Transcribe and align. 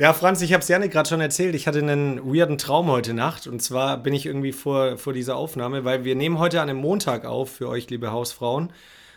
Ja, 0.00 0.12
Franz, 0.12 0.40
ich 0.42 0.52
habe 0.52 0.62
es 0.62 0.68
Janik 0.68 0.92
gerade 0.92 1.08
schon 1.08 1.20
erzählt. 1.20 1.56
Ich 1.56 1.66
hatte 1.66 1.80
einen 1.80 2.24
weirden 2.24 2.56
Traum 2.56 2.86
heute 2.86 3.14
Nacht. 3.14 3.48
Und 3.48 3.60
zwar 3.60 3.96
bin 3.96 4.14
ich 4.14 4.26
irgendwie 4.26 4.52
vor, 4.52 4.96
vor 4.96 5.12
dieser 5.12 5.34
Aufnahme, 5.34 5.84
weil 5.84 6.04
wir 6.04 6.14
nehmen 6.14 6.38
heute 6.38 6.60
an 6.60 6.70
einem 6.70 6.78
Montag 6.78 7.24
auf 7.24 7.50
für 7.50 7.68
euch, 7.68 7.90
liebe 7.90 8.12
Hausfrauen. 8.12 8.72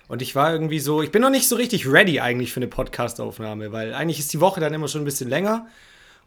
Und 0.07 0.23
ich 0.23 0.33
war 0.33 0.52
irgendwie 0.52 0.79
so, 0.79 1.04
ich 1.04 1.12
bin 1.12 1.21
noch 1.21 1.29
nicht 1.29 1.47
so 1.47 1.55
richtig 1.55 1.88
ready 1.88 2.20
eigentlich 2.20 2.52
für 2.52 2.57
eine 2.59 2.67
Podcast-Aufnahme, 2.67 3.71
weil 3.71 3.94
eigentlich 3.94 4.17
ist 4.17 4.33
die 4.33 4.39
Woche 4.39 4.59
dann 4.59 4.73
immer 4.73 4.88
schon 4.88 5.04
ein 5.04 5.05
bisschen 5.05 5.29
länger. 5.29 5.67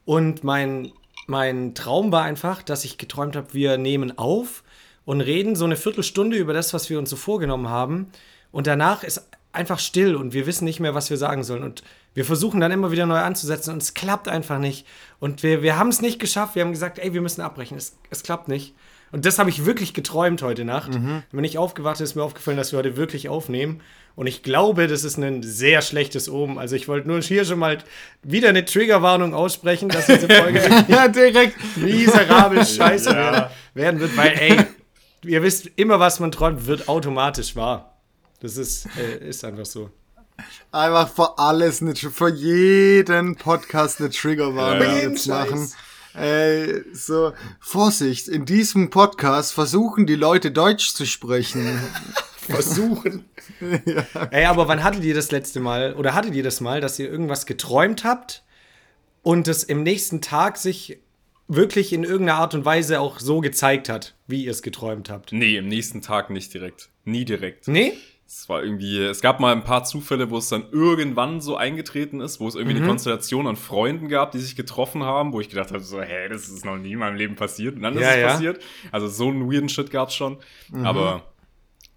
Und 0.05 0.45
mein, 0.45 0.93
mein 1.27 1.75
Traum 1.75 2.13
war 2.13 2.23
einfach, 2.23 2.63
dass 2.63 2.85
ich 2.85 2.97
geträumt 2.97 3.35
habe, 3.35 3.55
wir 3.55 3.77
nehmen 3.77 4.17
auf 4.19 4.63
und 5.05 5.21
reden 5.21 5.57
so 5.57 5.65
eine 5.65 5.77
Viertelstunde 5.77 6.37
über 6.37 6.53
das, 6.53 6.73
was 6.73 6.89
wir 6.89 7.01
uns 7.01 7.11
so 7.11 7.17
vorgenommen 7.17 7.71
haben. 7.71 8.07
Und 8.53 8.69
danach 8.69 9.03
ist 9.03 9.29
einfach 9.55 9.79
still 9.79 10.17
und 10.17 10.33
wir 10.33 10.47
wissen 10.47 10.65
nicht 10.65 10.81
mehr, 10.81 10.95
was 10.95 11.11
wir 11.11 11.17
sagen 11.17 11.45
sollen. 11.45 11.63
Und 11.63 11.83
wir 12.15 12.25
versuchen 12.25 12.61
dann 12.61 12.73
immer 12.73 12.91
wieder 12.91 13.07
neu 13.07 13.19
anzusetzen 13.19 13.73
und 13.73 13.83
es 13.83 13.95
klappt 13.95 14.29
einfach 14.29 14.59
nicht. 14.59 14.87
Und 15.21 15.43
wir, 15.43 15.63
wir 15.63 15.79
haben 15.79 15.89
es 15.89 16.01
nicht 16.01 16.19
geschafft. 16.19 16.55
Wir 16.55 16.63
haben 16.65 16.73
gesagt, 16.73 16.99
ey, 16.99 17.13
wir 17.13 17.21
müssen 17.21 17.41
abbrechen. 17.41 17.77
Es, 17.77 17.97
es 18.11 18.23
klappt 18.23 18.49
nicht. 18.49 18.75
Und 19.15 19.25
das 19.25 19.39
habe 19.39 19.49
ich 19.49 19.65
wirklich 19.65 19.95
geträumt 19.95 20.43
heute 20.43 20.65
Nacht. 20.65 20.95
Mhm. 20.95 21.23
Wenn 21.31 21.45
ich 21.45 21.57
aufgewacht 21.57 21.99
bin, 21.99 22.05
ist 22.05 22.17
mir 22.17 22.25
aufgefallen, 22.25 22.57
dass 22.57 22.73
wir 22.73 22.81
heute 22.81 22.97
wirklich 22.97 23.29
aufnehmen. 23.29 23.81
Und 24.17 24.27
ich 24.27 24.43
glaube, 24.43 24.89
das 24.89 25.05
ist 25.05 25.19
ein 25.19 25.43
sehr 25.45 25.83
schlechtes 25.83 26.29
Omen. 26.29 26.59
Also 26.59 26.75
ich 26.75 26.89
wollte 26.89 27.07
nur 27.07 27.21
hier 27.21 27.45
schon 27.45 27.61
mal 27.61 27.79
wieder 28.25 28.49
eine 28.49 28.65
Triggerwarnung 28.65 29.33
aussprechen, 29.33 29.89
dass 29.89 30.07
diese 30.07 30.29
Folge 30.29 30.61
ja, 30.89 31.07
direkt 31.09 31.57
miserabel 31.77 32.67
scheiße 32.67 33.11
ja. 33.11 33.51
werden 33.75 34.01
wird. 34.01 34.17
Weil, 34.17 34.33
ey, 34.37 34.67
ihr 35.25 35.43
wisst, 35.45 35.71
immer 35.77 36.01
was 36.01 36.19
man 36.19 36.33
träumt, 36.33 36.67
wird 36.67 36.89
automatisch 36.89 37.55
wahr. 37.55 37.94
Das 38.41 38.57
ist, 38.57 38.87
äh, 38.99 39.29
ist 39.29 39.45
einfach 39.45 39.67
so. 39.67 39.91
Einfach 40.73 41.09
für 41.09 41.39
alles, 41.39 41.81
eine, 41.81 41.95
für 41.95 42.29
jeden 42.29 43.37
Podcast 43.37 44.01
eine 44.01 44.11
Triggerwarnung 44.11 44.97
ja, 44.97 44.99
jetzt 44.99 45.27
machen. 45.29 45.71
Ey, 46.15 46.83
so, 46.93 47.33
Vorsicht, 47.61 48.29
in 48.29 48.45
diesem 48.45 48.91
Podcast 48.91 49.53
versuchen 49.53 50.07
die 50.07 50.15
Leute 50.15 50.51
Deutsch 50.51 50.95
zu 50.95 51.07
sprechen. 51.07 51.81
versuchen. 52.37 53.25
ja. 53.87 54.07
Ey, 54.31 54.45
aber 54.45 54.69
wann 54.69 54.85
hattet 54.85 55.05
ihr 55.05 55.15
das 55.15 55.31
letzte 55.31 55.61
Mal, 55.61 55.95
oder 55.95 56.15
hattet 56.15 56.35
ihr 56.35 56.43
das 56.43 56.61
mal, 56.61 56.81
dass 56.81 56.99
ihr 56.99 57.11
irgendwas 57.11 57.47
geträumt 57.47 58.05
habt 58.05 58.45
und 59.23 59.49
es 59.49 59.65
im 59.65 59.83
nächsten 59.83 60.21
Tag 60.21 60.59
sich 60.59 60.99
wirklich 61.49 61.93
in 61.93 62.05
irgendeiner 62.05 62.39
Art 62.39 62.55
und 62.55 62.65
Weise 62.65 63.01
auch 63.01 63.19
so 63.19 63.41
gezeigt 63.41 63.89
hat, 63.89 64.15
wie 64.27 64.45
ihr 64.45 64.51
es 64.51 64.63
geträumt 64.63 65.11
habt? 65.11 65.33
Nee, 65.33 65.57
im 65.57 65.69
nächsten 65.69 66.03
Tag 66.03 66.31
nicht 66.31 66.55
direkt. 66.55 66.91
Nie 67.05 67.25
direkt. 67.25 67.69
Nee? 67.69 67.95
Es 68.27 68.49
war 68.49 68.63
irgendwie, 68.63 68.99
es 68.99 69.21
gab 69.21 69.39
mal 69.39 69.53
ein 69.53 69.65
paar 69.65 69.85
Zufälle, 69.85 70.31
wo 70.31 70.39
es 70.39 70.49
dann 70.49 70.65
irgendwann 70.73 71.41
so 71.41 71.57
eingetreten 71.57 72.21
ist, 72.21 72.41
wo 72.41 72.49
es 72.49 72.55
irgendwie 72.55 72.75
mhm. 72.77 72.83
eine 72.83 72.89
Konstellation 72.89 73.47
an 73.47 73.57
Freunden 73.57 74.09
gab, 74.09 74.33
die 74.33 74.39
sich 74.39 74.57
getroffen 74.57 75.03
haben, 75.03 75.33
wo 75.33 75.41
ich 75.41 75.49
gedacht 75.51 75.71
habe, 75.71 75.81
so, 75.81 76.01
hä, 76.01 76.29
das 76.29 76.49
ist 76.49 76.65
noch 76.65 76.77
nie 76.77 76.93
in 76.93 76.99
meinem 76.99 77.17
Leben 77.17 77.37
passiert. 77.37 77.77
Und 77.77 77.83
dann 77.83 77.95
ja, 77.95 78.01
ist 78.01 78.17
es 78.17 78.21
ja. 78.21 78.29
passiert. 78.29 78.65
Also 78.93 79.09
so 79.09 79.29
einen 79.29 79.51
weirden 79.53 79.69
Shit 79.69 79.91
gab's 79.91 80.15
schon. 80.15 80.39
Mhm. 80.71 80.87
Aber 80.87 81.23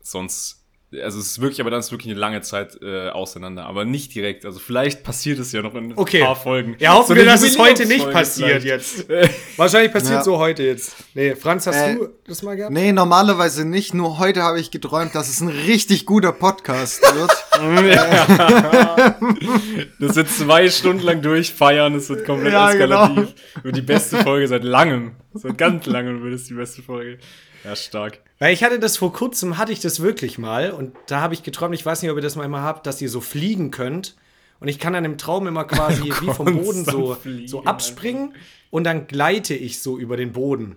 sonst 0.02 0.66
also 0.93 1.19
es 1.19 1.31
ist 1.31 1.41
wirklich, 1.41 1.59
aber 1.59 1.69
dann 1.69 1.81
ist 1.81 1.91
wirklich 1.91 2.11
eine 2.11 2.19
lange 2.19 2.39
Zeit 2.41 2.81
äh, 2.81 3.09
auseinander. 3.09 3.66
Aber 3.66 3.83
nicht 3.83 4.16
direkt. 4.16 4.45
Also 4.45 4.59
vielleicht 4.59 5.03
passiert 5.03 5.38
es 5.38 5.52
ja 5.52 5.61
noch 5.61 5.75
in 5.75 5.91
okay. 5.97 6.21
ein 6.21 6.27
paar 6.27 6.38
Folgen. 6.38 6.77
Ja, 6.80 6.93
hoffen 6.93 7.09
so 7.09 7.16
wir, 7.16 7.25
dass 7.25 7.43
es 7.43 7.59
heute 7.59 7.85
nicht 7.85 8.09
passiert 8.09 8.63
jetzt. 8.63 9.05
Wahrscheinlich 9.58 9.91
passiert 9.91 10.19
ja. 10.19 10.23
so 10.23 10.38
heute 10.38 10.63
jetzt. 10.63 10.95
Nee, 11.13 11.35
Franz, 11.35 11.67
hast 11.67 11.75
äh, 11.75 11.95
du 11.95 12.08
das 12.25 12.41
mal 12.41 12.55
gehabt? 12.55 12.73
Nee, 12.73 12.93
normalerweise 12.93 13.65
nicht. 13.65 13.93
Nur 13.93 14.17
heute 14.17 14.43
habe 14.43 14.61
ich 14.61 14.71
geträumt, 14.71 15.13
dass 15.13 15.27
es 15.27 15.41
ein 15.41 15.49
richtig 15.49 16.05
guter 16.05 16.31
Podcast 16.31 17.02
wird. 17.02 17.31
das 19.99 20.15
wird 20.15 20.30
zwei 20.30 20.69
Stunden 20.69 21.03
lang 21.03 21.21
durchfeiern. 21.21 21.95
Es 21.95 22.08
wird 22.08 22.25
komplett 22.25 22.53
ja, 22.53 22.71
eskalativ. 22.71 23.15
Genau. 23.15 23.63
Wird 23.63 23.75
die 23.75 23.81
beste 23.81 24.17
Folge 24.17 24.47
seit 24.47 24.63
langem. 24.63 25.15
Seit 25.33 25.58
ganz 25.58 25.85
langem 25.85 26.23
wird 26.23 26.33
es 26.33 26.45
die 26.45 26.53
beste 26.53 26.81
Folge. 26.81 27.17
Ja, 27.63 27.75
stark. 27.75 28.19
Weil 28.39 28.53
ich 28.53 28.63
hatte 28.63 28.80
das 28.80 28.97
vor 28.97 29.13
kurzem, 29.13 29.58
hatte 29.58 29.72
ich 29.72 29.80
das 29.80 30.02
wirklich 30.02 30.37
mal 30.37 30.71
und 30.71 30.95
da 31.08 31.21
habe 31.21 31.33
ich 31.33 31.43
geträumt, 31.43 31.73
ich 31.76 31.86
weiß 31.86 32.02
nicht, 32.02 32.11
ob 32.11 32.17
ihr 32.17 32.21
das 32.21 32.36
mal 32.36 32.45
immer 32.45 32.61
habt, 32.61 32.86
dass 32.86 33.02
ihr 33.02 33.09
so 33.09 33.21
fliegen 33.21 33.71
könnt. 33.71 34.15
Und 34.59 34.67
ich 34.67 34.80
kann 34.80 34.93
dann 34.93 35.05
im 35.05 35.17
Traum 35.17 35.48
immer 35.48 35.65
quasi 35.65 36.04
wie 36.21 36.33
vom 36.33 36.45
Boden 36.45 36.86
so, 36.86 37.17
so 37.45 37.64
abspringen 37.64 38.30
einfach. 38.30 38.39
und 38.71 38.83
dann 38.83 39.08
gleite 39.08 39.54
ich 39.54 39.81
so 39.81 39.98
über 39.98 40.17
den 40.17 40.33
Boden. 40.33 40.76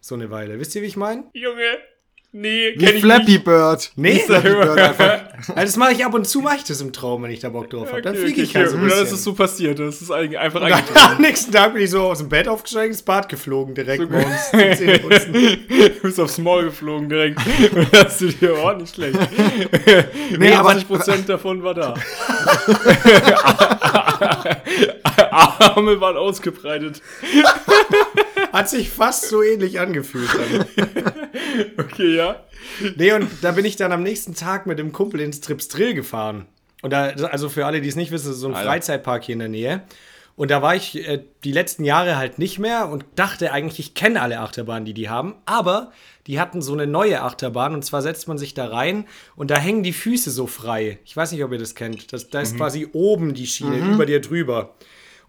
So 0.00 0.14
eine 0.14 0.30
Weile. 0.30 0.58
Wisst 0.58 0.74
ihr, 0.74 0.82
wie 0.82 0.86
ich 0.86 0.96
meine? 0.96 1.24
Junge, 1.34 1.78
Nee, 2.32 2.74
kenn 2.74 2.94
Wie 2.94 3.00
Flappy 3.00 3.32
nicht. 3.32 3.44
Bird. 3.44 3.90
Nee, 3.96 4.20
Flappy 4.20 4.50
Bird 4.50 4.78
einfach. 4.78 5.20
Also 5.48 5.60
das 5.62 5.76
mache 5.78 5.92
ich 5.92 6.04
ab 6.04 6.12
und 6.12 6.28
zu, 6.28 6.42
mache 6.42 6.56
ich 6.56 6.64
das 6.64 6.82
im 6.82 6.92
Traum, 6.92 7.22
wenn 7.22 7.30
ich 7.30 7.40
da 7.40 7.48
Bock 7.48 7.70
drauf 7.70 7.90
habe. 7.90 8.02
Dann 8.02 8.12
okay, 8.12 8.24
fliege 8.24 8.42
ich 8.42 8.50
okay, 8.50 8.58
halt 8.58 8.70
so 8.70 8.76
ein 8.76 8.84
bisschen. 8.84 9.00
Das 9.00 9.12
ist 9.12 9.24
so 9.24 9.32
passiert, 9.32 9.78
das 9.78 10.02
ist 10.02 10.10
einfach 10.10 10.60
eingetreten. 10.60 10.98
Am 10.98 11.22
nächsten 11.22 11.50
Tag 11.50 11.72
bin 11.72 11.82
ich 11.82 11.90
so 11.90 12.02
aus 12.02 12.18
dem 12.18 12.28
Bett 12.28 12.46
aufgestiegen, 12.46 12.88
ins 12.88 13.02
Bad 13.02 13.26
geflogen 13.30 13.74
direkt 13.74 14.02
so 14.02 14.08
morgens 14.10 14.50
Du 15.32 16.02
bist 16.02 16.20
aufs 16.20 16.36
Maul 16.36 16.64
geflogen 16.64 17.08
direkt. 17.08 17.40
Und 17.72 17.90
hast 17.90 18.20
du 18.20 18.26
dir 18.26 18.52
auch 18.58 18.76
nicht 18.76 18.94
schlecht. 18.94 19.18
Nee, 20.38 20.52
80% 20.52 21.24
davon 21.24 21.62
war 21.62 21.72
da. 21.72 21.94
Arme 25.30 25.98
waren 26.02 26.18
ausgebreitet. 26.18 27.00
Hat 28.52 28.68
sich 28.68 28.90
fast 28.90 29.28
so 29.28 29.42
ähnlich 29.42 29.80
angefühlt. 29.80 30.28
okay, 31.78 32.16
ja. 32.16 32.19
Nee, 32.96 33.12
und 33.12 33.28
da 33.42 33.52
bin 33.52 33.64
ich 33.64 33.76
dann 33.76 33.92
am 33.92 34.02
nächsten 34.02 34.34
Tag 34.34 34.66
mit 34.66 34.78
dem 34.78 34.92
Kumpel 34.92 35.20
ins 35.20 35.40
Trips 35.40 35.68
Drill 35.68 35.94
gefahren. 35.94 36.46
Und 36.82 36.92
da, 36.92 37.08
also 37.08 37.48
für 37.48 37.66
alle, 37.66 37.80
die 37.80 37.88
es 37.88 37.96
nicht 37.96 38.10
wissen, 38.10 38.28
das 38.28 38.36
ist 38.36 38.40
so 38.40 38.48
ein 38.48 38.54
Alter. 38.54 38.68
Freizeitpark 38.68 39.24
hier 39.24 39.34
in 39.34 39.40
der 39.40 39.48
Nähe. 39.48 39.82
Und 40.36 40.50
da 40.50 40.62
war 40.62 40.74
ich 40.74 41.06
äh, 41.06 41.22
die 41.44 41.52
letzten 41.52 41.84
Jahre 41.84 42.16
halt 42.16 42.38
nicht 42.38 42.58
mehr 42.58 42.88
und 42.88 43.04
dachte 43.14 43.52
eigentlich, 43.52 43.78
ich 43.78 43.94
kenne 43.94 44.22
alle 44.22 44.40
Achterbahnen, 44.40 44.86
die 44.86 44.94
die 44.94 45.10
haben. 45.10 45.34
Aber 45.44 45.92
die 46.26 46.40
hatten 46.40 46.62
so 46.62 46.72
eine 46.72 46.86
neue 46.86 47.20
Achterbahn 47.20 47.74
und 47.74 47.84
zwar 47.84 48.00
setzt 48.00 48.26
man 48.26 48.38
sich 48.38 48.54
da 48.54 48.68
rein 48.68 49.04
und 49.36 49.50
da 49.50 49.58
hängen 49.58 49.82
die 49.82 49.92
Füße 49.92 50.30
so 50.30 50.46
frei. 50.46 50.98
Ich 51.04 51.14
weiß 51.14 51.32
nicht, 51.32 51.44
ob 51.44 51.52
ihr 51.52 51.58
das 51.58 51.74
kennt. 51.74 52.12
Das, 52.12 52.30
da 52.30 52.40
ist 52.40 52.54
mhm. 52.54 52.56
quasi 52.56 52.88
oben 52.92 53.34
die 53.34 53.46
Schiene, 53.46 53.76
mhm. 53.76 53.94
über 53.94 54.06
dir 54.06 54.22
drüber. 54.22 54.76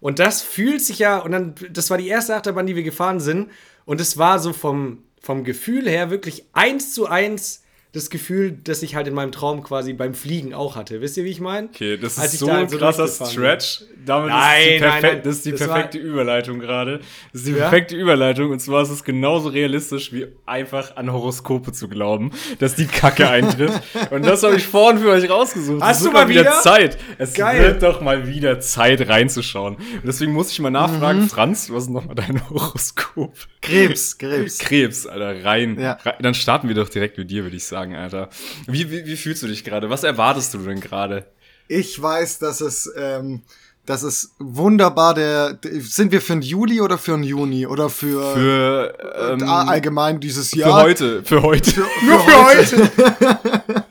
Und 0.00 0.18
das 0.18 0.40
fühlt 0.40 0.80
sich 0.80 0.98
ja, 0.98 1.18
und 1.18 1.32
dann, 1.32 1.54
das 1.70 1.90
war 1.90 1.98
die 1.98 2.08
erste 2.08 2.34
Achterbahn, 2.34 2.66
die 2.66 2.76
wir 2.76 2.82
gefahren 2.82 3.20
sind. 3.20 3.50
Und 3.84 4.00
es 4.00 4.16
war 4.16 4.38
so 4.38 4.54
vom, 4.54 5.02
vom 5.22 5.44
Gefühl 5.44 5.88
her 5.88 6.10
wirklich 6.10 6.44
eins 6.52 6.92
zu 6.92 7.06
eins 7.06 7.61
das 7.92 8.08
Gefühl, 8.08 8.52
das 8.52 8.82
ich 8.82 8.94
halt 8.94 9.06
in 9.06 9.12
meinem 9.12 9.32
Traum 9.32 9.62
quasi 9.62 9.92
beim 9.92 10.14
Fliegen 10.14 10.54
auch 10.54 10.76
hatte. 10.76 11.02
Wisst 11.02 11.18
ihr, 11.18 11.24
wie 11.24 11.30
ich 11.30 11.40
meine? 11.40 11.68
Okay, 11.68 11.98
das 11.98 12.16
ist 12.16 12.38
so 12.38 12.48
ein 12.48 12.66
krasser 12.66 13.06
Stretch. 13.06 13.82
Damit 14.04 14.30
nein, 14.30 14.74
ist 14.74 14.80
nein, 14.80 15.02
nein, 15.02 15.20
das 15.22 15.36
ist 15.36 15.46
die 15.46 15.50
das 15.50 15.60
perfekte 15.60 15.98
Überleitung 15.98 16.58
gerade. 16.58 17.00
Das 17.32 17.42
ist 17.42 17.46
die 17.46 17.52
ja? 17.52 17.58
perfekte 17.58 17.94
Überleitung. 17.94 18.50
Und 18.50 18.60
zwar 18.60 18.82
ist 18.82 18.88
es 18.88 19.04
genauso 19.04 19.50
realistisch, 19.50 20.12
wie 20.12 20.26
einfach 20.46 20.96
an 20.96 21.12
Horoskope 21.12 21.72
zu 21.72 21.86
glauben, 21.86 22.30
dass 22.58 22.74
die 22.74 22.86
Kacke 22.86 23.28
eintritt. 23.28 23.70
und 24.10 24.24
das 24.24 24.42
habe 24.42 24.56
ich 24.56 24.66
vorhin 24.66 24.98
für 24.98 25.10
euch 25.10 25.28
rausgesucht. 25.28 25.82
Hast 25.82 25.98
es 25.98 26.06
du 26.06 26.12
mal 26.12 26.28
wieder? 26.28 26.40
wieder 26.40 26.60
Zeit? 26.62 26.96
Es 27.18 27.34
Geil. 27.34 27.62
wird 27.62 27.82
doch 27.82 28.00
mal 28.00 28.26
wieder 28.26 28.58
Zeit 28.60 29.06
reinzuschauen. 29.06 29.76
Und 29.76 30.06
deswegen 30.06 30.32
muss 30.32 30.50
ich 30.50 30.58
mal 30.60 30.70
nachfragen, 30.70 31.20
mhm. 31.20 31.28
Franz, 31.28 31.70
was 31.70 31.84
ist 31.84 31.90
nochmal 31.90 32.14
dein 32.14 32.48
Horoskop? 32.48 33.34
Krebs, 33.60 34.16
Krebs. 34.16 34.58
Krebs, 34.58 35.06
Alter, 35.06 35.44
rein. 35.44 35.78
Ja. 35.78 35.92
rein. 36.02 36.14
Dann 36.20 36.34
starten 36.34 36.68
wir 36.68 36.74
doch 36.74 36.88
direkt 36.88 37.18
mit 37.18 37.30
dir, 37.30 37.44
würde 37.44 37.56
ich 37.56 37.64
sagen 37.64 37.81
sagen, 37.82 37.96
Alter. 37.96 38.28
Wie, 38.66 38.90
wie, 38.90 39.04
wie 39.06 39.16
fühlst 39.16 39.42
du 39.42 39.48
dich 39.48 39.64
gerade? 39.64 39.90
Was 39.90 40.04
erwartest 40.04 40.54
du 40.54 40.58
denn 40.58 40.80
gerade? 40.80 41.26
Ich 41.68 42.00
weiß, 42.00 42.38
dass 42.38 42.60
es, 42.60 42.92
ähm, 42.96 43.42
dass 43.86 44.02
es 44.02 44.34
wunderbar 44.38 45.14
der, 45.14 45.58
sind 45.80 46.12
wir 46.12 46.20
für 46.20 46.34
den 46.34 46.42
Juli 46.42 46.80
oder 46.80 46.98
für 46.98 47.12
den 47.12 47.24
Juni 47.24 47.66
oder 47.66 47.88
für, 47.88 48.34
für 48.34 49.32
ähm, 49.32 49.48
allgemein 49.48 50.20
dieses 50.20 50.52
Jahr? 50.52 50.70
Für 50.70 50.84
heute, 50.84 51.22
für 51.24 51.42
heute. 51.42 51.70
Für, 51.72 51.84
für 52.00 52.06
Nur 52.06 52.20
für 52.20 52.44
heute. 52.44 52.90
heute. 52.98 53.84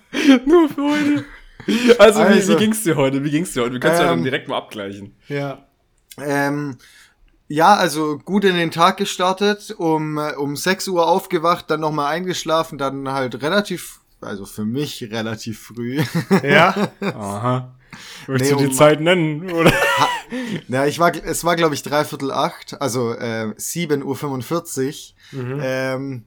Nur 0.45 0.69
für 0.69 0.83
heute. 0.83 1.25
Also, 1.99 2.19
also 2.19 2.19
wie, 2.21 2.25
wie 2.25 2.39
also 2.39 2.57
ging's 2.57 2.83
dir 2.83 2.95
heute? 2.95 3.23
Wie 3.23 3.31
ging's 3.31 3.53
dir 3.53 3.63
heute? 3.63 3.73
Wir 3.73 3.79
können 3.79 3.93
es 3.93 3.99
ähm, 3.99 4.05
ja 4.05 4.11
dann 4.11 4.23
direkt 4.23 4.47
mal 4.47 4.57
abgleichen. 4.57 5.15
Ja. 5.27 5.65
Ähm, 6.19 6.77
ja, 7.51 7.75
also 7.75 8.17
gut 8.17 8.45
in 8.45 8.55
den 8.55 8.71
Tag 8.71 8.95
gestartet, 8.95 9.75
um, 9.77 10.17
äh, 10.17 10.35
um 10.35 10.55
6 10.55 10.87
Uhr 10.87 11.07
aufgewacht, 11.07 11.65
dann 11.69 11.81
nochmal 11.81 12.13
eingeschlafen, 12.13 12.77
dann 12.77 13.11
halt 13.11 13.41
relativ, 13.41 13.99
also 14.21 14.45
für 14.45 14.63
mich 14.63 15.03
relativ 15.11 15.59
früh. 15.59 16.01
Ja. 16.43 16.89
Aha. 17.01 17.75
Willst 18.25 18.45
nee, 18.45 18.51
du 18.51 18.57
die 18.57 18.67
um, 18.67 18.73
Zeit 18.73 19.01
nennen, 19.01 19.51
oder? 19.51 19.73
ja, 20.69 20.85
ich 20.85 20.97
war, 20.99 21.11
es 21.13 21.43
war 21.43 21.57
glaube 21.57 21.75
ich 21.75 21.83
dreiviertel 21.83 22.31
acht, 22.31 22.79
also 22.81 23.11
äh, 23.13 23.53
7.45 23.57 25.13
Uhr. 25.33 25.43
Mhm. 25.43 25.59
Ähm, 25.61 26.23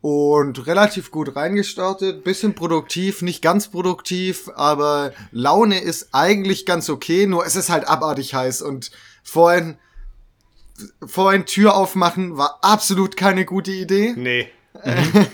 und 0.00 0.66
relativ 0.66 1.12
gut 1.12 1.36
reingestartet, 1.36 2.24
bisschen 2.24 2.54
produktiv, 2.54 3.22
nicht 3.22 3.42
ganz 3.42 3.68
produktiv, 3.68 4.50
aber 4.54 5.12
Laune 5.30 5.80
ist 5.80 6.08
eigentlich 6.12 6.66
ganz 6.66 6.88
okay, 6.88 7.26
nur 7.26 7.46
es 7.46 7.54
ist 7.54 7.70
halt 7.70 7.86
abartig 7.86 8.34
heiß 8.34 8.62
und 8.62 8.90
vorhin 9.22 9.76
vorhin 11.04 11.46
Tür 11.46 11.74
aufmachen 11.74 12.36
war 12.36 12.58
absolut 12.62 13.16
keine 13.16 13.44
gute 13.44 13.72
Idee. 13.72 14.14
Nee. 14.16 14.48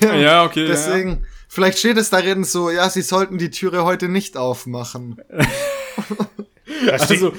ja, 0.03 0.45
okay. 0.45 0.67
Deswegen, 0.67 1.11
ja. 1.11 1.19
vielleicht 1.49 1.79
steht 1.79 1.97
es 1.97 2.11
darin 2.11 2.45
so, 2.45 2.71
ja, 2.71 2.89
sie 2.89 3.03
sollten 3.03 3.39
die 3.39 3.51
Türe 3.51 3.85
heute 3.85 4.09
nicht 4.09 4.37
aufmachen. 4.37 5.21
also, 6.91 7.33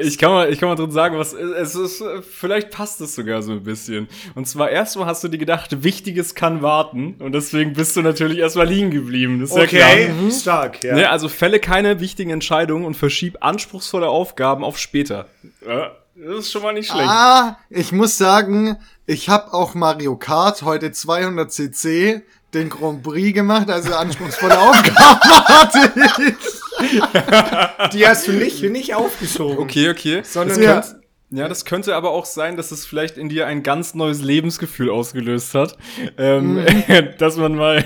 Ich 0.00 0.18
kann 0.18 0.30
mal, 0.30 0.52
ich 0.52 0.60
kann 0.60 0.68
mal 0.68 0.76
drin 0.76 0.92
sagen, 0.92 1.18
was 1.18 1.32
es 1.32 1.74
ist. 1.74 2.04
Vielleicht 2.30 2.70
passt 2.70 3.00
es 3.00 3.14
sogar 3.14 3.42
so 3.42 3.52
ein 3.52 3.64
bisschen. 3.64 4.08
Und 4.34 4.46
zwar 4.46 4.70
erstmal 4.70 5.06
hast 5.06 5.24
du 5.24 5.28
dir 5.28 5.38
gedacht, 5.38 5.82
Wichtiges 5.82 6.34
kann 6.34 6.62
warten. 6.62 7.16
Und 7.18 7.32
deswegen 7.32 7.72
bist 7.72 7.96
du 7.96 8.02
natürlich 8.02 8.38
erstmal 8.38 8.68
liegen 8.68 8.90
geblieben. 8.90 9.40
Das 9.40 9.50
ist 9.50 9.56
okay, 9.56 9.78
ja 9.78 9.88
klar. 9.88 10.14
Mhm. 10.14 10.30
stark. 10.30 10.84
Ja. 10.84 10.94
Ne, 10.94 11.10
also 11.10 11.28
fälle 11.28 11.58
keine 11.58 12.00
wichtigen 12.00 12.30
Entscheidungen 12.30 12.84
und 12.84 12.94
verschieb 12.94 13.38
anspruchsvolle 13.40 14.08
Aufgaben 14.08 14.62
auf 14.62 14.78
später. 14.78 15.26
Ja, 15.66 15.92
das 16.24 16.38
ist 16.40 16.52
schon 16.52 16.62
mal 16.62 16.72
nicht 16.72 16.90
schlecht. 16.90 17.08
Ah, 17.08 17.58
ich 17.68 17.90
muss 17.92 18.16
sagen, 18.16 18.76
ich 19.06 19.28
habe 19.28 19.52
auch 19.52 19.74
Mario 19.74 20.16
Kart 20.16 20.62
heute 20.62 20.92
200 20.92 21.50
cc 21.50 22.22
den 22.54 22.68
Grand 22.68 23.02
Prix 23.02 23.34
gemacht, 23.34 23.70
also 23.70 23.94
anspruchsvolle 23.94 24.58
Aufgaben 24.58 25.48
hatte 25.48 25.92
ich. 26.28 27.92
Die 27.92 28.06
hast 28.06 28.28
du 28.28 28.32
nicht, 28.32 28.62
nicht 28.62 28.94
aufgeschoben. 28.94 29.58
Okay, 29.58 29.90
okay. 29.90 30.22
Sondern 30.22 30.60
das 30.60 30.90
könnte, 30.90 31.02
ja, 31.30 31.48
das 31.48 31.64
könnte 31.64 31.96
aber 31.96 32.10
auch 32.10 32.26
sein, 32.26 32.56
dass 32.56 32.70
es 32.70 32.84
vielleicht 32.84 33.16
in 33.16 33.28
dir 33.28 33.46
ein 33.46 33.62
ganz 33.62 33.94
neues 33.94 34.20
Lebensgefühl 34.20 34.90
ausgelöst 34.90 35.54
hat. 35.54 35.76
Ähm, 36.18 36.56
mhm. 36.56 36.84
dass 37.18 37.36
man 37.36 37.54
mal 37.56 37.84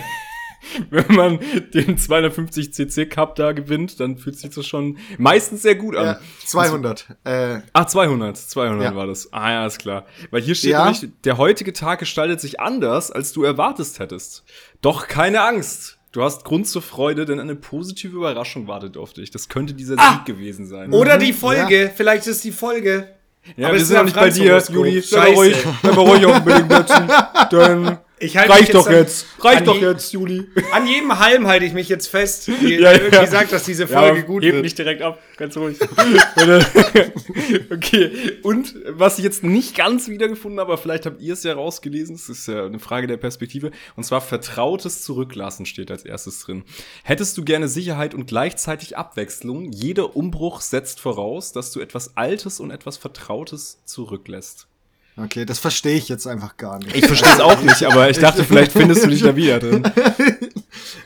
wenn 0.90 1.14
man 1.14 1.38
den 1.74 1.98
250 1.98 2.72
cc 2.72 3.06
Cup 3.06 3.34
da 3.36 3.52
gewinnt, 3.52 4.00
dann 4.00 4.18
fühlt 4.18 4.38
sich 4.38 4.50
das 4.50 4.66
schon 4.66 4.98
meistens 5.18 5.62
sehr 5.62 5.74
gut 5.74 5.96
an. 5.96 6.06
Ja, 6.06 6.20
200. 6.44 7.06
Äh, 7.24 7.60
Ach, 7.72 7.86
200. 7.86 8.36
200 8.36 8.84
ja. 8.84 8.96
war 8.96 9.06
das. 9.06 9.32
Ah 9.32 9.50
ja, 9.50 9.66
ist 9.66 9.78
klar. 9.78 10.06
Weil 10.30 10.42
hier 10.42 10.54
steht 10.54 10.70
ja. 10.70 10.84
nämlich, 10.84 11.08
der 11.24 11.38
heutige 11.38 11.72
Tag 11.72 11.98
gestaltet 12.00 12.40
sich 12.40 12.60
anders, 12.60 13.10
als 13.10 13.32
du 13.32 13.42
erwartet 13.42 13.98
hättest. 13.98 14.44
Doch 14.80 15.08
keine 15.08 15.42
Angst. 15.42 15.98
Du 16.12 16.22
hast 16.22 16.44
Grund 16.44 16.66
zur 16.66 16.80
Freude, 16.80 17.26
denn 17.26 17.40
eine 17.40 17.56
positive 17.56 18.16
Überraschung 18.16 18.68
wartet 18.68 18.96
auf 18.96 19.12
dich. 19.12 19.30
Das 19.30 19.50
könnte 19.50 19.74
dieser 19.74 19.96
ah, 19.98 20.14
Sieg 20.14 20.24
gewesen 20.24 20.66
sein. 20.66 20.92
Oder 20.92 21.18
die 21.18 21.34
Folge. 21.34 21.84
Ja. 21.84 21.90
Vielleicht 21.94 22.26
ist 22.26 22.42
die 22.42 22.52
Folge. 22.52 23.08
Ja, 23.56 23.68
Aber 23.68 23.76
wir 23.76 23.84
sind 23.84 23.96
ja 23.96 24.02
nicht 24.02 24.16
bei 24.16 24.30
dir, 24.30 24.62
Juli. 24.70 25.00
Sei 25.02 25.34
ruhig. 25.34 25.56
Sei 25.82 25.90
ruhig 25.90 26.24
auf 26.24 26.42
dem 26.42 26.68
Dann 27.50 27.98
ich 28.18 28.36
halte 28.38 28.52
Reicht 28.52 28.74
doch 28.74 28.88
jetzt. 28.88 29.26
Reicht 29.40 29.66
doch 29.66 29.78
jetzt, 29.78 30.10
Juli. 30.12 30.46
An 30.72 30.86
jedem 30.86 31.18
Halm 31.18 31.46
halte 31.46 31.66
ich 31.66 31.74
mich 31.74 31.90
jetzt 31.90 32.06
fest, 32.06 32.48
wie 32.60 32.80
ja, 32.80 32.92
irgendwie 32.92 33.14
ja. 33.14 33.26
sagt, 33.26 33.52
dass 33.52 33.64
diese 33.64 33.86
Folge 33.86 34.20
ja, 34.20 34.24
gut 34.24 34.42
hebt 34.42 34.54
wird. 34.54 34.64
nicht 34.64 34.78
direkt 34.78 35.02
ab, 35.02 35.18
ganz 35.36 35.54
ruhig. 35.56 35.76
okay, 37.70 38.10
und 38.42 38.74
was 38.88 39.18
ich 39.18 39.24
jetzt 39.24 39.44
nicht 39.44 39.76
ganz 39.76 40.08
wiedergefunden 40.08 40.58
habe, 40.60 40.72
aber 40.72 40.80
vielleicht 40.80 41.04
habt 41.04 41.20
ihr 41.20 41.34
es 41.34 41.42
ja 41.42 41.52
rausgelesen, 41.52 42.16
das 42.16 42.30
ist 42.30 42.48
ja 42.48 42.64
eine 42.64 42.78
Frage 42.78 43.06
der 43.06 43.18
Perspektive, 43.18 43.70
und 43.96 44.04
zwar 44.04 44.22
vertrautes 44.22 45.02
Zurücklassen 45.02 45.66
steht 45.66 45.90
als 45.90 46.04
erstes 46.06 46.40
drin. 46.40 46.64
Hättest 47.04 47.36
du 47.36 47.44
gerne 47.44 47.68
Sicherheit 47.68 48.14
und 48.14 48.26
gleichzeitig 48.26 48.96
Abwechslung? 48.96 49.72
Jeder 49.72 50.16
Umbruch 50.16 50.62
setzt 50.62 51.00
voraus, 51.00 51.52
dass 51.52 51.70
du 51.70 51.80
etwas 51.80 52.16
Altes 52.16 52.60
und 52.60 52.70
etwas 52.70 52.96
Vertrautes 52.96 53.82
zurücklässt. 53.84 54.68
Okay, 55.16 55.46
das 55.46 55.58
verstehe 55.58 55.96
ich 55.96 56.08
jetzt 56.08 56.26
einfach 56.26 56.56
gar 56.58 56.78
nicht. 56.78 56.94
Ich 56.94 57.06
verstehe 57.06 57.32
es 57.32 57.40
auch 57.40 57.60
nicht, 57.62 57.82
aber 57.84 58.10
ich 58.10 58.18
dachte, 58.18 58.44
vielleicht 58.44 58.72
findest 58.72 59.04
du 59.04 59.08
dich 59.08 59.22
da 59.22 59.34
wieder 59.36 59.58
drin. 59.58 59.82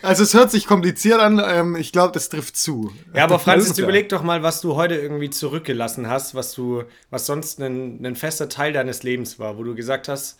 Also 0.02 0.22
es 0.22 0.34
hört 0.34 0.50
sich 0.50 0.66
kompliziert 0.66 1.20
an, 1.20 1.40
ähm, 1.44 1.76
ich 1.76 1.92
glaube, 1.92 2.12
das 2.12 2.28
trifft 2.28 2.56
zu. 2.56 2.90
Ja, 3.14 3.24
aber 3.24 3.38
Franzis, 3.38 3.78
überleg 3.78 4.08
doch 4.08 4.22
mal, 4.22 4.42
was 4.42 4.60
du 4.60 4.74
heute 4.74 4.94
irgendwie 4.94 5.30
zurückgelassen 5.30 6.08
hast, 6.08 6.34
was 6.34 6.52
du, 6.52 6.84
was 7.10 7.26
sonst 7.26 7.60
ein, 7.60 8.04
ein 8.04 8.16
fester 8.16 8.48
Teil 8.48 8.72
deines 8.72 9.02
Lebens 9.02 9.38
war, 9.38 9.58
wo 9.58 9.62
du 9.62 9.74
gesagt 9.74 10.08
hast, 10.08 10.38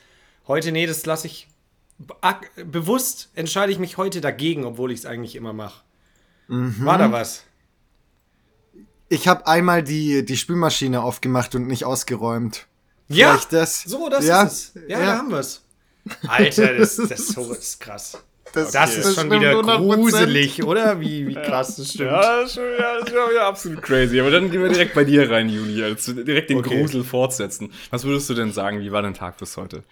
heute, 0.49 0.73
nee, 0.73 0.87
das 0.87 1.05
lasse 1.07 1.27
ich 1.27 1.47
bewusst 2.65 3.29
entscheide 3.35 3.73
ich 3.73 3.79
mich 3.79 3.99
heute 3.99 4.21
dagegen, 4.23 4.65
obwohl 4.65 4.91
ich 4.91 5.01
es 5.01 5.07
eigentlich 5.07 5.37
immer 5.37 5.53
mache. 5.53 5.83
Mhm. 6.49 6.85
War 6.85 6.99
da 6.99 7.13
was? 7.13 7.45
Ich 9.09 9.29
habe 9.29 9.47
einmal 9.47 9.83
die, 9.83 10.25
die 10.25 10.37
Spülmaschine 10.37 11.03
aufgemacht 11.03 11.55
und 11.55 11.67
nicht 11.67 11.85
ausgeräumt. 11.85 12.67
Ja, 13.11 13.41
das. 13.51 13.83
so, 13.83 14.09
das 14.09 14.27
ja, 14.27 14.43
ist 14.45 14.77
es. 14.77 14.83
Ja, 14.89 15.01
ja. 15.01 15.07
da 15.07 15.19
haben 15.19 15.31
wir 15.31 15.39
es. 15.39 15.63
Alter, 16.27 16.75
das, 16.79 16.97
das, 17.09 17.29
so 17.29 17.53
ist 17.53 17.81
krass. 17.81 18.23
Das, 18.53 18.73
das 18.73 18.97
ist 18.97 19.15
schon 19.15 19.31
wieder 19.31 19.53
100%. 19.53 19.95
gruselig, 19.95 20.65
oder? 20.65 21.01
Wie, 21.01 21.29
wie 21.29 21.35
krass 21.35 21.77
das 21.77 21.91
stimmt. 21.91 22.11
Ja, 22.11 22.41
das 22.41 22.51
ist, 22.51 22.55
schon, 22.57 22.65
ja, 22.65 22.95
das 22.95 23.09
ist 23.09 23.15
schon 23.15 23.31
wieder 23.31 23.45
absolut 23.45 23.83
crazy. 23.83 24.21
Aber 24.21 24.31
dann 24.31 24.51
gehen 24.51 24.63
wir 24.63 24.69
direkt 24.69 24.95
bei 24.95 25.05
dir 25.05 25.31
rein, 25.31 25.49
Juli. 25.49 25.83
Also 25.85 26.13
direkt 26.13 26.51
den 26.51 26.59
okay. 26.59 26.81
Grusel 26.81 27.05
fortsetzen. 27.05 27.73
Was 27.91 28.05
würdest 28.05 28.29
du 28.29 28.35
denn 28.35 28.53
sagen? 28.53 28.81
Wie 28.81 28.91
war 28.91 29.03
dein 29.03 29.15
Tag 29.15 29.39
bis 29.39 29.57
heute? 29.57 29.85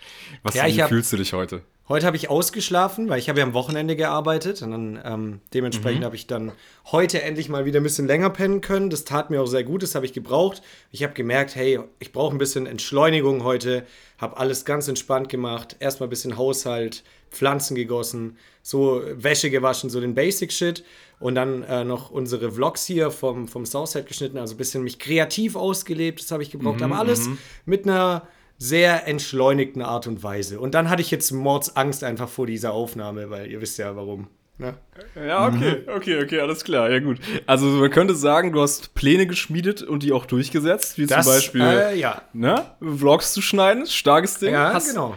Was, 0.43 0.55
ja, 0.55 0.67
wie 0.67 0.83
hab, 0.83 0.89
fühlst 0.89 1.13
du 1.13 1.17
dich 1.17 1.33
heute? 1.33 1.63
Heute 1.89 2.05
habe 2.05 2.19
ich 2.19 2.29
ausgeschlafen, 2.29 3.09
weil 3.09 3.19
ich 3.19 3.31
habe 3.31 3.39
ja 3.39 3.47
am 3.47 3.55
Wochenende 3.55 3.97
gearbeitet 3.97 4.61
und 4.61 4.73
dann 4.73 5.01
ähm, 5.03 5.41
dementsprechend 5.55 6.01
mhm. 6.01 6.05
habe 6.05 6.17
ich 6.17 6.27
dann 6.27 6.53
heute 6.93 7.23
endlich 7.23 7.49
mal 7.49 7.65
wieder 7.65 7.81
ein 7.81 7.83
bisschen 7.83 8.07
länger 8.07 8.29
pennen 8.29 8.61
können. 8.61 8.91
Das 8.91 9.05
tat 9.05 9.31
mir 9.31 9.41
auch 9.41 9.47
sehr 9.47 9.65
gut, 9.65 9.83
das 9.83 9.95
habe 9.95 10.05
ich 10.05 10.13
gebraucht. 10.13 10.61
Ich 10.93 11.03
habe 11.03 11.15
gemerkt, 11.15 11.57
hey, 11.57 11.81
ich 11.99 12.13
brauche 12.13 12.35
ein 12.35 12.39
bisschen 12.39 12.67
Entschleunigung 12.67 13.43
heute, 13.43 13.87
habe 14.19 14.37
alles 14.37 14.67
ganz 14.67 14.87
entspannt 14.87 15.31
gemacht, 15.31 15.77
erstmal 15.81 16.09
ein 16.09 16.11
bisschen 16.11 16.37
Haushalt, 16.37 17.05
Pflanzen 17.31 17.75
gegossen, 17.75 18.37
so 18.63 19.01
Wäsche 19.15 19.49
gewaschen, 19.49 19.89
so 19.89 19.99
den 19.99 20.15
Basic 20.15 20.53
Shit 20.53 20.85
und 21.21 21.37
dann 21.37 21.63
äh, 21.63 21.85
noch 21.85 22.11
unsere 22.11 22.53
Vlogs 22.53 22.85
hier 22.85 23.11
vom, 23.11 23.49
vom 23.49 23.65
Southside 23.65 24.05
geschnitten, 24.05 24.37
also 24.37 24.55
ein 24.55 24.59
bisschen 24.59 24.83
mich 24.83 24.99
kreativ 24.99 25.57
ausgelebt, 25.57 26.21
das 26.21 26.31
habe 26.33 26.43
ich 26.43 26.51
gebraucht, 26.51 26.81
mhm, 26.81 26.85
aber 26.85 26.99
alles 26.99 27.29
mhm. 27.29 27.39
mit 27.65 27.87
einer 27.87 28.29
sehr 28.59 29.07
entschleunigten 29.07 29.83
Art 29.83 30.07
und 30.07 30.23
Weise. 30.23 30.61
Und 30.61 30.75
dann 30.75 30.91
hatte 30.91 31.01
ich 31.01 31.11
jetzt 31.11 31.31
Mordsangst 31.31 32.05
einfach 32.05 32.29
vor 32.29 32.47
dieser 32.47 32.73
Aufnahme, 32.73 33.31
weil 33.31 33.51
ihr 33.51 33.61
wisst 33.61 33.79
ja 33.79 33.95
warum. 33.97 34.29
Ne? 34.61 34.75
Ja, 35.15 35.47
okay, 35.47 35.85
mhm. 35.87 35.95
okay, 35.95 36.23
okay, 36.23 36.41
alles 36.41 36.65
klar, 36.65 36.91
ja 36.91 36.99
gut. 36.99 37.19
Also 37.47 37.67
man 37.67 37.91
könnte 37.91 38.17
sagen, 38.17 38.53
du 38.53 38.61
hast 38.61 38.93
Pläne 38.95 39.29
geschmiedet 39.29 39.83
und 39.83 40.03
die 40.03 40.13
auch 40.13 40.27
durchgesetzt, 40.27 40.99
wie 40.99 41.07
das, 41.07 41.25
zum 41.25 41.35
Beispiel 41.35 41.63
äh, 41.63 41.97
ja. 41.97 42.23
ne, 42.33 42.67
Vlogs 42.81 43.33
zu 43.33 43.41
schneiden, 43.41 43.87
starkes 43.87 44.41
Ding. 44.41 44.55
Ja, 44.55 44.73
hast, 44.75 44.89
genau. 44.89 45.17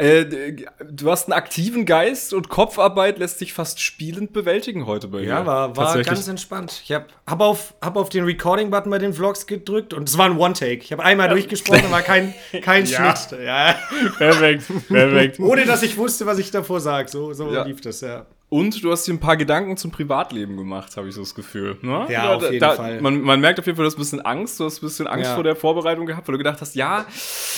Äh, 0.00 0.56
du 0.90 1.10
hast 1.10 1.26
einen 1.26 1.34
aktiven 1.34 1.84
Geist 1.84 2.32
und 2.32 2.48
Kopfarbeit 2.48 3.18
lässt 3.18 3.38
sich 3.38 3.52
fast 3.52 3.80
spielend 3.80 4.32
bewältigen 4.32 4.86
heute 4.86 5.08
bei 5.08 5.20
dir. 5.20 5.28
Ja, 5.28 5.46
war, 5.46 5.76
war 5.76 6.02
ganz 6.02 6.26
entspannt. 6.26 6.80
Ich 6.82 6.92
habe 6.92 7.06
hab 7.26 7.40
auf, 7.40 7.74
hab 7.82 7.96
auf 7.96 8.08
den 8.08 8.24
Recording-Button 8.24 8.90
bei 8.90 8.98
den 8.98 9.12
Vlogs 9.12 9.46
gedrückt 9.46 9.92
und 9.92 10.08
es 10.08 10.16
war 10.16 10.24
ein 10.24 10.38
One-Take. 10.38 10.82
Ich 10.82 10.92
habe 10.92 11.04
einmal 11.04 11.26
ja. 11.26 11.34
durchgesprochen, 11.34 11.90
war 11.90 12.00
kein, 12.00 12.32
kein 12.62 12.86
ja. 12.86 13.14
Schnitt. 13.14 13.44
Ja. 13.44 13.78
Perfekt, 14.16 14.64
perfekt. 14.88 15.38
Ohne 15.40 15.66
dass 15.66 15.82
ich 15.82 15.98
wusste, 15.98 16.24
was 16.24 16.38
ich 16.38 16.50
davor 16.50 16.80
sage. 16.80 17.10
So, 17.10 17.34
so 17.34 17.52
ja. 17.52 17.64
lief 17.64 17.82
das, 17.82 18.00
ja. 18.00 18.24
Und 18.50 18.82
du 18.82 18.90
hast 18.90 19.06
dir 19.06 19.14
ein 19.14 19.20
paar 19.20 19.36
Gedanken 19.36 19.76
zum 19.76 19.92
Privatleben 19.92 20.56
gemacht, 20.56 20.96
habe 20.96 21.08
ich 21.08 21.14
so 21.14 21.20
das 21.20 21.36
Gefühl. 21.36 21.78
Ne? 21.82 22.06
Ja, 22.08 22.24
ja, 22.24 22.34
auf 22.34 22.42
jeden 22.42 22.58
da, 22.58 22.72
Fall. 22.72 23.00
Man, 23.00 23.20
man, 23.20 23.40
merkt 23.40 23.60
auf 23.60 23.66
jeden 23.66 23.76
Fall, 23.76 23.84
du 23.84 23.86
hast 23.86 23.96
ein 23.96 24.00
bisschen 24.00 24.20
Angst, 24.22 24.58
du 24.58 24.64
hast 24.64 24.82
ein 24.82 24.86
bisschen 24.86 25.06
Angst 25.06 25.26
ja. 25.26 25.34
vor 25.36 25.44
der 25.44 25.54
Vorbereitung 25.54 26.04
gehabt, 26.04 26.26
weil 26.26 26.32
du 26.32 26.38
gedacht 26.38 26.60
hast, 26.60 26.74
ja, 26.74 27.06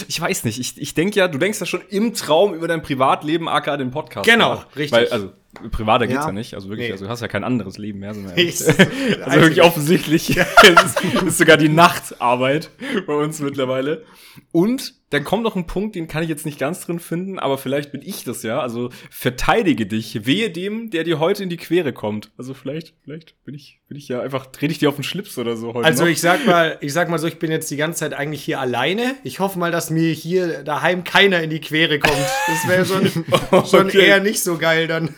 ich 0.06 0.20
weiß 0.20 0.44
nicht, 0.44 0.60
ich, 0.60 0.78
ich 0.78 0.92
denke 0.92 1.18
ja, 1.18 1.28
du 1.28 1.38
denkst 1.38 1.60
ja 1.60 1.64
schon 1.64 1.80
im 1.88 2.12
Traum 2.12 2.52
über 2.52 2.68
dein 2.68 2.82
Privatleben, 2.82 3.48
aka 3.48 3.78
den 3.78 3.90
Podcast. 3.90 4.28
Genau, 4.28 4.56
nach. 4.56 4.76
richtig. 4.76 4.92
Weil, 4.92 5.08
also, 5.08 5.32
privater 5.70 6.06
geht's 6.06 6.20
ja. 6.20 6.26
ja 6.26 6.32
nicht, 6.32 6.52
also 6.52 6.68
wirklich, 6.68 6.88
nee. 6.88 6.92
also 6.92 7.06
du 7.06 7.10
hast 7.10 7.22
ja 7.22 7.28
kein 7.28 7.44
anderes 7.44 7.78
Leben 7.78 8.00
mehr. 8.00 8.10
also 8.10 8.26
wirklich 8.36 9.62
offensichtlich 9.62 10.36
ist, 10.36 11.22
ist 11.26 11.38
sogar 11.38 11.56
die 11.56 11.70
Nachtarbeit 11.70 12.68
bei 13.06 13.14
uns 13.14 13.40
mittlerweile. 13.40 14.04
Und 14.50 14.92
dann 15.12 15.24
kommt 15.24 15.42
noch 15.42 15.56
ein 15.56 15.66
Punkt, 15.66 15.94
den 15.94 16.08
kann 16.08 16.22
ich 16.22 16.28
jetzt 16.30 16.46
nicht 16.46 16.58
ganz 16.58 16.80
drin 16.80 16.98
finden, 16.98 17.38
aber 17.38 17.58
vielleicht 17.58 17.92
bin 17.92 18.00
ich 18.02 18.24
das 18.24 18.42
ja. 18.42 18.60
Also 18.60 18.88
verteidige 19.10 19.86
dich, 19.86 20.24
wehe 20.24 20.50
dem, 20.50 20.88
der 20.90 21.04
dir 21.04 21.18
heute 21.18 21.42
in 21.42 21.50
die 21.50 21.58
Quere 21.58 21.92
kommt. 21.92 22.30
Also 22.38 22.54
vielleicht, 22.54 22.94
vielleicht 23.04 23.34
bin 23.44 23.54
ich, 23.54 23.80
bin 23.88 23.98
ich 23.98 24.08
ja 24.08 24.22
einfach, 24.22 24.46
trete 24.46 24.72
ich 24.72 24.78
dir 24.78 24.88
auf 24.88 24.94
den 24.94 25.04
Schlips 25.04 25.36
oder 25.36 25.56
so 25.56 25.74
heute. 25.74 25.86
Also 25.86 26.04
noch. 26.04 26.10
ich 26.10 26.20
sag 26.20 26.46
mal, 26.46 26.78
ich 26.80 26.94
sag 26.94 27.10
mal 27.10 27.18
so, 27.18 27.26
ich 27.26 27.38
bin 27.38 27.50
jetzt 27.50 27.70
die 27.70 27.76
ganze 27.76 28.00
Zeit 28.00 28.14
eigentlich 28.14 28.42
hier 28.42 28.58
alleine. 28.58 29.16
Ich 29.22 29.38
hoffe 29.38 29.58
mal, 29.58 29.70
dass 29.70 29.90
mir 29.90 30.12
hier 30.12 30.64
daheim 30.64 31.04
keiner 31.04 31.42
in 31.42 31.50
die 31.50 31.60
Quere 31.60 31.98
kommt. 31.98 32.26
Das 32.46 32.66
wäre 32.66 32.86
schon, 32.86 33.24
okay. 33.50 33.68
schon 33.68 33.88
eher 33.90 34.20
nicht 34.20 34.42
so 34.42 34.56
geil 34.56 34.86
dann. 34.86 35.14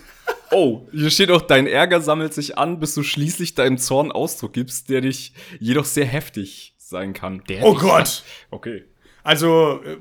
Oh, 0.51 0.89
hier 0.91 1.11
steht 1.11 1.31
auch, 1.31 1.43
dein 1.43 1.69
Ärger 1.69 2.01
sammelt 2.01 2.35
sich 2.35 2.59
an, 2.59 2.81
bis 2.81 2.95
du 2.95 3.05
schließlich 3.05 3.55
deinem 3.55 3.79
Zorn 3.79 4.11
Ausdruck 4.11 4.55
gibst, 4.55 4.89
der 4.91 5.03
dich 5.03 5.35
jedoch 5.61 5.85
sehr 5.85 6.07
heftig 6.07 6.75
sein 6.79 7.13
kann. 7.13 7.45
Der 7.49 7.63
oh 7.65 7.75
Gott! 7.75 8.25
Okay. 8.51 8.85
Also, 9.25 9.81
äh, 9.85 9.97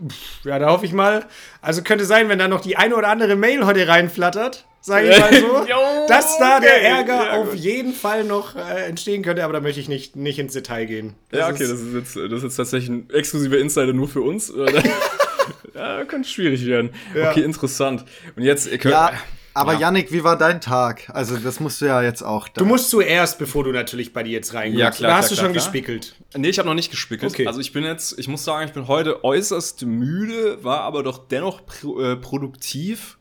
ja, 0.47 0.59
da 0.59 0.69
hoffe 0.69 0.85
ich 0.85 0.91
mal. 0.91 1.25
Also 1.61 1.81
könnte 1.81 2.05
sein, 2.05 2.27
wenn 2.29 2.39
da 2.39 2.47
noch 2.49 2.61
die 2.61 2.75
eine 2.75 2.95
oder 2.95 3.07
andere 3.07 3.37
Mail 3.37 3.65
heute 3.65 3.87
reinflattert, 3.87 4.65
sage 4.81 5.09
ich 5.09 5.17
mal 5.17 5.33
so, 5.33 5.47
jo, 5.69 6.07
dass 6.09 6.37
da 6.37 6.59
der 6.59 6.83
Ärger 6.83 7.25
ja, 7.25 7.31
auf 7.37 7.55
jeden 7.55 7.93
Fall 7.93 8.25
noch 8.25 8.57
äh, 8.57 8.85
entstehen 8.85 9.23
könnte, 9.23 9.45
aber 9.45 9.53
da 9.53 9.61
möchte 9.61 9.79
ich 9.79 9.87
nicht, 9.87 10.17
nicht 10.17 10.39
ins 10.39 10.51
Detail 10.51 10.85
gehen. 10.85 11.15
Das 11.29 11.39
ja, 11.39 11.49
okay, 11.49 11.63
ist, 11.63 11.71
das, 11.71 11.79
ist 11.79 11.93
jetzt, 11.93 12.15
das 12.17 12.31
ist 12.33 12.43
jetzt 12.43 12.55
tatsächlich 12.57 12.89
ein 12.89 13.09
exklusiver 13.11 13.57
Insider 13.57 13.93
nur 13.93 14.09
für 14.09 14.21
uns. 14.21 14.51
ja, 15.73 16.03
könnte 16.03 16.27
schwierig 16.27 16.65
werden. 16.65 16.89
Ja. 17.15 17.31
Okay, 17.31 17.43
interessant. 17.43 18.03
Und 18.35 18.43
jetzt, 18.43 18.69
ihr 18.69 18.77
könnt. 18.77 18.93
Ja. 18.93 19.13
Aber 19.53 19.73
ja. 19.73 19.79
Yannick, 19.81 20.11
wie 20.11 20.23
war 20.23 20.37
dein 20.37 20.61
Tag? 20.61 21.09
Also, 21.13 21.37
das 21.37 21.59
musst 21.59 21.81
du 21.81 21.85
ja 21.85 22.01
jetzt 22.01 22.23
auch. 22.23 22.47
Du 22.47 22.65
musst 22.65 22.89
zuerst, 22.89 23.37
bevor 23.37 23.63
du 23.63 23.71
natürlich 23.71 24.13
bei 24.13 24.23
dir 24.23 24.31
jetzt 24.31 24.53
reingehst. 24.53 24.79
Ja, 24.79 24.91
klar. 24.91 25.11
Da 25.11 25.17
hast 25.17 25.27
klar, 25.27 25.35
du 25.35 25.41
schon 25.43 25.51
klar, 25.53 25.63
gespickelt? 25.63 26.15
Nee, 26.35 26.49
ich 26.49 26.59
habe 26.59 26.67
noch 26.67 26.75
nicht 26.75 26.89
gespickelt. 26.89 27.31
Okay. 27.31 27.47
Also, 27.47 27.59
ich 27.59 27.71
bin 27.71 27.83
jetzt, 27.83 28.17
ich 28.17 28.27
muss 28.27 28.43
sagen, 28.43 28.67
ich 28.67 28.73
bin 28.73 28.87
heute 28.87 29.23
äußerst 29.23 29.85
müde, 29.85 30.63
war 30.63 30.81
aber 30.81 31.03
doch 31.03 31.27
dennoch 31.27 31.65
pro, 31.65 32.01
äh, 32.01 32.15
produktiv. 32.15 33.17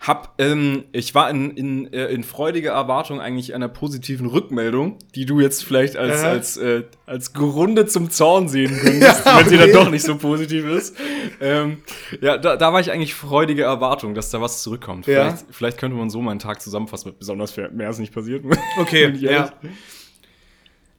Hab, 0.00 0.34
ähm, 0.38 0.84
ich 0.92 1.14
war 1.14 1.28
in, 1.28 1.50
in, 1.50 1.92
äh, 1.92 2.06
in 2.06 2.22
freudiger 2.22 2.70
Erwartung 2.72 3.20
eigentlich 3.20 3.52
einer 3.52 3.68
positiven 3.68 4.28
Rückmeldung, 4.28 4.96
die 5.16 5.26
du 5.26 5.40
jetzt 5.40 5.64
vielleicht 5.64 5.96
als, 5.96 6.20
Aha. 6.20 6.28
als, 6.28 6.56
äh, 6.56 6.84
als 7.04 7.32
Grunde 7.32 7.86
zum 7.86 8.10
Zorn 8.10 8.48
sehen 8.48 8.78
könntest, 8.80 9.26
Ja, 9.26 9.40
wenn 9.40 9.48
sie 9.48 9.56
dann 9.56 9.70
okay. 9.70 9.78
doch 9.78 9.90
nicht 9.90 10.04
so 10.04 10.16
positiv 10.16 10.66
ist. 10.66 10.96
Ähm, 11.40 11.78
ja, 12.20 12.38
da, 12.38 12.56
da 12.56 12.72
war 12.72 12.80
ich 12.80 12.92
eigentlich 12.92 13.14
freudige 13.14 13.64
Erwartung, 13.64 14.14
dass 14.14 14.30
da 14.30 14.40
was 14.40 14.62
zurückkommt. 14.62 15.06
Ja. 15.08 15.24
Vielleicht, 15.30 15.44
vielleicht 15.50 15.78
könnte 15.78 15.96
man 15.96 16.10
so 16.10 16.22
meinen 16.22 16.38
Tag 16.38 16.62
zusammenfassen, 16.62 17.08
mit 17.08 17.18
besonders 17.18 17.56
mehr 17.56 17.90
ist 17.90 17.98
nicht 17.98 18.14
passiert. 18.14 18.44
Okay, 18.78 19.12
ja. 19.18 19.52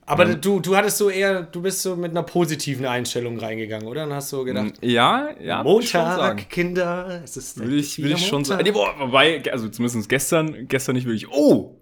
Aber 0.10 0.25
du, 0.25 0.60
du 0.60 0.75
hattest 0.75 0.98
so 0.98 1.10
eher, 1.10 1.44
du 1.44 1.62
bist 1.62 1.84
so 1.84 1.96
mit 1.96 2.12
einer 2.12 2.24
positiven 2.24 2.86
Einstellung 2.86 3.38
reingegangen, 3.38 3.88
oder? 3.88 4.01
Dann 4.01 4.13
hast 4.13 4.34
du 4.34 4.44
gedacht, 4.44 4.74
Ja, 4.82 5.30
ja. 5.39 5.62
Montag, 5.62 6.50
Kinder, 6.50 7.22
es 7.24 7.38
ist 7.38 7.60
Will 7.60 7.78
ich, 7.78 8.01
will 8.01 8.13
ich 8.13 8.25
schon 8.25 8.44
sagen. 8.44 8.63
Nee, 8.63 8.72
boah, 8.72 8.96
wobei, 8.98 9.42
also 9.51 9.70
zumindest 9.70 10.10
gestern, 10.10 10.68
gestern 10.68 10.96
nicht 10.96 11.06
wirklich. 11.06 11.30
Oh! 11.30 11.75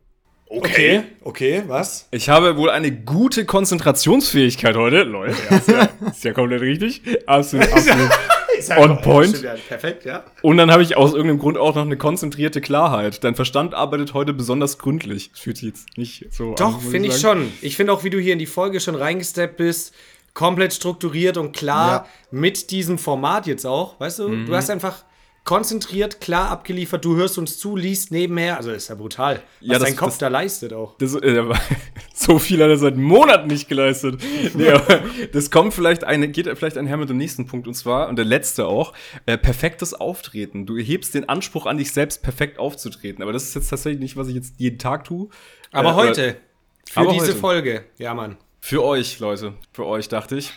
Okay, 0.50 1.03
okay, 1.24 1.63
was? 1.67 2.07
Ich 2.12 2.29
habe 2.29 2.55
wohl 2.55 2.69
eine 2.69 2.91
gute 2.91 3.46
Konzentrationsfähigkeit 3.46 4.75
heute. 4.77 5.03
Leute, 5.03 5.36
ja, 5.50 5.57
ist, 5.57 5.67
ja, 5.67 5.89
ist 6.10 6.24
ja 6.24 6.34
komplett 6.34 6.62
richtig. 6.62 7.01
Absolut, 7.25 7.67
absolut. 7.74 8.10
Ist 8.57 8.69
ja 8.69 8.79
On 8.79 9.01
point. 9.01 9.29
stimmt 9.29 9.43
ja, 9.43 9.55
Perfekt, 9.67 10.05
ja. 10.05 10.23
Und 10.41 10.57
dann 10.57 10.71
habe 10.71 10.83
ich 10.83 10.97
aus 10.97 11.11
irgendeinem 11.13 11.39
Grund 11.39 11.57
auch 11.57 11.75
noch 11.75 11.83
eine 11.83 11.97
konzentrierte 11.97 12.61
Klarheit. 12.61 13.23
Dein 13.23 13.35
Verstand 13.35 13.73
arbeitet 13.73 14.13
heute 14.13 14.33
besonders 14.33 14.77
gründlich. 14.77 15.31
Das 15.31 15.39
fühlt 15.39 15.57
sich 15.57 15.67
jetzt 15.69 15.97
nicht 15.97 16.27
so. 16.31 16.55
Doch, 16.55 16.81
finde 16.81 17.09
ich 17.09 17.15
sagen. 17.15 17.41
schon. 17.41 17.53
Ich 17.61 17.75
finde 17.75 17.93
auch, 17.93 18.03
wie 18.03 18.09
du 18.09 18.19
hier 18.19 18.33
in 18.33 18.39
die 18.39 18.45
Folge 18.45 18.79
schon 18.79 18.95
reingesteppt 18.95 19.57
bist, 19.57 19.93
komplett 20.33 20.73
strukturiert 20.73 21.37
und 21.37 21.55
klar 21.55 21.89
Ja. 21.91 22.05
mit 22.31 22.69
diesem 22.71 22.97
Format 22.97 23.47
jetzt 23.47 23.65
auch, 23.65 23.99
weißt 23.99 24.19
du? 24.19 24.29
Mhm. 24.29 24.45
Du 24.45 24.55
hast 24.55 24.69
einfach 24.69 25.03
konzentriert, 25.47 26.21
klar 26.21 26.49
abgeliefert, 26.49 27.03
du 27.03 27.15
hörst 27.15 27.37
uns 27.39 27.57
zu, 27.57 27.75
liest 27.75 28.11
nebenher, 28.11 28.57
also 28.57 28.69
ist 28.71 28.89
ja 28.89 28.95
brutal, 28.95 29.35
was 29.61 29.67
Ja, 29.67 29.73
das- 29.79 29.83
dein 29.87 29.95
Kopf 29.95 30.09
das- 30.09 30.17
da 30.19 30.27
leistet 30.27 30.73
auch. 30.73 30.95
Das, 30.97 31.15
äh, 31.15 31.43
so 32.13 32.37
viel 32.37 32.61
hat 32.61 32.69
er 32.69 32.77
seit 32.77 32.97
Monaten 32.97 33.47
nicht 33.47 33.67
geleistet. 33.67 34.21
Nee, 34.53 34.69
aber 34.69 35.01
das 35.31 35.49
kommt 35.49 35.73
vielleicht 35.73 36.03
eine, 36.03 36.27
geht 36.27 36.47
vielleicht 36.57 36.77
einher 36.77 36.97
mit 36.97 37.09
dem 37.09 37.17
nächsten 37.17 37.47
Punkt 37.47 37.67
und 37.67 37.73
zwar, 37.73 38.09
und 38.09 38.17
der 38.17 38.25
letzte 38.25 38.67
auch, 38.67 38.93
äh, 39.25 39.37
perfektes 39.37 39.93
Auftreten. 39.93 40.65
Du 40.65 40.77
hebst 40.77 41.15
den 41.15 41.27
Anspruch 41.29 41.65
an 41.65 41.77
dich 41.77 41.91
selbst, 41.93 42.21
perfekt 42.21 42.59
aufzutreten. 42.59 43.23
Aber 43.23 43.31
das 43.33 43.43
ist 43.43 43.55
jetzt 43.55 43.69
tatsächlich 43.69 44.01
nicht, 44.01 44.17
was 44.17 44.27
ich 44.27 44.35
jetzt 44.35 44.53
jeden 44.57 44.77
Tag 44.79 45.05
tue. 45.05 45.29
Aber 45.71 45.91
Äh, 45.91 45.93
heute, 45.93 46.37
für 46.89 46.99
aber 46.99 47.13
diese 47.13 47.27
heute. 47.27 47.35
Folge, 47.35 47.85
ja 47.97 48.13
Mann. 48.13 48.37
Für 48.59 48.83
euch, 48.83 49.19
Leute, 49.19 49.53
für 49.71 49.85
euch 49.85 50.09
dachte 50.09 50.35
ich, 50.35 50.51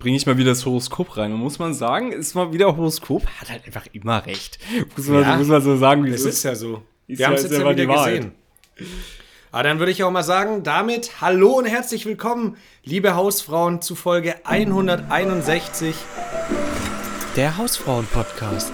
bringe 0.00 0.16
ich 0.16 0.26
mal 0.26 0.36
wieder 0.38 0.50
das 0.50 0.66
Horoskop 0.66 1.16
rein. 1.16 1.32
Und 1.32 1.38
muss 1.38 1.58
man 1.60 1.72
sagen, 1.74 2.10
ist 2.10 2.34
mal 2.34 2.52
wieder 2.52 2.76
Horoskop, 2.76 3.24
hat 3.40 3.50
halt 3.50 3.64
einfach 3.66 3.86
immer 3.92 4.26
recht. 4.26 4.58
Muss 4.96 5.06
man, 5.06 5.22
Ja. 5.22 5.36
muss 5.36 5.46
man 5.46 5.62
so 5.62 5.76
sagen, 5.76 6.04
wie 6.04 6.08
Es 6.10 6.22
ist 6.22 6.26
ist. 6.38 6.42
ja 6.42 6.54
so. 6.56 6.82
Wir 7.06 7.26
haben 7.26 7.34
es 7.34 7.42
jetzt 7.44 7.52
ja 7.52 7.70
wieder 7.70 7.86
gesehen. 7.86 8.32
Aber 9.52 9.62
dann 9.62 9.78
würde 9.78 9.92
ich 9.92 10.02
auch 10.02 10.10
mal 10.10 10.22
sagen, 10.22 10.62
damit 10.62 11.20
hallo 11.20 11.50
und 11.58 11.66
herzlich 11.66 12.06
willkommen, 12.06 12.56
liebe 12.82 13.14
Hausfrauen, 13.14 13.82
zu 13.82 13.94
Folge 13.94 14.34
161 14.44 15.94
der 17.36 17.56
Hausfrauen-Podcast. 17.58 18.72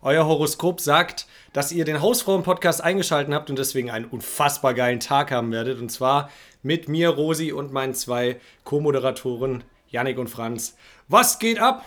Euer 0.00 0.26
Horoskop 0.26 0.80
sagt, 0.80 1.26
dass 1.52 1.72
ihr 1.72 1.84
den 1.84 2.00
Hausfrauen-Podcast 2.00 2.82
eingeschaltet 2.82 3.34
habt 3.34 3.50
und 3.50 3.58
deswegen 3.58 3.90
einen 3.90 4.04
unfassbar 4.04 4.72
geilen 4.72 5.00
Tag 5.00 5.30
haben 5.32 5.50
werdet. 5.52 5.80
Und 5.80 5.90
zwar 5.90 6.30
mit 6.62 6.88
mir, 6.88 7.10
Rosi 7.10 7.52
und 7.52 7.72
meinen 7.72 7.94
zwei 7.94 8.40
Co-Moderatoren, 8.64 9.64
Yannick 9.88 10.18
und 10.18 10.28
Franz. 10.28 10.76
Was 11.08 11.38
geht 11.38 11.58
ab? 11.58 11.84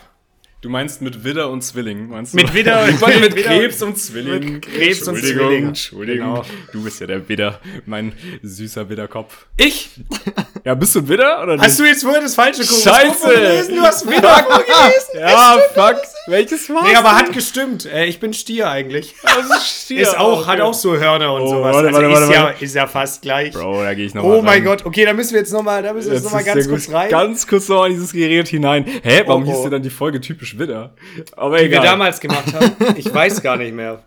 Du 0.62 0.68
meinst 0.68 1.02
mit 1.02 1.24
Widder 1.24 1.50
und 1.50 1.62
Zwilling, 1.62 2.08
meinst 2.08 2.34
du? 2.34 2.36
Mit 2.36 2.54
Widder- 2.54 2.88
ich 2.88 3.00
wollte 3.00 3.18
mit 3.18 3.34
Widder- 3.34 3.48
Krebs 3.48 3.82
und 3.82 3.98
Zwilling. 3.98 4.52
mit 4.54 4.62
Krebs 4.62 5.08
und 5.08 5.18
Zwilling. 5.18 5.66
Entschuldigung. 5.68 6.34
Genau. 6.34 6.44
Du 6.72 6.84
bist 6.84 7.00
ja 7.00 7.08
der 7.08 7.28
Widder, 7.28 7.58
mein 7.84 8.12
süßer 8.44 8.88
Widderkopf. 8.88 9.46
Ich? 9.56 9.90
Ja, 10.64 10.74
bist 10.76 10.94
du 10.94 11.00
ein 11.00 11.08
Widder 11.08 11.42
oder 11.42 11.54
nicht? 11.56 11.64
Hast 11.64 11.80
du 11.80 11.84
jetzt 11.84 12.04
vorher 12.04 12.20
das 12.20 12.36
falsche 12.36 12.62
Scheiße! 12.62 13.14
vorgelesen? 13.16 13.74
Du 13.74 13.82
hast 13.82 14.06
wieder 14.08 14.28
vorgelesen. 14.44 15.18
ja, 15.18 15.58
fuck. 15.74 15.96
Welches 16.28 16.70
war's? 16.70 16.84
Nee, 16.88 16.94
aber 16.94 17.16
hat 17.16 17.32
gestimmt. 17.32 17.84
Äh, 17.84 18.04
ich 18.04 18.20
bin 18.20 18.32
Stier 18.32 18.70
eigentlich. 18.70 19.12
Das 19.24 19.58
ist 19.58 19.82
Stier. 19.86 20.02
Ist 20.02 20.16
auch, 20.16 20.42
Okay. 20.42 20.50
hat 20.52 20.60
auch 20.60 20.72
so 20.74 20.96
Hörner 20.96 21.32
und 21.34 21.42
Oh, 21.42 21.48
sowas. 21.48 21.74
warte, 21.74 21.88
also 21.88 21.92
warte, 22.00 22.06
ist, 22.14 22.20
warte, 22.20 22.32
ja, 22.34 22.42
warte. 22.44 22.64
ist 22.64 22.74
ja 22.76 22.86
fast 22.86 23.22
gleich. 23.22 23.52
Bro, 23.54 23.82
da 23.82 23.92
gehe 23.94 24.06
ich 24.06 24.14
noch 24.14 24.22
oh 24.22 24.40
mein. 24.40 24.62
Gott, 24.62 24.86
okay, 24.86 25.04
da 25.04 25.12
müssen 25.14 25.32
wir 25.32 25.40
jetzt 25.40 25.52
nochmal, 25.52 25.82
da 25.82 25.92
müssen 25.92 26.10
wir 26.10 26.14
jetzt 26.14 26.22
Jetzt 26.22 26.32
noch 26.32 26.38
mal 26.40 26.46
ist 26.46 26.54
ganz 26.54 26.68
kurz 26.68 26.92
rein. 26.92 27.10
Ganz 27.10 27.46
kurz 27.48 27.68
noch 27.68 27.84
in 27.86 27.94
dieses 27.94 28.12
Gerät 28.12 28.46
hinein. 28.46 28.84
Hä, 29.02 29.24
warum 29.26 29.42
Oh, 29.42 29.46
hieß 29.46 29.56
oh. 29.56 29.64
dir 29.64 29.70
dann 29.70 29.82
die 29.82 29.90
Folge 29.90 30.20
typisch 30.20 30.51
Widder? 30.58 30.94
Aber 31.36 31.58
die 31.58 31.70
wir 31.70 31.80
damals 31.80 32.20
gemacht 32.20 32.52
haben. 32.54 32.72
Ich 32.96 33.12
weiß 33.12 33.42
gar 33.42 33.56
nicht 33.56 33.74
mehr. 33.74 34.02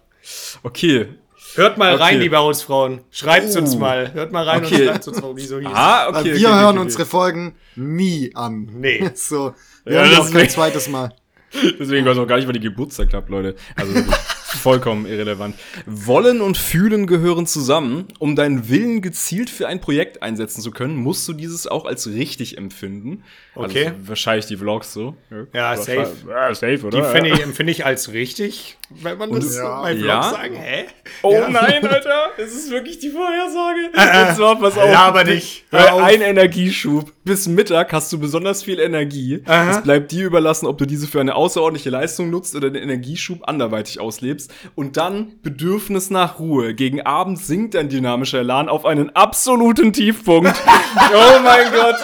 okay. 0.64 1.08
Hört 1.56 1.78
mal 1.78 1.96
rein, 1.96 2.16
Okay. 2.16 2.24
liebe 2.24 2.38
Hausfrauen. 2.38 3.00
Schreibt's 3.12 3.56
uns 3.56 3.76
Oh. 3.76 3.80
mal. 3.80 4.14
Hört 4.14 4.34
mal 4.34 4.44
rein 4.44 4.66
Okay. 4.66 4.82
und 4.82 4.88
schreibt 4.90 5.08
uns, 5.08 5.22
warum 5.22 5.38
die 5.38 5.46
so 5.46 5.60
hieß. 5.60 5.70
Ah, 5.74 6.08
Weil 6.12 6.22
okay. 6.22 6.36
wir 6.38 6.50
okay, 6.50 6.58
hören 6.60 6.66
okay, 6.78 6.80
unsere 6.80 7.06
Folgen 7.06 7.56
nie 7.76 8.32
an. 8.36 8.70
Nee. 8.74 9.10
So, 9.16 9.54
wir 9.86 9.94
Ja, 9.94 10.02
hören 10.02 10.12
das 10.12 10.20
auch 10.20 10.32
kein 10.34 10.50
zweites 10.50 10.90
Mal. 10.90 11.16
Deswegen 11.80 12.06
weiß 12.06 12.18
ich 12.18 12.20
auch 12.24 12.28
gar 12.28 12.36
nicht, 12.36 12.46
wann 12.48 12.54
die 12.56 12.60
Geburtstag 12.60 13.08
klappt, 13.10 13.30
Leute. 13.30 13.56
Also 13.78 13.94
vollkommen 14.56 15.06
irrelevant. 15.06 15.56
Wollen 15.86 16.42
und 16.42 16.58
Fühlen 16.58 17.08
gehören 17.08 17.46
zusammen. 17.48 18.06
Um 18.20 18.36
deinen 18.36 18.70
Willen 18.70 19.02
gezielt 19.02 19.50
für 19.50 19.68
ein 19.68 19.82
Projekt 19.82 20.24
einsetzen 20.24 20.62
zu 20.62 20.72
können, 20.72 20.96
musst 20.96 21.28
du 21.28 21.34
dieses 21.34 21.68
auch 21.68 21.86
als 21.86 22.08
richtig 22.08 22.58
empfinden. 22.58 23.24
Okay. 23.56 23.88
Also 23.88 24.08
wahrscheinlich 24.10 24.46
die 24.48 24.58
Vlogs 24.58 24.94
so. 24.94 25.16
Ja, 25.54 25.76
safe. 25.78 26.12
Ja, 26.30 26.54
safe, 26.54 26.80
oder? 26.86 27.02
Die 27.02 27.08
finde 27.18 27.30
ich, 27.32 27.42
empfinde 27.42 27.72
ich 27.72 27.86
als 27.86 28.12
richtig, 28.12 28.78
wenn 28.90 29.18
man 29.18 29.32
das 29.32 29.56
Ja. 29.56 29.82
bei 29.82 29.94
Vlogs 29.96 30.08
Ja. 30.08 30.24
sagen. 30.24 30.56
Hä? 30.56 30.86
Oh 31.22 31.32
Ja. 31.34 31.50
nein, 31.50 31.86
Alter, 31.88 32.30
es 32.38 32.54
ist 32.54 32.70
wirklich 32.72 33.00
die 33.00 33.10
Vorhersage. 33.10 33.90
Und 34.30 34.36
zwar, 34.36 34.60
pass 34.60 34.78
auf. 34.78 34.92
Laber 34.92 35.24
nicht. 35.24 35.66
Hör 35.72 35.80
Hör 35.82 35.94
auf. 35.94 36.02
ein 36.04 36.22
Energieschub. 36.22 37.12
Bis 37.24 37.48
Mittag 37.48 37.92
hast 37.92 38.12
du 38.14 38.20
besonders 38.20 38.64
viel 38.64 38.80
Energie. 38.80 39.42
Aha. 39.46 39.72
Es 39.78 39.84
bleibt 39.84 40.12
dir 40.12 40.26
überlassen, 40.26 40.68
ob 40.68 40.78
du 40.78 40.86
diese 40.86 41.08
für 41.08 41.20
eine 41.20 41.34
außerordentliche 41.36 41.90
Leistung 41.90 42.30
nutzt 42.30 42.56
oder 42.56 42.70
den 42.70 42.84
Energieschub 42.84 43.48
anderweitig 43.48 44.00
auslebst. 44.00 44.45
Und 44.76 44.98
dann 44.98 45.34
Bedürfnis 45.42 46.10
nach 46.10 46.40
Ruhe. 46.40 46.74
Gegen 46.74 47.02
Abend 47.02 47.40
sinkt 47.40 47.74
dein 47.74 47.90
dynamischer 47.90 48.40
Elan 48.40 48.70
auf 48.70 48.86
einen 48.86 49.16
absoluten 49.16 49.94
Tiefpunkt. 49.94 50.54
oh 51.14 51.40
mein 51.44 51.72
Gott. 51.72 51.96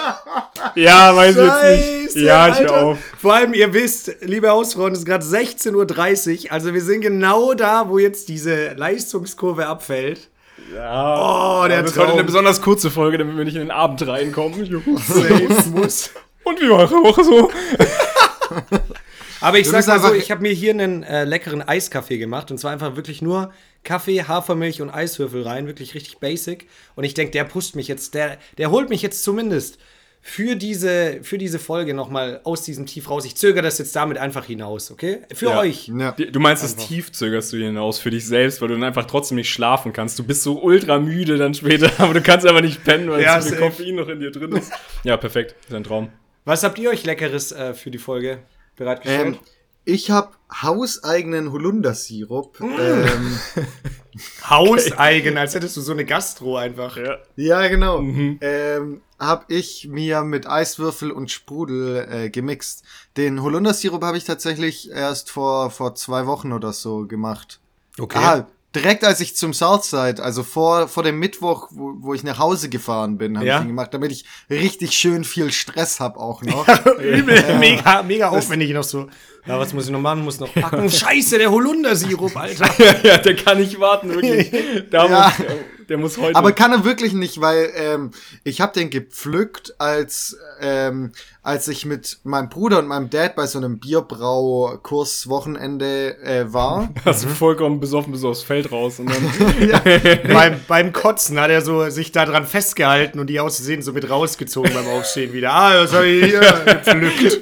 Ja, 0.76 1.16
weiß 1.16 1.38
ich 1.38 1.44
jetzt 1.44 2.16
nicht. 2.16 2.26
Ja, 2.26 2.50
ich 2.50 2.60
hör 2.60 2.74
Alter. 2.74 2.86
auf. 2.86 2.98
Vor 3.20 3.34
allem, 3.34 3.54
ihr 3.54 3.74
wisst, 3.74 4.16
liebe 4.22 4.50
Hausfrauen, 4.50 4.94
es 4.94 5.00
ist 5.00 5.06
gerade 5.06 5.26
16.30 5.26 6.46
Uhr. 6.46 6.52
Also 6.52 6.74
wir 6.74 6.82
sind 6.82 7.02
genau 7.02 7.54
da, 7.54 7.90
wo 7.90 8.00
jetzt 8.00 8.30
diese 8.30 8.74
Leistungskurve 8.74 9.68
abfällt. 9.68 10.30
Ja. 10.74 11.64
Oh, 11.64 11.68
der 11.68 11.82
das 11.82 11.92
ist 11.92 11.98
heute 11.98 12.14
eine 12.14 12.24
besonders 12.24 12.62
kurze 12.62 12.92
Folge, 12.92 13.18
damit 13.18 13.36
wir 13.36 13.44
nicht 13.44 13.56
in 13.56 13.62
den 13.62 13.72
Abend 13.72 14.06
reinkommen. 14.08 14.66
Safe 14.98 15.70
muss. 15.74 16.12
Und 16.44 16.62
wie 16.62 16.70
war 16.70 16.80
eure 16.80 17.04
Woche 17.04 17.24
so? 17.24 17.52
Aber 19.42 19.60
ich 19.60 19.68
sag 19.68 19.86
mal 19.88 20.00
so, 20.00 20.06
einfach- 20.08 20.14
ich 20.18 20.32
habe 20.32 20.42
mir 20.42 20.52
hier 20.54 20.72
einen 20.72 21.04
äh, 21.04 21.24
leckeren 21.26 21.62
Eiskaffee 21.62 22.18
gemacht. 22.18 22.52
Und 22.52 22.58
zwar 22.60 22.72
einfach 22.72 22.96
wirklich 22.96 23.22
nur 23.22 23.52
Kaffee, 23.84 24.24
Hafermilch 24.24 24.82
und 24.82 24.90
Eiswürfel 24.90 25.44
rein. 25.44 25.68
Wirklich 25.68 25.94
richtig 25.96 26.20
basic. 26.20 26.68
Und 26.96 27.04
ich 27.04 27.14
denke, 27.14 27.32
der 27.32 27.44
pusht 27.44 27.76
mich 27.76 27.88
jetzt, 27.88 28.14
der, 28.14 28.38
der 28.58 28.72
holt 28.72 28.90
mich 28.90 29.02
jetzt 29.02 29.24
zumindest 29.24 29.80
für 30.24 30.56
diese, 30.56 31.18
für 31.24 31.40
diese 31.40 31.58
Folge 31.58 31.96
nochmal 31.96 32.42
aus 32.44 32.62
diesem 32.62 32.86
Tief 32.86 33.10
raus. 33.10 33.26
Ich 33.26 33.36
zögere 33.38 33.64
das 33.64 33.80
jetzt 33.80 33.96
damit 33.96 34.20
einfach 34.20 34.46
hinaus, 34.46 34.92
okay? 34.92 35.22
Für 35.34 35.48
Ja. 35.48 35.60
euch. 35.62 35.88
Ja. 35.98 36.12
Du 36.12 36.40
meinst, 36.40 36.64
das 36.64 36.76
tief 36.76 37.12
zögerst 37.12 37.52
du 37.54 37.58
hinaus 37.58 37.98
für 37.98 38.12
dich 38.12 38.28
selbst, 38.28 38.62
weil 38.62 38.68
du 38.68 38.76
dann 38.76 38.84
einfach 38.84 39.06
trotzdem 39.06 39.38
nicht 39.38 39.50
schlafen 39.50 39.94
kannst. 39.94 40.20
Du 40.20 40.24
bist 40.24 40.44
so 40.44 40.62
ultra 40.62 41.00
müde 41.00 41.38
dann 41.40 41.56
später, 41.56 41.90
aber 41.98 42.14
du 42.14 42.22
kannst 42.22 42.46
einfach 42.46 42.62
nicht 42.62 42.84
pennen, 42.84 43.10
weil 43.10 43.24
Ja, 43.24 43.42
so 43.42 43.50
viel. 43.50 43.58
Koffein 43.58 43.96
noch 43.96 44.10
in 44.10 44.20
dir 44.20 44.30
drin 44.30 44.52
ist. 44.52 44.72
Ja, 45.04 45.18
perfekt. 45.18 45.56
Ist 45.68 45.74
ein 45.74 45.84
Traum. 45.84 46.10
Was 46.46 46.64
habt 46.64 46.78
ihr 46.78 46.92
euch 46.92 47.04
Leckeres 47.04 47.52
äh, 47.52 47.74
für 47.74 47.90
die 47.90 47.98
Folge 47.98 48.38
bereitgestellt? 48.82 49.36
Ähm, 49.36 49.40
ich 49.86 50.12
habe 50.12 50.32
hauseigenen 50.52 51.52
Holundersirup. 51.52 52.60
Ähm, 52.62 53.40
Hauseigen, 54.50 55.38
als 55.38 55.56
hättest 55.56 55.78
du 55.78 55.82
so 55.82 55.94
eine 55.94 56.06
Gastro 56.06 56.58
einfach. 56.58 56.98
Ja. 56.98 57.18
ja, 57.36 57.68
genau. 57.68 58.02
Mhm. 58.02 58.38
Ähm, 58.42 59.02
habe 59.20 59.46
ich 59.48 59.88
mir 59.88 60.24
mit 60.24 60.48
Eiswürfel 60.48 61.12
und 61.12 61.32
Sprudel 61.32 62.08
äh, 62.10 62.30
gemixt. 62.30 62.84
Den 63.18 63.42
Holundersirup 63.42 64.04
habe 64.04 64.18
ich 64.18 64.26
tatsächlich 64.26 64.92
erst 64.92 65.32
vor, 65.32 65.72
vor 65.72 65.96
zwei 65.96 66.26
Wochen 66.28 66.52
oder 66.52 66.74
so 66.74 67.08
gemacht. 67.08 67.60
Okay. 68.00 68.20
Ah, 68.20 68.48
direkt 68.76 69.04
als 69.04 69.20
ich 69.20 69.36
zum 69.36 69.54
Southside, 69.54 70.24
also 70.24 70.44
vor, 70.44 70.88
vor 70.88 71.04
dem 71.04 71.20
Mittwoch, 71.20 71.68
wo, 71.72 71.94
wo 72.00 72.14
ich 72.14 72.24
nach 72.24 72.40
Hause 72.40 72.70
gefahren 72.70 73.18
bin, 73.18 73.38
habe 73.38 73.46
Ja. 73.48 73.58
ich 73.58 73.64
ihn 73.64 73.68
gemacht, 73.70 73.94
damit 73.94 74.12
ich 74.12 74.26
richtig 74.50 74.94
schön 74.94 75.24
viel 75.24 75.52
Stress 75.52 76.00
hab 76.00 76.18
auch 76.18 76.42
noch. 76.44 76.68
Übel, 77.00 77.44
mega, 77.60 78.04
mega 78.04 78.30
aufwendig 78.30 78.72
noch 78.74 78.84
so. 78.84 79.08
Ja, 79.46 79.58
was 79.60 79.74
muss 79.74 79.86
ich 79.86 79.92
noch 79.92 80.00
machen? 80.00 80.24
Muss 80.24 80.40
noch 80.40 80.54
packen. 80.54 80.90
Scheiße, 80.90 81.38
der 81.40 81.50
Holundersirup, 81.52 82.36
Alter. 82.38 82.70
ja, 83.04 83.18
der 83.18 83.36
kann 83.36 83.58
nicht 83.58 83.80
warten, 83.80 84.10
wirklich. 84.14 84.52
Da 84.92 85.08
Ja. 85.08 85.34
muss, 85.38 85.48
Der 85.90 85.98
muss 85.98 86.18
heute. 86.18 86.36
Aber 86.36 86.52
kann 86.52 86.72
er 86.72 86.84
wirklich 86.84 87.14
nicht, 87.14 87.42
weil 87.42 87.72
ähm, 87.76 88.12
ich 88.44 88.62
habe 88.62 88.74
den 88.74 88.90
gepflückt, 88.90 89.76
als 89.80 90.38
ähm, 90.60 91.12
als 91.44 91.68
ich 91.68 91.86
mit 91.86 92.20
meinem 92.24 92.50
Bruder 92.50 92.78
und 92.80 92.88
meinem 92.88 93.10
Dad 93.10 93.36
bei 93.36 93.48
so 93.48 93.58
einem 93.58 93.80
Bierbrau-Kurs 93.80 95.28
Wochenende 95.28 96.18
äh, 96.20 96.54
war. 96.54 96.90
Hast 97.06 97.24
du 97.24 97.30
vollkommen 97.30 97.80
besoffen 97.80 98.12
bis 98.12 98.24
aufs 98.24 98.44
Feld 98.44 98.72
raus 98.72 99.00
und 99.00 99.10
dann. 99.10 100.24
beim, 100.34 100.60
beim 100.68 100.94
Kotzen 100.94 101.40
hat 101.40 101.50
er 101.50 101.62
so 101.62 101.90
sich 101.90 102.12
da 102.12 102.26
dran 102.26 102.46
festgehalten 102.46 103.20
und 103.20 103.28
die 103.28 103.40
auszusehen 103.40 103.82
so 103.82 103.92
mit 103.94 104.10
rausgezogen 104.10 104.74
beim 104.74 104.88
Aufstehen 104.88 105.34
wieder. 105.34 105.52
Ah, 105.52 105.74
das 105.74 105.94
habe 105.94 106.08
ich 106.08 106.26
hier 106.26 106.40
gepflückt. 106.66 107.42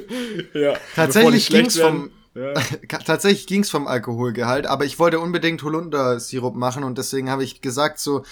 ja. 0.53 0.73
Tatsächlich 0.95 1.49
ging's 1.49 1.77
vom 1.77 2.03
werden. 2.03 2.18
Ja. 2.35 2.53
Tatsächlich 3.05 3.47
ging's 3.47 3.69
vom 3.69 3.87
Alkoholgehalt, 3.87 4.65
aber 4.65 4.85
ich 4.85 4.99
wollte 4.99 5.19
unbedingt 5.19 5.63
Holundersirup 5.63 6.55
machen 6.55 6.83
und 6.83 6.97
deswegen 6.97 7.29
habe 7.29 7.43
ich 7.43 7.61
gesagt, 7.61 7.99
so 7.99 8.23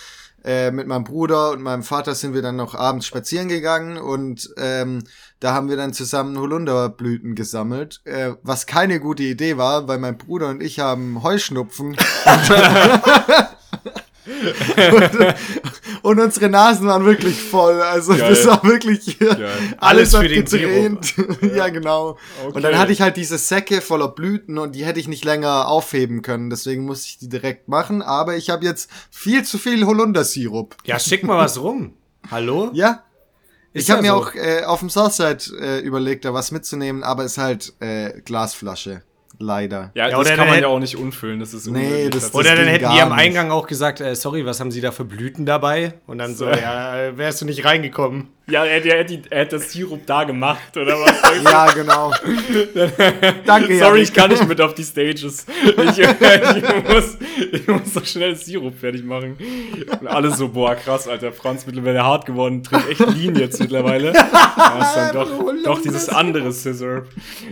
äh, 0.44 0.72
mit 0.72 0.88
meinem 0.88 1.04
Bruder 1.04 1.52
und 1.52 1.62
meinem 1.62 1.84
Vater 1.84 2.16
sind 2.16 2.34
wir 2.34 2.42
dann 2.42 2.56
noch 2.56 2.76
abends 2.76 3.06
spazieren 3.06 3.50
gegangen 3.50 3.98
und 3.98 4.50
ähm, 4.58 5.04
da 5.40 5.54
haben 5.54 5.68
wir 5.70 5.78
dann 5.78 5.94
zusammen 5.94 6.38
Holunderblüten 6.38 7.36
gesammelt, 7.36 8.02
äh, 8.06 8.34
was 8.44 8.66
keine 8.66 9.00
gute 9.00 9.24
Idee 9.24 9.58
war, 9.58 9.88
weil 9.88 9.98
mein 9.98 10.18
Bruder 10.18 10.50
und 10.50 10.62
ich 10.62 10.80
haben 10.80 11.22
Heuschnupfen 11.24 11.98
und, 14.92 15.36
und 16.08 16.20
unsere 16.20 16.50
Nasen 16.50 16.88
waren 16.88 17.04
wirklich 17.06 17.42
voll, 17.42 17.82
also 17.82 18.16
Geil. 18.16 18.30
das 18.30 18.48
war 18.48 18.64
wirklich 18.64 19.20
Geil. 19.20 19.50
alles 19.78 20.14
Alles 20.14 20.14
hat 20.14 20.22
getränt. 20.30 21.14
ja, 21.56 21.68
genau. 21.70 22.18
Und 22.46 22.64
dann 22.64 22.66
Okay. 22.74 22.76
hatte 22.78 22.92
ich 22.94 23.02
halt 23.02 23.18
diese 23.18 23.38
Säcke 23.38 23.82
voller 23.82 24.08
Blüten 24.08 24.58
und 24.58 24.74
die 24.76 24.86
hätte 24.86 25.00
ich 25.00 25.08
nicht 25.08 25.26
länger 25.26 25.68
aufheben 25.68 26.22
können. 26.22 26.50
Deswegen 26.50 26.86
musste 26.86 27.08
ich 27.08 27.18
die 27.18 27.30
direkt 27.30 27.68
machen. 27.68 28.02
Aber 28.02 28.38
ich 28.38 28.50
habe 28.50 28.64
jetzt 28.66 28.90
viel 29.12 29.44
zu 29.44 29.58
viel 29.58 29.86
Holundersirup. 29.86 30.76
Ja, 30.86 30.98
schick 31.00 31.24
mal 31.24 31.38
was 31.38 31.60
rum. 31.62 31.94
Hallo? 32.32 32.70
Ja. 32.74 33.04
Ich 33.74 33.92
habe 33.92 34.02
mir 34.02 34.10
so. 34.12 34.16
auch 34.16 34.34
äh, 34.34 34.64
auf 34.64 34.80
dem 34.80 34.90
Southside 34.90 35.44
äh, 35.62 35.80
überlegt, 35.82 36.26
da 36.26 36.34
was 36.34 36.52
mitzunehmen, 36.52 37.04
aber 37.04 37.26
es 37.26 37.34
ist 37.34 37.38
halt 37.38 37.74
äh, 37.80 38.22
Glasflasche. 38.22 39.04
Leider. 39.40 39.92
Ja, 39.94 40.10
Ja, 40.10 40.18
das 40.18 40.36
kann 40.36 40.48
man 40.48 40.60
ja 40.60 40.68
auch 40.68 40.80
nicht 40.80 40.96
unfüllen. 40.98 41.40
Das 41.40 41.54
ist 41.54 41.68
Nee, 41.68 41.86
unmöglich. 41.86 42.10
das- 42.24 42.34
Oder 42.34 42.56
dann 42.56 42.66
hätten 42.68 42.90
die 42.92 43.02
am 43.02 43.10
nicht. 43.10 43.20
Eingang 43.20 43.52
auch 43.52 43.68
gesagt, 43.68 44.02
äh, 44.02 44.16
sorry, 44.16 44.46
was 44.46 44.60
haben 44.60 44.72
sie 44.72 44.82
da 44.82 44.92
für 44.92 45.06
Blüten 45.06 45.46
dabei? 45.46 45.94
Und 46.08 46.18
dann 46.18 46.34
so, 46.36 46.46
ja, 46.50 46.98
äh, 47.00 47.18
wärst 47.18 47.42
du 47.42 47.46
nicht 47.46 47.64
reingekommen. 47.64 48.30
Ja, 48.50 48.66
er, 48.66 48.76
hätte- 48.76 48.90
er, 48.90 48.98
er 49.30 49.40
hätte 49.42 49.58
das 49.58 49.72
Sirup 49.72 50.06
da 50.06 50.24
gemacht, 50.24 50.76
oder 50.78 50.94
was? 51.00 51.14
Ja, 51.44 51.72
genau. 51.72 52.12
Danke, 53.46 53.80
Sorry, 53.80 54.02
ich 54.02 54.14
kann 54.14 54.30
nicht 54.32 54.48
mit 54.48 54.60
auf 54.62 54.74
die 54.74 54.84
Stages. 54.84 55.46
Ich, 55.66 56.00
ich, 56.00 56.88
muss, 56.90 57.18
ich 57.52 57.68
muss 57.68 57.94
so 57.94 58.04
schnell 58.04 58.36
Sirup 58.36 58.78
fertig 58.80 59.04
machen. 59.04 59.38
Und 60.00 60.08
alle 60.08 60.32
so, 60.34 60.50
boah, 60.50 60.76
krass, 60.76 61.08
Alter, 61.08 61.32
Franz 61.32 61.66
mittlerweile 61.66 62.04
hart 62.04 62.26
geworden, 62.26 62.64
trinkt 62.64 62.90
echt 62.90 63.00
Lean 63.16 63.36
jetzt 63.36 63.60
mittlerweile. 63.60 64.14
Ja, 64.14 64.80
ist 64.82 64.96
dann 64.96 65.14
doch, 65.14 65.30
doch 65.64 65.82
dieses 65.82 66.10
andere 66.10 66.52
Scissor, 66.52 67.04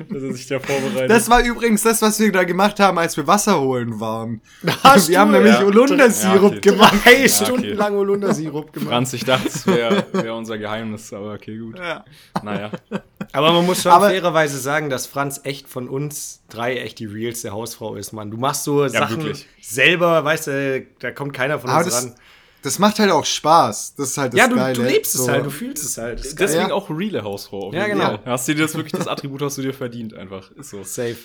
das 0.09 0.23
er 0.23 0.33
sich 0.33 0.47
da 0.47 0.59
vorbereitet. 0.59 1.09
Das 1.11 1.29
war 1.29 1.41
übrigens 1.43 1.83
das, 1.83 2.01
was 2.01 2.19
wir 2.19 2.31
da 2.31 2.43
gemacht 2.43 2.79
haben, 2.79 2.97
als 2.97 3.15
wir 3.17 3.27
Wasser 3.27 3.59
holen 3.59 3.99
waren. 3.99 4.41
Hast 4.83 5.09
wir 5.09 5.15
du? 5.15 5.19
haben 5.21 5.31
nämlich 5.31 5.53
Ja. 5.53 5.61
Holundersirup 5.63 6.41
Ja, 6.53 6.57
okay. 6.57 6.59
gemacht. 6.71 6.93
Drei 7.03 7.11
okay. 7.13 7.29
Stunden 7.29 7.73
lang 7.77 7.95
Holundersirup 7.95 8.73
gemacht. 8.73 8.89
Franz, 8.89 9.13
ich 9.13 9.23
dachte, 9.25 9.47
es 9.47 9.65
wäre 9.67 10.05
wär 10.13 10.33
unser 10.35 10.57
Geheimnis, 10.57 10.84
aber 11.13 11.33
okay, 11.33 11.57
gut. 11.57 11.77
Ja. 11.79 12.05
Naja. 12.43 12.71
Aber 13.31 13.51
man 13.51 13.65
muss 13.65 13.81
schon 13.81 13.91
Aber- 13.91 14.09
fairerweise 14.09 14.57
sagen, 14.59 14.89
dass 14.89 15.07
Franz 15.07 15.41
echt 15.43 15.67
von 15.67 15.89
uns 15.89 16.41
drei 16.49 16.77
echt 16.77 16.99
die 16.99 17.05
realste 17.05 17.51
Hausfrau 17.51 17.95
ist, 17.95 18.13
Mann. 18.13 18.31
Du 18.31 18.37
machst 18.37 18.63
so 18.63 18.87
Sachen 18.87 19.17
wirklich. 19.23 19.45
selber, 19.61 20.23
weißt 20.23 20.47
du, 20.47 20.85
da 20.99 21.11
kommt 21.11 21.33
keiner 21.33 21.59
von 21.59 21.69
Aber 21.69 21.83
uns 21.83 21.93
das, 21.93 22.03
ran. 22.05 22.15
das 22.61 22.79
macht 22.79 22.99
halt 22.99 23.11
auch 23.11 23.25
Spaß. 23.25 23.95
Das 23.95 24.09
ist 24.11 24.17
halt 24.17 24.33
das 24.33 24.39
Ja, 24.39 24.47
du, 24.47 24.55
Geile. 24.55 24.73
du 24.75 24.83
lebst 24.83 25.15
es 25.15 25.25
So. 25.25 25.31
halt, 25.31 25.45
du 25.45 25.49
fühlst 25.49 25.83
es 25.83 25.97
halt. 25.97 26.19
Das 26.23 26.35
Deswegen 26.35 26.69
Ja. 26.69 26.73
auch 26.73 26.89
reale 26.89 27.23
Hausfrau. 27.23 27.67
auf 27.67 27.73
Ja, 27.73 27.87
genau. 27.87 28.05
Fall. 28.05 28.19
Hast 28.25 28.47
du 28.47 28.55
dir 28.55 28.61
das 28.63 28.75
wirklich, 28.75 28.93
das 28.93 29.07
Attribut 29.07 29.41
hast 29.41 29.57
du 29.57 29.61
dir 29.63 29.73
verdient, 29.73 30.13
einfach. 30.13 30.49
Ist 30.51 30.69
so. 30.69 30.83
safe. 30.83 31.17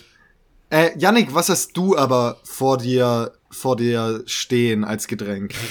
Äh, 0.71 0.91
Yannick, 0.99 1.33
was 1.35 1.49
hast 1.49 1.77
du 1.77 1.97
aber 1.97 2.39
vor 2.45 2.79
dir, 2.79 3.33
vor 3.51 3.77
dir 3.77 4.23
stehen 4.27 4.85
als 4.85 5.07
Getränk? 5.07 5.55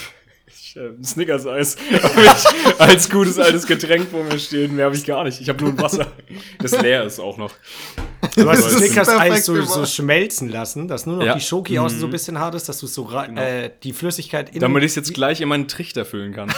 Ich, 0.69 0.75
äh, 0.75 0.91
Snickers-Eis 1.03 1.77
als 2.77 3.09
gutes 3.09 3.39
altes 3.39 3.65
Getränk 3.65 4.07
vor 4.09 4.23
mir 4.23 4.37
stehen. 4.37 4.75
Mehr 4.75 4.85
habe 4.85 4.95
ich 4.95 5.05
gar 5.05 5.23
nicht. 5.23 5.41
Ich 5.41 5.49
habe 5.49 5.63
nur 5.63 5.73
ein 5.73 5.79
Wasser, 5.79 6.11
das 6.59 6.79
leer 6.81 7.03
ist 7.05 7.19
auch 7.19 7.37
noch. 7.37 7.51
Du 8.35 8.47
hast 8.47 8.63
Das 8.65 8.73
Snickers-Eis 8.73 9.45
so, 9.45 9.59
so 9.63 9.85
schmelzen 9.85 10.49
lassen, 10.49 10.87
dass 10.87 11.05
nur 11.07 11.17
noch 11.17 11.25
Ja. 11.25 11.33
die 11.33 11.41
Schoki 11.41 11.79
außen 11.79 11.99
so 11.99 12.05
ein 12.05 12.11
bisschen 12.11 12.37
hart 12.39 12.53
ist, 12.55 12.69
dass 12.69 12.79
du 12.79 12.87
so 12.87 13.03
ra- 13.03 13.25
äh, 13.25 13.71
die 13.83 13.93
Flüssigkeit 13.93 14.53
in. 14.53 14.59
Damit 14.59 14.83
ich 14.83 14.91
es 14.91 14.95
jetzt 14.95 15.13
gleich 15.13 15.41
in 15.41 15.49
meinen 15.49 15.67
Trichter 15.67 16.05
füllen 16.05 16.33
kann. 16.33 16.51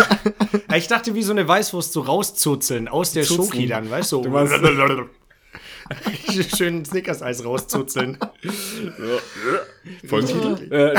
ich 0.74 0.88
dachte, 0.88 1.14
wie 1.14 1.22
so 1.22 1.32
eine 1.32 1.46
Weißwurst 1.46 1.92
so 1.92 2.00
rauszuzeln 2.00 2.88
aus 2.88 3.12
der 3.12 3.22
Zuzeln. 3.24 3.46
Schoki 3.48 3.66
dann, 3.68 3.88
weißt 3.90 4.12
du? 4.12 4.22
Du 4.22 4.30
meinst- 4.30 4.54
Schön 6.56 6.84
Snickers-Eis 6.84 7.44
rauszuzeln. 7.44 8.18
Folgentitel? 10.08 10.94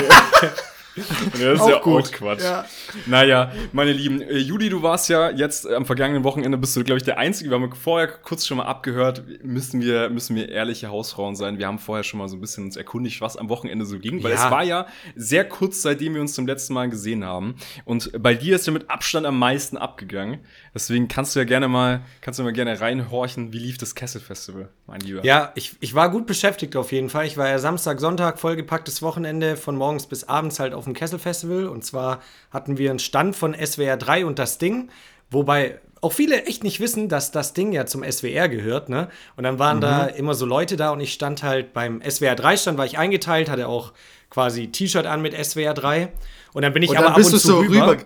Ja, 1.40 1.52
das 1.52 1.56
ist 1.56 1.62
Auch 1.62 1.70
ja 1.70 1.80
gut. 1.80 2.06
auch 2.06 2.12
Quatsch. 2.12 2.44
Ja. 2.44 2.66
Naja, 3.06 3.52
meine 3.72 3.92
Lieben, 3.94 4.22
äh, 4.22 4.38
Juli, 4.38 4.70
du 4.70 4.82
warst 4.82 5.10
ja 5.10 5.30
jetzt 5.30 5.66
äh, 5.66 5.76
am 5.76 5.86
vergangenen 5.86 6.24
Wochenende, 6.24 6.58
bist 6.58 6.76
du, 6.76 6.84
glaube 6.84 6.98
ich, 6.98 7.04
der 7.04 7.18
Einzige. 7.18 7.50
Wir 7.50 7.60
haben 7.60 7.74
vorher 7.76 8.08
kurz 8.08 8.46
schon 8.46 8.58
mal 8.58 8.66
abgehört, 8.66 9.24
müssen 9.44 9.82
wir, 9.82 10.10
müssen 10.10 10.36
wir 10.36 10.50
ehrliche 10.50 10.90
Hausfrauen 10.90 11.36
sein. 11.36 11.58
Wir 11.60 11.68
haben 11.68 11.80
vorher 11.80 12.04
schon 12.04 12.18
mal 12.18 12.28
so 12.28 12.36
ein 12.36 12.42
bisschen 12.42 12.66
uns 12.66 12.76
erkundigt, 12.78 13.22
was 13.22 13.38
am 13.38 13.50
Wochenende 13.50 13.86
so 13.86 14.00
ging, 14.00 14.24
weil 14.24 14.32
Ja. 14.34 14.46
es 14.46 14.52
war 14.52 14.64
ja 14.64 14.88
sehr 15.16 15.48
kurz, 15.48 15.82
seitdem 15.82 16.16
wir 16.16 16.22
uns 16.22 16.34
zum 16.34 16.48
letzten 16.48 16.74
Mal 16.74 16.90
gesehen 16.90 17.24
haben. 17.24 17.56
Und 17.86 18.12
bei 18.22 18.34
dir 18.34 18.56
ist 18.56 18.66
ja 18.68 18.74
mit 18.74 18.90
Abstand 18.90 19.26
am 19.26 19.38
meisten 19.38 19.78
abgegangen. 19.78 20.40
Deswegen 20.74 21.08
kannst 21.08 21.36
du 21.36 21.40
ja 21.40 21.46
gerne 21.46 21.68
mal, 21.68 22.02
kannst 22.22 22.40
du 22.40 22.44
mal 22.44 22.54
gerne 22.54 22.80
reinhorchen, 22.80 23.54
wie 23.54 23.60
lief 23.60 23.78
das 23.78 23.96
Kessel 23.96 24.22
Festival, 24.22 24.70
mein 24.88 25.02
Lieber? 25.02 25.24
Ja, 25.24 25.52
ich, 25.56 25.76
ich 25.80 25.94
war 25.94 26.10
gut 26.10 26.26
beschäftigt 26.26 26.76
auf 26.76 26.92
jeden 26.92 27.10
Fall. 27.10 27.26
Ich 27.26 27.38
war 27.38 27.48
ja 27.48 27.60
Samstag, 27.60 28.00
Sonntag 28.00 28.40
vollgepacktes 28.40 29.02
Wochenende 29.02 29.58
von 29.58 29.76
morgens 29.76 30.08
bis 30.08 30.24
abends 30.24 30.60
halt 30.60 30.74
auf 30.74 30.87
dem 30.88 30.94
Kessel-Festival. 30.94 31.68
Und 31.68 31.86
zwar 31.86 32.22
hatten 32.52 32.78
wir 32.78 32.90
einen 32.90 33.00
Stand 33.00 33.36
von 33.36 33.54
SWR 33.54 33.98
3 33.98 34.26
und 34.26 34.40
das 34.40 34.58
Ding, 34.58 34.90
wobei 35.30 35.80
auch 36.02 36.14
viele 36.14 36.46
echt 36.46 36.64
nicht 36.64 36.80
wissen, 36.80 37.10
dass 37.10 37.32
das 37.32 37.54
Ding 37.54 37.72
ja 37.72 37.86
zum 37.86 38.04
SWR 38.04 38.50
gehört, 38.50 38.90
ne? 38.90 39.10
Und 39.36 39.44
dann 39.44 39.60
waren 39.60 39.82
da 39.82 40.06
immer 40.06 40.36
so 40.36 40.46
Leute 40.46 40.78
da 40.78 40.92
und 40.92 41.00
ich 41.00 41.14
stand 41.14 41.44
halt 41.44 41.74
beim 41.74 42.02
SWR 42.08 42.36
3 42.36 42.58
Stand, 42.58 42.78
war 42.78 42.86
ich 42.86 42.98
eingeteilt, 42.98 43.50
hatte 43.50 43.68
auch 43.68 43.94
quasi 44.30 44.68
T-Shirt 44.68 45.06
an 45.06 45.22
mit 45.22 45.34
SWR 45.34 45.74
3. 45.74 46.12
Und 46.54 46.62
dann 46.62 46.74
bin 46.74 46.84
ich 46.84 46.92
Und 46.92 46.98
aber 46.98 47.10
ab 47.10 47.18
und 47.18 47.24
zu 47.24 47.38
so 47.38 47.60
rüber. 47.60 47.92
rüber. 47.92 48.04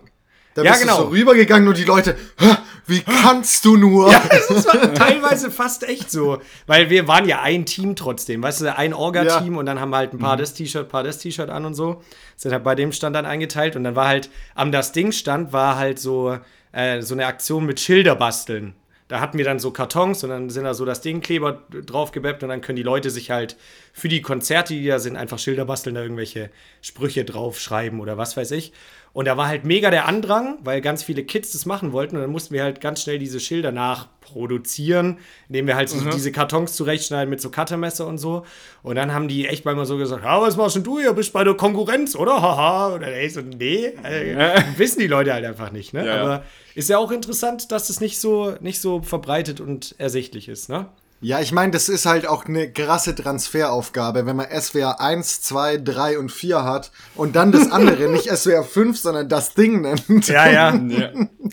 Dann 0.53 0.65
Ja, 0.65 0.71
bist 0.71 0.83
genau. 0.83 0.97
du 0.97 1.03
so 1.03 1.09
rübergegangen 1.09 1.67
und 1.67 1.77
die 1.77 1.85
Leute, 1.85 2.15
"Hä, 2.37 2.55
wie 2.87 2.99
kannst 3.01 3.63
du 3.63 3.77
nur? 3.77 4.11
Das 4.11 4.65
war 4.65 4.93
teilweise 4.93 5.49
fast 5.49 5.83
echt 5.87 6.11
so. 6.11 6.41
Weil 6.67 6.89
wir 6.89 7.07
waren 7.07 7.25
ja 7.27 7.41
ein 7.41 7.65
Team 7.65 7.95
trotzdem. 7.95 8.43
Weißt 8.43 8.61
du, 8.61 8.75
ein 8.75 8.93
Orga-Team 8.93 9.53
Ja. 9.53 9.59
und 9.59 9.65
dann 9.65 9.79
haben 9.79 9.91
wir 9.91 9.97
halt 9.97 10.13
ein 10.13 10.19
paar 10.19 10.35
das 10.35 10.53
T-Shirt, 10.53 10.89
paar 10.89 11.03
das 11.03 11.19
T-Shirt 11.19 11.49
an 11.49 11.63
und 11.65 11.73
so. 11.73 12.01
Sind 12.35 12.51
halt 12.51 12.63
bei 12.63 12.75
dem 12.75 12.91
Stand 12.91 13.15
dann 13.15 13.25
eingeteilt 13.25 13.75
und 13.75 13.83
dann 13.85 13.95
war 13.95 14.07
halt 14.07 14.29
am 14.55 14.71
das 14.71 14.91
Ding 14.91 15.11
stand 15.13 15.53
war 15.53 15.77
halt 15.77 15.99
so, 15.99 16.37
äh, 16.73 17.01
so 17.01 17.13
eine 17.15 17.27
Aktion 17.27 17.65
mit 17.65 17.79
Schilder 17.79 18.15
basteln. 18.15 18.73
Da 19.07 19.19
hatten 19.19 19.37
wir 19.37 19.43
dann 19.45 19.59
so 19.59 19.71
Kartons 19.71 20.23
und 20.23 20.29
dann 20.29 20.49
sind 20.49 20.63
da 20.63 20.73
so 20.73 20.85
das 20.85 21.01
Dingkleber 21.01 21.63
draufgebeppt 21.85 22.43
und 22.43 22.49
dann 22.49 22.61
können 22.61 22.77
die 22.77 22.83
Leute 22.83 23.09
sich 23.09 23.29
halt 23.29 23.57
für 23.91 24.07
die 24.07 24.21
Konzerte, 24.21 24.73
die 24.73 24.85
da 24.87 24.99
sind, 24.99 25.17
einfach 25.17 25.37
Schilder 25.37 25.65
basteln, 25.65 25.95
da 25.95 26.01
irgendwelche 26.01 26.49
Sprüche 26.81 27.25
draufschreiben 27.25 27.99
oder 27.99 28.17
was 28.17 28.37
weiß 28.37 28.51
ich. 28.51 28.71
Und 29.13 29.25
da 29.25 29.35
war 29.35 29.47
halt 29.47 29.65
mega 29.65 29.89
der 29.91 30.07
Andrang, 30.07 30.57
weil 30.63 30.79
ganz 30.79 31.03
viele 31.03 31.23
Kids 31.23 31.51
das 31.51 31.65
machen 31.65 31.91
wollten 31.91 32.15
und 32.15 32.21
dann 32.21 32.31
mussten 32.31 32.53
wir 32.53 32.63
halt 32.63 32.79
ganz 32.79 33.01
schnell 33.01 33.19
diese 33.19 33.41
Schilder 33.41 33.73
nachproduzieren, 33.73 35.17
indem 35.49 35.67
wir 35.67 35.75
halt 35.75 35.89
so 35.89 35.99
diese 36.09 36.31
Kartons 36.31 36.73
zurechtschneiden 36.77 37.29
mit 37.29 37.41
so 37.41 37.49
Cuttermesser 37.49 38.07
und 38.07 38.19
so. 38.19 38.45
Und 38.83 38.95
dann 38.95 39.13
haben 39.13 39.27
die 39.27 39.47
echt 39.47 39.65
manchmal 39.65 39.85
so 39.85 39.97
gesagt, 39.97 40.23
ja, 40.23 40.41
was 40.41 40.55
machst 40.55 40.77
denn 40.77 40.83
du 40.83 40.99
hier? 40.99 41.11
Bist 41.11 41.33
bei 41.33 41.43
der 41.43 41.55
Konkurrenz, 41.55 42.15
oder? 42.15 42.41
Haha. 42.41 42.93
Und 42.93 43.01
dann 43.01 43.11
ey, 43.11 43.29
so, 43.29 43.41
nee, 43.41 43.87
äh, 44.03 44.61
wissen 44.77 44.99
die 44.99 45.07
Leute 45.07 45.33
halt 45.33 45.43
einfach 45.43 45.73
nicht, 45.73 45.93
ne? 45.93 46.05
Ja. 46.05 46.21
Aber 46.21 46.43
ist 46.73 46.87
ja 46.87 46.97
auch 46.97 47.11
interessant, 47.11 47.73
dass 47.73 47.89
es 47.89 47.99
nicht 47.99 48.17
so, 48.17 48.55
nicht 48.61 48.79
so 48.79 49.01
verbreitet 49.01 49.59
und 49.59 49.93
ersichtlich 49.97 50.47
ist, 50.47 50.69
ne? 50.69 50.87
Ja, 51.23 51.39
ich 51.39 51.51
meine, 51.51 51.71
das 51.71 51.87
ist 51.87 52.07
halt 52.07 52.25
auch 52.25 52.45
eine 52.45 52.71
krasse 52.71 53.13
Transferaufgabe, 53.13 54.25
wenn 54.25 54.35
man 54.35 54.47
SWR 54.49 54.99
1, 54.99 55.41
2, 55.43 55.77
3 55.77 56.17
und 56.17 56.31
4 56.31 56.63
hat 56.63 56.91
und 57.15 57.35
dann 57.35 57.51
das 57.51 57.71
andere, 57.71 58.09
nicht 58.09 58.25
SWR 58.35 58.63
5, 58.63 58.97
sondern 58.97 59.29
das 59.29 59.53
Ding 59.53 59.81
nennt. 59.81 60.27
Ja, 60.27 60.49
ja. 60.49 60.75
Ja. 60.75 61.11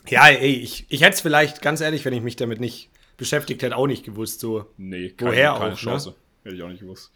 Ja, 0.09 0.29
ey, 0.29 0.53
ich, 0.55 0.87
ich 0.89 1.03
hätte 1.03 1.15
es 1.15 1.21
vielleicht, 1.21 1.61
ganz 1.61 1.83
ehrlich, 1.83 2.05
wenn 2.07 2.15
ich 2.15 2.23
mich 2.23 2.37
damit 2.37 2.61
nicht 2.61 2.91
beschäftigt 3.19 3.63
hätte, 3.63 3.77
auch 3.77 3.87
nicht 3.87 4.05
gewusst. 4.05 4.41
So. 4.41 4.65
Nee, 4.79 5.15
Woher 5.19 5.53
keine 5.59 5.75
auch, 5.75 5.79
Chance. 5.79 6.15
Hätte 6.45 6.57
ich 6.57 6.63
auch 6.63 6.69
nicht 6.69 6.81
gewusst. 6.81 7.11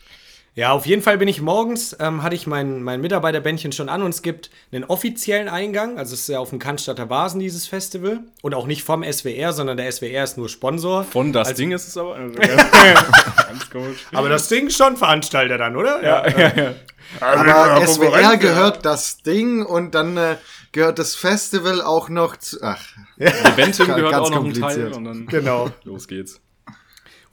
Ja, 0.55 0.73
auf 0.73 0.85
jeden 0.85 1.01
Fall 1.01 1.17
bin 1.17 1.29
ich 1.29 1.41
morgens, 1.41 1.97
ähm, 1.99 2.23
hatte 2.23 2.35
ich 2.35 2.47
mein, 2.47 2.83
mein 2.83 3.01
Mitarbeiterbändchen 3.01 3.73
schon 3.73 3.89
an 3.89 4.03
und 4.03 4.11
es 4.11 4.21
gibt 4.21 4.51
einen 4.71 4.85
offiziellen 4.85 5.49
Eingang. 5.49 5.97
Also 5.97 6.13
es 6.13 6.21
ist 6.21 6.29
ja 6.29 6.41
auf 6.41 6.51
dem 6.51 6.59
Cannstatter 6.59 7.09
Vasen, 7.09 7.41
dieses 7.41 7.67
Festival. 7.67 8.21
Und 8.43 8.55
auch 8.55 8.67
nicht 8.67 8.83
vom 8.85 9.03
SWR, 9.03 9.55
sondern 9.55 9.79
der 9.79 9.91
SWR 9.91 10.25
ist 10.25 10.37
nur 10.37 10.51
Sponsor. 10.51 11.05
Von 11.05 11.33
das 11.33 11.49
also, 11.49 11.59
Ding 11.59 11.73
ist 11.73 11.89
es 11.89 11.97
aber. 11.97 12.17
Also, 12.17 12.35
ganz 12.39 13.71
komisch. 13.71 14.07
Aber 14.13 14.29
das 14.29 14.49
Ding 14.49 14.67
ist 14.67 14.77
schon 14.77 14.99
Veranstalter 14.99 15.57
dann, 15.57 15.75
oder? 15.75 16.03
Ja, 16.05 16.29
ja, 16.29 16.39
ja. 16.39 16.53
ja. 16.55 16.75
Aber 17.21 17.87
SWR 17.87 18.37
gehört 18.37 18.85
das 18.85 19.23
Ding 19.23 19.65
und 19.65 19.95
dann 19.95 20.19
äh, 20.19 20.37
gehört 20.73 20.99
das 20.99 21.15
Festival 21.15 21.81
auch 21.81 22.11
noch 22.11 22.37
zu. 22.37 22.59
Ach, 22.63 22.85
Eventim 23.17 23.87
gehört 23.87 24.15
auch 24.15 24.31
noch 24.31 24.45
ein 24.45 24.53
Teil 24.53 24.93
und 24.93 25.05
dann 25.05 25.27
genau. 25.27 25.71
los 25.85 26.07
geht's. 26.09 26.43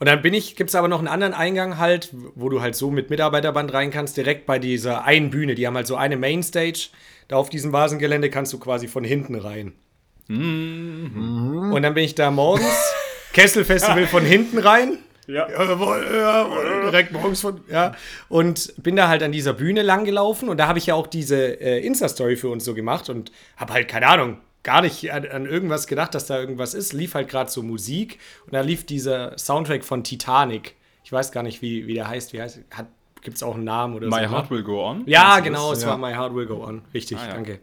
Und 0.00 0.06
dann 0.06 0.22
bin 0.22 0.32
ich, 0.32 0.56
gibt 0.56 0.70
es 0.70 0.74
aber 0.74 0.88
noch 0.88 0.98
einen 0.98 1.08
anderen 1.08 1.34
Eingang 1.34 1.76
halt, 1.76 2.08
wo 2.34 2.48
du 2.48 2.62
halt 2.62 2.74
so 2.74 2.90
mit 2.90 3.10
Mitarbeiterband 3.10 3.72
rein 3.74 3.90
kannst, 3.90 4.16
direkt 4.16 4.46
bei 4.46 4.58
dieser 4.58 5.04
einen 5.04 5.28
Bühne. 5.28 5.54
Die 5.54 5.66
haben 5.66 5.76
halt 5.76 5.86
so 5.86 5.94
eine 5.94 6.16
Mainstage. 6.16 6.88
Da 7.28 7.36
auf 7.36 7.50
diesem 7.50 7.72
Vasengelände 7.72 8.30
kannst 8.30 8.52
du 8.54 8.58
quasi 8.58 8.88
von 8.88 9.04
hinten 9.04 9.34
rein. 9.34 9.74
Mhm. 10.26 11.70
Und 11.74 11.82
dann 11.82 11.92
bin 11.92 12.04
ich 12.04 12.14
da 12.14 12.30
morgens, 12.30 12.94
Kesselfestival 13.34 14.06
von 14.06 14.24
hinten 14.24 14.58
rein. 14.58 14.98
Ja. 15.26 15.48
Jawohl, 15.48 16.06
jawohl, 16.12 16.90
direkt 16.90 17.12
morgens 17.12 17.42
von, 17.42 17.60
ja. 17.70 17.94
Und 18.30 18.72
bin 18.82 18.96
da 18.96 19.08
halt 19.08 19.22
an 19.22 19.32
dieser 19.32 19.52
Bühne 19.52 19.82
lang 19.82 20.06
gelaufen 20.06 20.48
und 20.48 20.56
da 20.56 20.66
habe 20.66 20.78
ich 20.78 20.86
ja 20.86 20.94
auch 20.94 21.06
diese 21.06 21.60
äh, 21.60 21.86
Insta-Story 21.86 22.36
für 22.36 22.48
uns 22.48 22.64
so 22.64 22.74
gemacht 22.74 23.10
und 23.10 23.30
habe 23.56 23.74
halt, 23.74 23.86
keine 23.86 24.06
Ahnung, 24.06 24.38
gar 24.62 24.82
nicht 24.82 25.12
an, 25.12 25.26
an, 25.26 25.46
irgendwas 25.46 25.86
gedacht, 25.86 26.14
dass 26.14 26.26
da 26.26 26.38
irgendwas 26.38 26.74
ist. 26.74 26.92
Lief 26.92 27.14
halt 27.14 27.28
gerade 27.28 27.50
so 27.50 27.62
Musik 27.62 28.18
und 28.46 28.54
da 28.54 28.60
lief 28.60 28.84
dieser 28.86 29.36
Soundtrack 29.38 29.84
von 29.84 30.04
Titanic. 30.04 30.76
Ich 31.04 31.12
weiß 31.12 31.32
gar 31.32 31.42
nicht, 31.42 31.62
wie, 31.62 31.86
wie 31.86 31.94
der 31.94 32.08
heißt. 32.08 32.32
Wie 32.32 32.40
heißt 32.40 32.60
Gibt 33.22 33.36
es 33.36 33.42
auch 33.42 33.54
einen 33.54 33.64
Namen 33.64 33.94
oder 33.94 34.06
My 34.06 34.14
so? 34.14 34.20
My 34.20 34.28
Heart 34.28 34.50
Will 34.50 34.62
Go 34.62 34.82
On? 34.82 35.02
Ja, 35.06 35.40
genau, 35.40 35.72
es 35.72 35.82
ja. 35.82 35.88
war 35.88 35.98
My 35.98 36.12
Heart 36.12 36.34
Will 36.34 36.46
Go 36.46 36.64
On. 36.64 36.82
Richtig, 36.94 37.18
ah, 37.18 37.26
ja. 37.26 37.34
danke. 37.34 37.60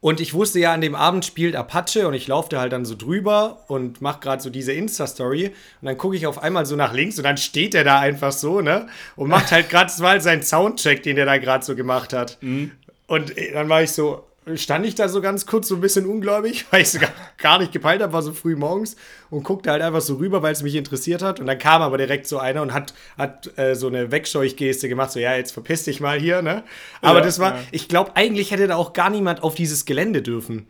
Und 0.00 0.20
ich 0.20 0.34
wusste 0.34 0.58
ja, 0.58 0.72
an 0.72 0.80
dem 0.80 0.96
Abend 0.96 1.24
spielt 1.24 1.54
Apache 1.54 2.08
und 2.08 2.14
ich 2.14 2.26
laufe 2.26 2.48
da 2.48 2.60
halt 2.60 2.72
dann 2.72 2.84
so 2.84 2.96
drüber 2.96 3.64
und 3.68 4.00
mache 4.00 4.18
gerade 4.18 4.42
so 4.42 4.50
diese 4.50 4.72
Insta-Story. 4.72 5.46
Und 5.46 5.86
dann 5.86 5.96
gucke 5.96 6.16
ich 6.16 6.26
auf 6.26 6.42
einmal 6.42 6.66
so 6.66 6.74
nach 6.74 6.92
links 6.92 7.18
und 7.18 7.24
dann 7.24 7.36
steht 7.36 7.74
er 7.76 7.84
da 7.84 8.00
einfach 8.00 8.32
so, 8.32 8.60
ne? 8.60 8.88
Und 9.14 9.28
macht 9.28 9.52
halt 9.52 9.70
gerade 9.70 9.92
mal 10.02 10.20
seinen 10.20 10.42
Soundcheck, 10.42 11.04
den 11.04 11.14
der 11.14 11.24
da 11.24 11.38
gerade 11.38 11.64
so 11.64 11.76
gemacht 11.76 12.12
hat. 12.12 12.38
Mhm. 12.40 12.72
Und 13.06 13.32
dann 13.54 13.68
war 13.68 13.82
ich 13.84 13.92
so, 13.92 14.24
stand 14.56 14.84
ich 14.86 14.94
da 14.94 15.08
so 15.08 15.20
ganz 15.20 15.46
kurz 15.46 15.68
so 15.68 15.76
ein 15.76 15.80
bisschen 15.80 16.06
ungläubig, 16.06 16.66
weil 16.70 16.82
ich 16.82 16.94
es 16.94 17.00
gar, 17.38 17.58
nicht 17.58 17.72
gepeilt 17.72 18.02
habe, 18.02 18.12
war 18.12 18.22
so 18.22 18.32
früh 18.32 18.56
morgens 18.56 18.96
und 19.30 19.44
guckte 19.44 19.70
halt 19.70 19.82
einfach 19.82 20.00
so 20.00 20.16
rüber, 20.16 20.42
weil 20.42 20.52
es 20.52 20.62
mich 20.62 20.74
interessiert 20.74 21.22
hat. 21.22 21.40
Und 21.40 21.46
dann 21.46 21.58
kam 21.58 21.82
aber 21.82 21.98
direkt 21.98 22.26
so 22.26 22.38
einer 22.38 22.62
und 22.62 22.72
hat, 22.72 22.94
hat 23.16 23.56
äh, 23.58 23.74
so 23.74 23.86
eine 23.86 24.10
Wegscheuchgeste 24.10 24.88
gemacht, 24.88 25.12
so 25.12 25.20
ja, 25.20 25.34
jetzt 25.34 25.52
verpiss 25.52 25.84
dich 25.84 26.00
mal 26.00 26.18
hier, 26.18 26.42
ne? 26.42 26.64
Aber 27.00 27.20
ja, 27.20 27.24
das 27.24 27.38
war, 27.38 27.54
ja. 27.54 27.60
ich 27.70 27.88
glaube, 27.88 28.12
eigentlich 28.14 28.50
hätte 28.50 28.66
da 28.66 28.76
auch 28.76 28.92
gar 28.92 29.10
niemand 29.10 29.42
auf 29.42 29.54
dieses 29.54 29.84
Gelände 29.84 30.22
dürfen. 30.22 30.66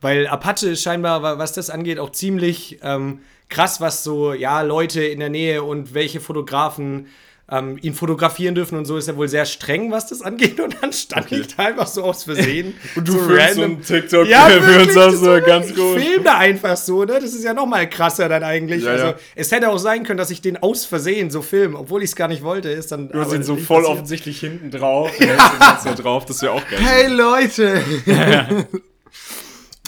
Weil 0.00 0.28
Apache 0.28 0.68
ist 0.68 0.82
scheinbar, 0.82 1.38
was 1.38 1.52
das 1.52 1.70
angeht, 1.70 1.98
auch 1.98 2.12
ziemlich 2.12 2.78
ähm, 2.82 3.20
krass, 3.48 3.80
was 3.80 4.04
so, 4.04 4.32
ja, 4.32 4.62
Leute 4.62 5.02
in 5.02 5.18
der 5.18 5.28
Nähe 5.28 5.64
und 5.64 5.92
welche 5.92 6.20
Fotografen 6.20 7.06
ähm, 7.50 7.78
ihn 7.80 7.94
fotografieren 7.94 8.54
dürfen 8.54 8.76
und 8.76 8.84
so 8.84 8.98
ist 8.98 9.08
er 9.08 9.16
wohl 9.16 9.28
sehr 9.28 9.46
streng, 9.46 9.90
was 9.90 10.06
das 10.06 10.20
angeht. 10.20 10.60
Und 10.60 10.76
dann 10.80 10.92
stand 10.92 11.26
okay. 11.26 11.40
ich 11.40 11.56
da 11.56 11.64
einfach 11.64 11.86
so 11.86 12.02
aus 12.02 12.24
Versehen. 12.24 12.74
und 12.96 13.08
du 13.08 13.12
so 13.12 13.18
filmst 13.20 13.54
so 13.54 13.62
einen 13.62 13.82
TikTok 13.82 14.26
ja, 14.26 14.48
für 14.48 14.82
uns 14.82 14.94
das 14.94 15.20
so 15.20 15.40
ganz 15.40 15.74
gut. 15.74 15.96
Ich 15.96 16.04
film 16.04 16.24
da 16.24 16.36
einfach 16.38 16.76
so, 16.76 17.04
ne? 17.04 17.18
Das 17.20 17.32
ist 17.32 17.44
ja 17.44 17.54
noch 17.54 17.66
mal 17.66 17.88
krasser 17.88 18.28
dann 18.28 18.42
eigentlich. 18.42 18.84
Ja, 18.84 18.90
also 18.90 19.06
ja. 19.06 19.14
es 19.34 19.50
hätte 19.50 19.70
auch 19.70 19.78
sein 19.78 20.04
können, 20.04 20.18
dass 20.18 20.30
ich 20.30 20.42
den 20.42 20.58
aus 20.58 20.84
Versehen 20.84 21.30
so 21.30 21.40
film, 21.40 21.74
obwohl 21.74 22.02
ich 22.02 22.10
es 22.10 22.16
gar 22.16 22.28
nicht 22.28 22.42
wollte. 22.42 22.68
Ist 22.68 22.92
dann. 22.92 23.08
Du 23.08 23.18
hast 23.18 23.32
ihn 23.32 23.42
so 23.42 23.56
voll 23.56 23.78
passiert. 23.78 23.96
offensichtlich 23.96 24.40
hinten 24.40 24.70
drauf. 24.70 25.10
ja. 25.18 25.94
drauf, 25.94 26.26
das 26.26 26.42
wäre 26.42 26.52
auch 26.52 26.68
geil. 26.68 26.80
Hey 26.80 27.08
Leute! 27.08 27.82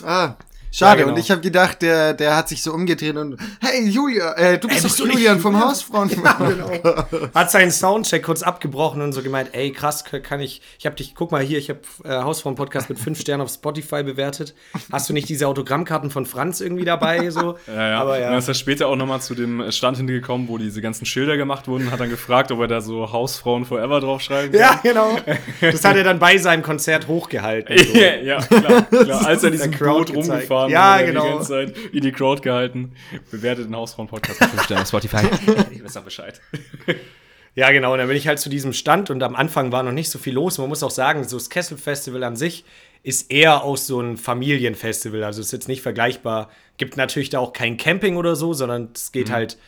ah, 0.05 0.35
Schade, 0.72 1.00
ja, 1.00 1.04
genau. 1.04 1.16
und 1.16 1.20
ich 1.20 1.30
habe 1.30 1.40
gedacht, 1.40 1.83
der, 1.83 2.14
der 2.14 2.37
hat 2.37 2.48
sich 2.48 2.62
so 2.62 2.72
umgedreht 2.72 3.16
und 3.16 3.37
hey 3.61 3.88
Julia, 3.88 4.35
äh, 4.35 4.59
du 4.59 4.68
bist 4.68 4.85
ey, 4.85 4.90
doch 4.90 5.14
Julian 5.14 5.40
vom? 5.40 5.61
Hausfrauen. 5.61 6.09
Ja, 6.11 6.33
genau. 6.38 7.28
hat 7.35 7.50
seinen 7.50 7.72
Soundcheck 7.72 8.22
kurz 8.22 8.42
abgebrochen 8.42 9.02
und 9.02 9.12
so 9.12 9.22
gemeint, 9.22 9.50
ey 9.52 9.72
krass, 9.72 10.04
kann 10.04 10.40
ich, 10.40 10.62
ich 10.78 10.87
habe 10.87 10.94
dich, 10.94 11.14
guck 11.16 11.33
mal 11.33 11.42
hier, 11.42 11.59
ich 11.59 11.70
habe 11.70 11.80
äh, 12.04 12.22
Hausfrauen-Podcast 12.22 12.88
mit 12.88 13.00
fünf 13.00 13.20
Sternen 13.20 13.42
auf 13.42 13.50
Spotify 13.50 14.04
bewertet. 14.04 14.54
Hast 14.92 15.09
du 15.09 15.12
nicht 15.12 15.28
diese 15.28 15.48
Autogrammkarten 15.48 16.11
von 16.11 16.24
Franz 16.24 16.61
irgendwie 16.61 16.85
dabei? 16.85 17.30
So? 17.30 17.40
Ja, 17.66 17.88
ja. 17.88 18.00
Aber 18.00 18.18
ja. 18.18 18.26
Und 18.26 18.30
dann 18.33 18.38
ist 18.38 18.48
er 18.48 18.54
später 18.54 18.88
auch 18.88 18.96
nochmal 18.96 19.20
zu 19.20 19.35
dem 19.35 19.70
Stand 19.70 19.96
hingekommen, 19.96 20.48
wo 20.48 20.59
diese 20.59 20.80
ganzen 20.80 21.06
Schilder 21.06 21.37
gemacht 21.37 21.68
wurden, 21.68 21.90
hat 21.90 22.00
dann 22.00 22.11
gefragt, 22.11 22.50
ob 22.50 22.61
er 22.61 22.68
da 22.68 22.80
so 22.80 23.12
Hausfrauen 23.12 23.64
Forever 23.64 24.00
draufschreiben 24.00 24.52
kann. 24.52 24.61
Ja, 24.61 24.80
genau. 24.83 25.16
Das 25.61 25.85
hat 25.85 25.96
er 25.96 26.04
dann 26.04 26.18
bei 26.18 26.38
seinem 26.38 26.62
Konzert 26.62 27.06
hochgehalten. 27.06 27.76
So. 27.78 27.98
ja, 28.22 28.40
klar, 28.40 28.83
klar. 28.83 29.26
Als 29.26 29.44
er 29.44 29.50
diesen 29.50 29.70
Boot 29.70 30.14
rumgefahren 30.14 30.60
gefahren. 30.68 31.01
Ja, 31.01 31.07
genau. 31.07 31.25
Die 31.25 31.31
ganze 31.31 31.49
Zeit 31.49 31.77
in 31.92 32.01
die 32.01 32.12
Crowd 32.12 32.42
gehalten. 32.42 32.92
Bewertet 33.31 33.66
den 33.66 33.77
Hausfrauen-Podcast 33.77 34.40
mit 34.40 34.51
5 34.51 34.62
Sternen 34.64 34.83
auf 34.83 34.88
Spotify. 34.88 35.27
ich 35.70 35.85
weiß 35.85 35.96
auch 35.96 36.03
Bescheid. 36.03 36.40
Ja, 37.57 37.73
genau. 37.73 37.92
Und 37.92 37.99
dann 37.99 38.07
bin 38.07 38.16
ich 38.16 38.29
halt 38.29 38.38
zu 38.38 38.49
diesem 38.49 38.73
Stand 38.73 39.11
und 39.11 39.23
am 39.25 39.35
Anfang 39.35 39.73
war 39.73 39.83
noch 39.83 39.92
nicht 39.92 40.09
so 40.09 40.20
viel 40.20 40.35
los. 40.35 40.59
Man 40.59 40.68
muss 40.68 40.85
auch 40.85 40.90
sagen, 40.90 41.25
so 41.25 41.37
das 41.37 41.51
Kessel 41.51 41.77
Festival 41.77 42.23
an 42.23 42.37
sich 42.37 42.64
ist 43.03 43.31
eher 43.31 43.64
auch 43.64 43.77
so 43.77 44.01
ein 44.01 44.16
Familienfestival. 44.16 45.25
Also 45.25 45.40
ist 45.40 45.53
jetzt 45.53 45.66
nicht 45.68 45.83
vergleichbar. 45.83 46.49
Gibt 46.77 46.96
natürlich 46.96 47.31
da 47.31 47.40
auch 47.40 47.53
kein 47.53 47.77
Camping 47.77 48.16
oder 48.16 48.37
so, 48.37 48.55
sondern 48.55 48.90
es 48.94 49.11
geht 49.11 49.29
mhm. 49.29 49.33
halt 49.33 49.59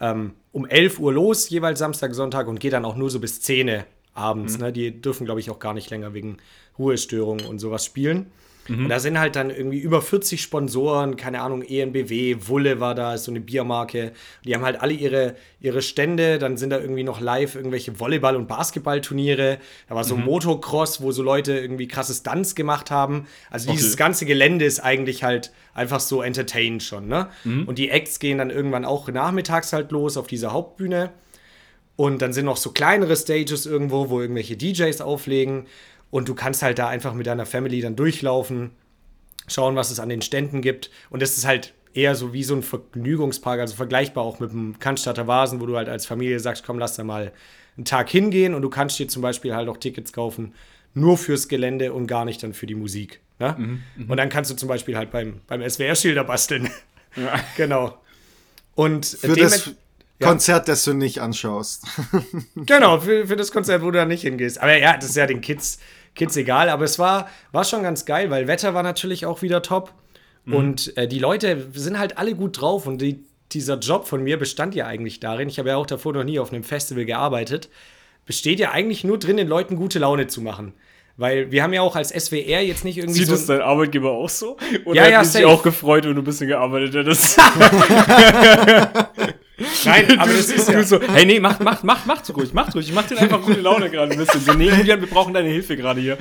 ähm, 0.00 0.34
um 0.52 0.66
11 0.66 1.00
Uhr 1.00 1.12
los, 1.12 1.48
jeweils 1.50 1.78
Samstag, 1.78 2.14
Sonntag 2.14 2.46
und 2.46 2.60
geht 2.60 2.74
dann 2.74 2.84
auch 2.84 2.96
nur 2.96 3.10
so 3.10 3.18
bis 3.18 3.40
10 3.40 3.68
Uhr 3.68 3.84
abends. 4.14 4.58
Mhm. 4.58 4.64
Ne? 4.64 4.72
Die 4.72 5.00
dürfen, 5.00 5.24
glaube 5.24 5.40
ich, 5.40 5.50
auch 5.50 5.58
gar 5.58 5.74
nicht 5.74 5.90
länger 5.90 6.14
wegen 6.14 6.36
Ruhestörungen 6.78 7.46
und 7.46 7.58
sowas 7.58 7.84
spielen. 7.84 8.30
Mhm. 8.68 8.84
Und 8.84 8.88
da 8.88 9.00
sind 9.00 9.18
halt 9.18 9.36
dann 9.36 9.50
irgendwie 9.50 9.78
über 9.78 10.02
40 10.02 10.40
Sponsoren, 10.40 11.16
keine 11.16 11.40
Ahnung, 11.40 11.62
ENBW, 11.62 12.36
Wulle 12.46 12.80
war 12.80 12.94
da, 12.94 13.14
ist 13.14 13.24
so 13.24 13.32
eine 13.32 13.40
Biermarke. 13.40 14.12
Die 14.44 14.54
haben 14.54 14.64
halt 14.64 14.80
alle 14.80 14.92
ihre, 14.92 15.36
ihre 15.60 15.82
Stände, 15.82 16.38
dann 16.38 16.56
sind 16.56 16.70
da 16.70 16.78
irgendwie 16.78 17.02
noch 17.02 17.20
live 17.20 17.54
irgendwelche 17.54 17.98
Volleyball- 17.98 18.36
und 18.36 18.48
Basketballturniere. 18.48 19.58
Da 19.88 19.94
war 19.94 20.04
so 20.04 20.16
mhm. 20.16 20.24
Motocross, 20.24 21.02
wo 21.02 21.12
so 21.12 21.22
Leute 21.22 21.58
irgendwie 21.58 21.88
krasses 21.88 22.18
Stunts 22.18 22.54
gemacht 22.54 22.90
haben. 22.90 23.26
Also 23.50 23.68
okay. 23.68 23.78
dieses 23.78 23.96
ganze 23.96 24.26
Gelände 24.26 24.64
ist 24.64 24.80
eigentlich 24.80 25.24
halt 25.24 25.52
einfach 25.74 26.00
so 26.00 26.22
entertained 26.22 26.82
schon, 26.82 27.08
ne? 27.08 27.28
Mhm. 27.44 27.64
Und 27.64 27.78
die 27.78 27.90
Acts 27.90 28.18
gehen 28.18 28.38
dann 28.38 28.50
irgendwann 28.50 28.84
auch 28.84 29.08
nachmittags 29.08 29.72
halt 29.72 29.90
los 29.90 30.16
auf 30.16 30.26
dieser 30.26 30.52
Hauptbühne. 30.52 31.10
Und 31.96 32.22
dann 32.22 32.32
sind 32.32 32.46
noch 32.46 32.56
so 32.56 32.70
kleinere 32.70 33.16
Stages 33.16 33.66
irgendwo, 33.66 34.08
wo 34.08 34.20
irgendwelche 34.20 34.56
DJs 34.56 35.00
auflegen. 35.02 35.66
Und 36.12 36.28
du 36.28 36.34
kannst 36.34 36.62
halt 36.62 36.78
da 36.78 36.88
einfach 36.88 37.14
mit 37.14 37.26
deiner 37.26 37.46
Family 37.46 37.80
dann 37.80 37.96
durchlaufen, 37.96 38.72
schauen, 39.48 39.76
was 39.76 39.90
es 39.90 39.98
an 39.98 40.10
den 40.10 40.20
Ständen 40.20 40.60
gibt. 40.60 40.90
Und 41.08 41.22
das 41.22 41.38
ist 41.38 41.46
halt 41.46 41.72
eher 41.94 42.14
so 42.14 42.34
wie 42.34 42.44
so 42.44 42.54
ein 42.54 42.62
Vergnügungspark, 42.62 43.58
also 43.58 43.74
vergleichbar 43.74 44.22
auch 44.22 44.38
mit 44.38 44.52
dem 44.52 44.78
Cannstatter 44.78 45.26
Vasen, 45.26 45.62
wo 45.62 45.66
du 45.66 45.74
halt 45.74 45.88
als 45.88 46.04
Familie 46.04 46.38
sagst, 46.38 46.64
komm, 46.64 46.78
lass 46.78 46.96
da 46.96 47.02
mal 47.02 47.32
einen 47.78 47.86
Tag 47.86 48.10
hingehen 48.10 48.52
und 48.52 48.60
du 48.60 48.68
kannst 48.68 48.98
dir 48.98 49.08
zum 49.08 49.22
Beispiel 49.22 49.54
halt 49.54 49.70
auch 49.70 49.78
Tickets 49.78 50.12
kaufen, 50.12 50.54
nur 50.92 51.16
fürs 51.16 51.48
Gelände 51.48 51.94
und 51.94 52.08
gar 52.08 52.26
nicht 52.26 52.42
dann 52.42 52.52
für 52.52 52.66
die 52.66 52.74
Musik. 52.74 53.20
Ne? 53.38 53.54
Mhm, 53.56 53.82
mh. 53.96 54.10
Und 54.12 54.16
dann 54.18 54.28
kannst 54.28 54.50
du 54.50 54.54
zum 54.54 54.68
Beispiel 54.68 54.98
halt 54.98 55.10
beim, 55.10 55.40
beim 55.46 55.66
SWR-Schilder 55.68 56.24
basteln. 56.24 56.70
Ja. 57.14 57.38
genau. 57.58 57.98
Und 58.74 59.04
für 59.04 59.36
das 59.36 59.70
Konzert, 60.18 60.66
das 60.68 60.84
du 60.84 60.94
nicht 60.94 61.20
anschaust. 61.20 61.84
genau, 62.56 63.00
für, 63.00 63.26
für 63.26 63.36
das 63.36 63.52
Konzert, 63.52 63.82
wo 63.82 63.90
du 63.90 63.98
da 63.98 64.06
nicht 64.06 64.22
hingehst. 64.22 64.58
Aber 64.58 64.76
ja, 64.78 64.96
das 64.96 65.10
ist 65.10 65.16
ja 65.16 65.26
den 65.26 65.40
Kids 65.42 65.78
Kids 66.14 66.36
egal. 66.36 66.68
Aber 66.68 66.84
es 66.84 66.98
war, 66.98 67.28
war 67.52 67.64
schon 67.64 67.82
ganz 67.82 68.04
geil, 68.04 68.30
weil 68.30 68.46
Wetter 68.46 68.74
war 68.74 68.82
natürlich 68.82 69.26
auch 69.26 69.42
wieder 69.42 69.62
top. 69.62 69.92
Mhm. 70.44 70.54
Und 70.54 70.96
äh, 70.96 71.08
die 71.08 71.18
Leute 71.18 71.68
sind 71.72 71.98
halt 71.98 72.18
alle 72.18 72.34
gut 72.34 72.60
drauf. 72.60 72.86
Und 72.86 73.00
die, 73.00 73.24
dieser 73.52 73.78
Job 73.78 74.06
von 74.06 74.22
mir 74.22 74.38
bestand 74.38 74.74
ja 74.74 74.86
eigentlich 74.86 75.20
darin, 75.20 75.48
ich 75.48 75.58
habe 75.58 75.70
ja 75.70 75.76
auch 75.76 75.86
davor 75.86 76.12
noch 76.12 76.24
nie 76.24 76.38
auf 76.38 76.52
einem 76.52 76.64
Festival 76.64 77.04
gearbeitet, 77.04 77.68
besteht 78.26 78.60
ja 78.60 78.70
eigentlich 78.70 79.04
nur 79.04 79.18
drin, 79.18 79.36
den 79.36 79.48
Leuten 79.48 79.76
gute 79.76 79.98
Laune 79.98 80.26
zu 80.26 80.40
machen. 80.40 80.74
Weil 81.18 81.50
wir 81.50 81.62
haben 81.62 81.74
ja 81.74 81.82
auch 81.82 81.94
als 81.94 82.08
SWR 82.08 82.62
jetzt 82.62 82.84
nicht 82.84 82.96
irgendwie. 82.96 83.18
Sieht 83.18 83.28
so 83.28 83.34
das 83.34 83.44
dein 83.46 83.60
Arbeitgeber 83.60 84.10
auch 84.10 84.30
so? 84.30 84.56
Oder 84.86 85.02
ja, 85.02 85.08
ja, 85.08 85.18
hat 85.18 85.26
sich 85.26 85.44
auch 85.44 85.62
gefreut, 85.62 86.04
wenn 86.04 86.14
du 86.14 86.22
ein 86.22 86.24
bisschen 86.24 86.48
gearbeitet 86.48 86.94
hättest? 86.94 87.38
Nein, 89.84 90.18
aber 90.18 90.32
das 90.32 90.48
ist 90.48 90.68
ja. 90.68 90.82
so, 90.82 91.00
hey, 91.00 91.26
nee, 91.26 91.38
mach, 91.38 91.60
mach, 91.60 91.82
mach, 91.82 92.06
mach 92.06 92.22
ruhig, 92.34 92.52
mach 92.54 92.74
ruhig. 92.74 92.88
Ich 92.88 92.94
mach 92.94 93.06
dir 93.06 93.18
einfach 93.18 93.42
gute 93.42 93.60
Laune 93.60 93.90
gerade 93.90 94.12
ein 94.12 94.18
bisschen. 94.18 94.40
So, 94.40 94.54
nee, 94.54 94.70
Julian, 94.70 95.00
wir 95.00 95.08
brauchen 95.08 95.34
deine 95.34 95.50
Hilfe 95.50 95.76
gerade 95.76 96.00
hier. 96.00 96.18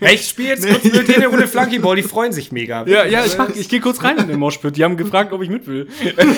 ich 0.00 0.28
spiele 0.28 0.50
jetzt 0.50 0.68
kurz 0.68 0.84
mit 0.84 1.08
denen 1.08 1.24
Runde 1.26 1.48
Flunkyball, 1.48 1.96
die 1.96 2.02
freuen 2.02 2.32
sich 2.32 2.52
mega. 2.52 2.84
Ja, 2.86 3.06
ja, 3.06 3.24
ich, 3.24 3.36
ich 3.56 3.68
gehe 3.68 3.80
kurz 3.80 4.02
rein 4.02 4.18
in 4.18 4.28
den 4.28 4.38
Moshpit. 4.38 4.76
Die 4.76 4.84
haben 4.84 4.96
gefragt, 4.96 5.32
ob 5.32 5.42
ich 5.42 5.48
mit 5.48 5.66
will. 5.66 5.88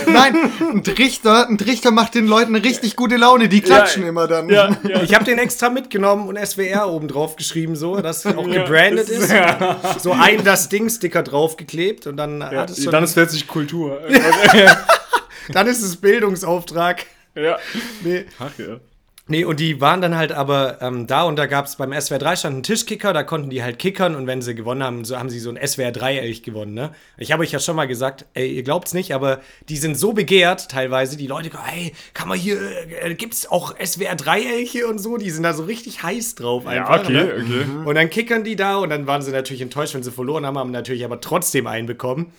Nein, 0.07 0.37
ein 0.73 0.85
Trichter, 0.85 1.49
ein 1.49 1.59
Trichter 1.59 1.91
macht 1.91 2.15
den 2.15 2.27
Leuten 2.27 2.55
richtig 2.55 2.95
gute 2.97 3.17
Laune, 3.17 3.49
die 3.49 3.61
klatschen 3.61 4.03
ja, 4.03 4.09
immer 4.09 4.29
dann. 4.29 4.49
Ja, 4.49 4.77
ja. 4.89 5.03
Ich 5.03 5.15
habe 5.15 5.25
den 5.25 5.39
extra 5.39 5.71
mitgenommen 5.71 6.29
und 6.29 6.39
SWR 6.39 6.89
oben 6.89 7.09
drauf 7.09 7.37
geschrieben, 7.37 7.75
so, 7.75 8.01
dass 8.01 8.25
auch 8.27 8.49
gebrandet 8.49 9.09
ist. 9.09 9.33
ist. 9.33 10.03
So 10.03 10.13
ein 10.13 10.45
das 10.45 10.69
Ding-Sticker 10.69 11.23
draufgeklebt 11.23 12.07
und 12.07 12.17
dann 12.17 12.45
hat 12.45 12.71
es 12.71 12.83
schon. 12.83 12.93
Dann 12.93 13.05
ist 13.05 13.15
plötzlich 13.15 13.47
Kultur. 13.47 14.01
Dann 15.53 15.67
ist 15.67 15.83
es 15.83 15.97
Bildungsauftrag. 15.97 17.07
Ja. 17.35 17.59
Nee. 18.03 18.25
Ach 18.39 18.53
ja. 18.59 18.81
Nee, 19.29 19.45
und 19.45 19.59
die 19.59 19.81
waren 19.81 20.01
dann 20.01 20.17
halt 20.17 20.31
aber 20.31 20.81
ähm, 20.81 21.09
da 21.09 21.25
und 21.25 21.35
da 21.35 21.47
gab 21.47 21.67
es 21.67 21.75
beim 21.75 21.93
SWR 21.93 22.19
3 22.19 22.37
stand 22.37 22.59
ein 22.59 22.63
Tischkicker, 22.63 23.13
da 23.13 23.25
konnten 23.25 23.51
die 23.51 23.61
halt 23.61 23.81
kickern 23.81 24.15
und 24.15 24.29
wenn 24.29 24.41
sie 24.41 24.55
gewonnen 24.55 24.85
haben, 24.85 25.05
so 25.05 25.19
haben 25.19 25.31
sie 25.31 25.41
so 25.41 25.51
ein 25.51 25.59
SWR 25.67 25.91
3 25.91 26.19
Elch 26.19 26.45
gewonnen, 26.45 26.75
ne? 26.75 26.93
Ich 27.19 27.33
habe 27.33 27.43
euch 27.43 27.51
ja 27.51 27.59
schon 27.59 27.75
mal 27.75 27.89
gesagt, 27.89 28.25
ey, 28.35 28.49
ihr 28.49 28.63
glaubt's 28.63 28.95
nicht, 28.95 29.13
aber 29.13 29.41
die 29.69 29.79
sind 29.79 29.99
so 29.99 30.13
begehrt 30.13 30.71
teilweise, 30.71 31.17
die 31.17 31.27
Leute, 31.27 31.51
ey, 31.75 31.93
kann 32.15 32.29
man 32.29 32.39
hier, 32.39 32.57
äh, 33.03 33.15
gibt's 33.15 33.51
auch 33.51 33.75
SWR 33.85 34.15
3 34.15 34.43
Elche 34.43 34.87
und 34.87 35.01
so, 35.01 35.17
die 35.17 35.31
sind 35.31 35.43
da 35.43 35.55
so 35.55 35.65
richtig 35.65 36.05
heiß 36.05 36.37
drauf 36.37 36.65
einfach. 36.69 36.97
Ja, 36.97 37.01
okay, 37.01 37.13
ne? 37.13 37.35
okay. 37.35 37.67
Und 37.85 37.97
dann 37.97 38.11
kickern 38.11 38.45
die 38.45 38.55
da 38.55 38.77
und 38.77 38.91
dann 38.91 39.09
waren 39.09 39.23
sie 39.23 39.33
natürlich 39.33 39.61
enttäuscht, 39.61 39.95
wenn 39.95 40.05
sie 40.05 40.13
verloren 40.13 40.47
haben, 40.47 40.57
haben 40.57 40.71
natürlich 40.71 41.05
aber 41.05 41.21
trotzdem 41.21 41.67
einen 41.67 41.89
bekommen. 41.89 42.33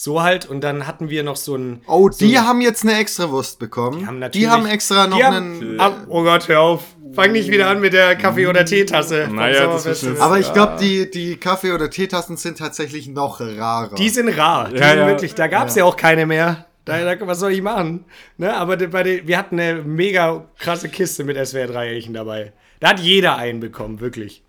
So 0.00 0.22
halt, 0.22 0.46
und 0.46 0.60
dann 0.62 0.86
hatten 0.86 1.10
wir 1.10 1.24
noch 1.24 1.34
so 1.34 1.56
ein. 1.56 1.82
Oh, 1.88 2.08
so 2.08 2.24
die 2.24 2.38
ein, 2.38 2.46
haben 2.46 2.60
jetzt 2.60 2.84
eine 2.84 2.96
extra 3.00 3.30
Wurst 3.30 3.58
bekommen. 3.58 3.98
Die 3.98 4.06
haben 4.06 4.20
natürlich- 4.20 4.46
die 4.46 4.50
haben 4.52 4.64
extra 4.66 5.08
noch 5.08 5.16
die 5.16 5.24
haben- 5.24 5.34
einen. 5.60 5.80
Ab, 5.80 6.06
oh 6.08 6.22
Gott, 6.22 6.46
hör 6.46 6.60
auf. 6.60 6.84
Fang 7.14 7.32
nicht 7.32 7.50
wieder 7.50 7.66
an 7.68 7.80
mit 7.80 7.94
der 7.94 8.14
Kaffee- 8.14 8.46
oder 8.46 8.64
Teetasse. 8.64 9.24
vom 9.26 9.34
Naja, 9.34 9.66
das 9.66 9.86
ist 9.86 10.04
jetzt- 10.04 10.20
Aber 10.20 10.38
ich 10.38 10.52
glaube, 10.52 10.76
die, 10.80 11.10
die 11.10 11.36
Kaffee- 11.36 11.72
oder 11.72 11.90
Teetassen 11.90 12.36
sind 12.36 12.58
tatsächlich 12.58 13.08
noch 13.08 13.40
rarer. 13.40 13.96
Die 13.96 14.08
sind 14.08 14.28
rar. 14.38 14.68
Die 14.68 14.76
Ja, 14.78 14.90
sind 14.90 14.98
ja. 15.00 15.06
wirklich, 15.08 15.34
da 15.34 15.48
gab 15.48 15.66
es 15.66 15.74
ja. 15.74 15.84
auch 15.84 15.96
keine 15.96 16.26
mehr. 16.26 16.66
Da, 16.84 17.02
da, 17.16 17.26
was 17.26 17.40
soll 17.40 17.50
ich 17.50 17.60
machen? 17.62 18.04
Ne? 18.36 18.54
Aber 18.56 18.76
bei 18.76 19.02
den, 19.02 19.26
wir 19.26 19.36
hatten 19.36 19.58
eine 19.58 19.82
mega 19.82 20.44
krasse 20.60 20.88
Kiste 20.88 21.24
mit 21.24 21.36
SWR 21.36 21.66
3 21.66 21.88
Elchen 21.88 22.14
dabei. 22.14 22.52
Da 22.78 22.90
hat 22.90 23.00
jeder 23.00 23.36
einen 23.36 23.58
bekommen, 23.58 23.98
wirklich. 24.00 24.42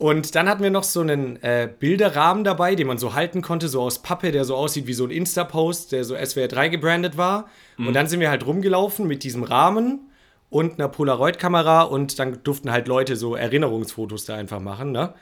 Und 0.00 0.34
dann 0.34 0.48
hatten 0.48 0.62
wir 0.62 0.70
noch 0.70 0.84
so 0.84 1.02
einen 1.02 1.36
äh, 1.42 1.68
Bilderrahmen 1.78 2.42
dabei, 2.42 2.74
den 2.74 2.86
man 2.86 2.96
so 2.96 3.12
halten 3.12 3.42
konnte, 3.42 3.68
so 3.68 3.82
aus 3.82 4.00
Pappe, 4.00 4.32
der 4.32 4.46
so 4.46 4.56
aussieht 4.56 4.86
wie 4.86 4.94
so 4.94 5.04
ein 5.04 5.10
Insta-Post, 5.10 5.92
der 5.92 6.04
so 6.04 6.16
SWR 6.16 6.48
3 6.48 6.68
gebrandet 6.70 7.18
war. 7.18 7.50
Und 7.88 7.92
dann 7.92 8.06
sind 8.06 8.18
wir 8.18 8.30
halt 8.30 8.46
rumgelaufen 8.46 9.06
mit 9.06 9.24
diesem 9.24 9.42
Rahmen 9.42 10.10
und 10.48 10.78
einer 10.78 10.88
Polaroid-Kamera 10.88 11.82
und 11.82 12.18
dann 12.18 12.42
durften 12.42 12.72
halt 12.72 12.88
Leute 12.88 13.14
so 13.14 13.34
Erinnerungsfotos 13.34 14.24
da 14.24 14.36
einfach 14.36 14.58
machen, 14.58 14.90
ne? 14.90 15.12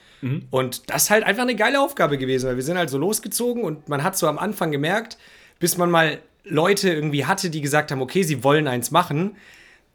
Und 0.51 0.89
das 0.89 1.05
ist 1.05 1.11
halt 1.11 1.25
einfach 1.25 1.43
eine 1.43 1.57
geile 1.57 1.81
Aufgabe 1.81 2.17
gewesen, 2.17 2.47
weil 2.49 2.55
wir 2.55 2.63
sind 2.63 2.79
halt 2.79 2.89
so 2.89 2.99
losgezogen 2.99 3.65
und 3.65 3.89
man 3.89 4.05
hat 4.05 4.17
so 4.17 4.29
am 4.29 4.39
Anfang 4.39 4.71
gemerkt, 4.71 5.19
bis 5.59 5.77
man 5.77 5.91
mal 5.91 6.21
Leute 6.45 6.89
irgendwie 6.91 7.27
hatte, 7.27 7.51
die 7.51 7.63
gesagt 7.63 7.91
haben, 7.91 8.01
okay, 8.01 8.23
sie 8.23 8.45
wollen 8.45 8.69
eins 8.69 8.93
machen, 8.93 9.35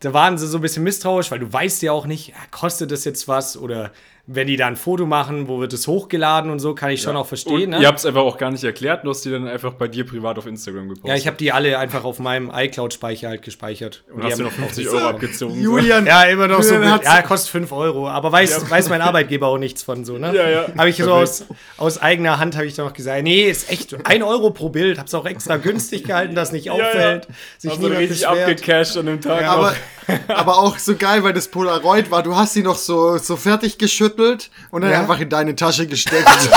da 0.01 0.13
waren 0.13 0.37
sie 0.37 0.47
so 0.47 0.57
ein 0.57 0.61
bisschen 0.61 0.83
misstrauisch, 0.83 1.31
weil 1.31 1.39
du 1.39 1.51
weißt 1.51 1.81
ja 1.83 1.93
auch 1.93 2.05
nicht, 2.05 2.33
kostet 2.51 2.91
das 2.91 3.05
jetzt 3.05 3.29
was 3.29 3.55
oder 3.55 3.91
wenn 4.25 4.47
die 4.47 4.55
da 4.55 4.67
ein 4.67 4.77
Foto 4.77 5.05
machen, 5.05 5.49
wo 5.49 5.59
wird 5.59 5.73
es 5.73 5.85
hochgeladen 5.85 6.49
und 6.49 6.59
so, 6.59 6.73
kann 6.75 6.91
ich 6.91 7.01
schon 7.01 7.17
auch 7.17 7.27
verstehen. 7.27 7.63
Und 7.65 7.69
Ne? 7.71 7.81
Ihr 7.81 7.87
habt 7.87 7.99
es 7.99 8.05
einfach 8.05 8.21
auch 8.21 8.37
gar 8.37 8.51
nicht 8.51 8.63
erklärt, 8.63 9.03
du 9.03 9.09
hast 9.09 9.25
die 9.25 9.31
dann 9.31 9.45
einfach 9.49 9.73
bei 9.73 9.89
dir 9.89 10.05
privat 10.05 10.37
auf 10.37 10.45
Instagram 10.45 10.87
gepostet. 10.87 11.09
Ja, 11.09 11.15
ich 11.15 11.27
habe 11.27 11.35
die 11.35 11.51
alle 11.51 11.77
einfach 11.77 12.05
auf 12.05 12.19
meinem 12.19 12.49
iCloud-Speicher 12.53 13.27
halt 13.27 13.41
gespeichert. 13.41 14.05
Und 14.13 14.23
die 14.23 14.27
hast 14.31 14.39
du 14.39 14.45
haben- 14.45 14.51
noch 14.51 14.57
50 14.59 14.87
Euro 14.89 15.07
abgezogen. 15.09 15.61
Julian, 15.61 16.05
Ja, 16.05 16.23
immer 16.23 16.47
noch 16.47 16.63
so. 16.63 16.75
Julian 16.75 16.93
Mit, 16.93 17.05
hat's- 17.05 17.05
ja, 17.17 17.21
kostet 17.21 17.51
5 17.51 17.71
Euro. 17.73 18.07
Aber 18.09 18.31
weiß, 18.31 18.69
weiß 18.69 18.87
mein 18.87 19.01
Arbeitgeber 19.01 19.47
auch 19.47 19.57
nichts 19.57 19.83
von 19.83 20.05
so, 20.05 20.17
ne? 20.17 20.33
Ja, 20.33 20.49
ja. 20.49 20.65
Habe 20.77 20.89
ich 20.89 20.95
so 20.95 21.11
aus, 21.11 21.45
aus 21.77 22.01
eigener 22.01 22.39
Hand 22.39 22.55
habe 22.55 22.65
ich 22.65 22.75
dann 22.75 22.85
noch 22.85 22.93
gesagt, 22.93 23.23
nee, 23.23 23.43
ist 23.49 23.69
echt 23.69 23.93
1 24.05 24.23
Euro 24.23 24.51
pro 24.51 24.69
Bild. 24.69 24.99
Hab's 24.99 25.13
auch 25.13 25.25
extra 25.25 25.57
günstig 25.57 26.05
gehalten, 26.05 26.33
dass 26.33 26.53
nicht 26.53 26.71
auffällt. 26.71 27.27
Sich 27.57 27.71
Hast 27.71 27.77
du 27.79 27.83
niemand 27.87 27.99
richtig 28.01 28.21
beschwert. 28.25 28.49
abgecasht 28.49 28.95
an 28.97 29.05
dem 29.07 29.19
Tag. 29.19 29.43
aber, 29.43 29.71
noch. 30.07 30.29
aber 30.29 30.57
auch 30.59 30.77
so 30.77 30.95
geil, 30.95 31.23
weil 31.23 31.33
das 31.33 31.49
Polaroid 31.49 32.09
war, 32.09 32.23
du 32.23 32.35
hast 32.37 32.53
sie 32.53 32.63
noch 32.63 32.77
so, 32.77 33.17
so 33.17 33.35
fertig 33.35 33.77
geschüttelt 34.15 34.49
und 34.71 34.81
dann 34.81 34.91
Ja. 34.91 34.99
einfach 35.01 35.19
in 35.19 35.29
deine 35.29 35.55
Tasche 35.55 35.87
gesteckt. 35.87 36.27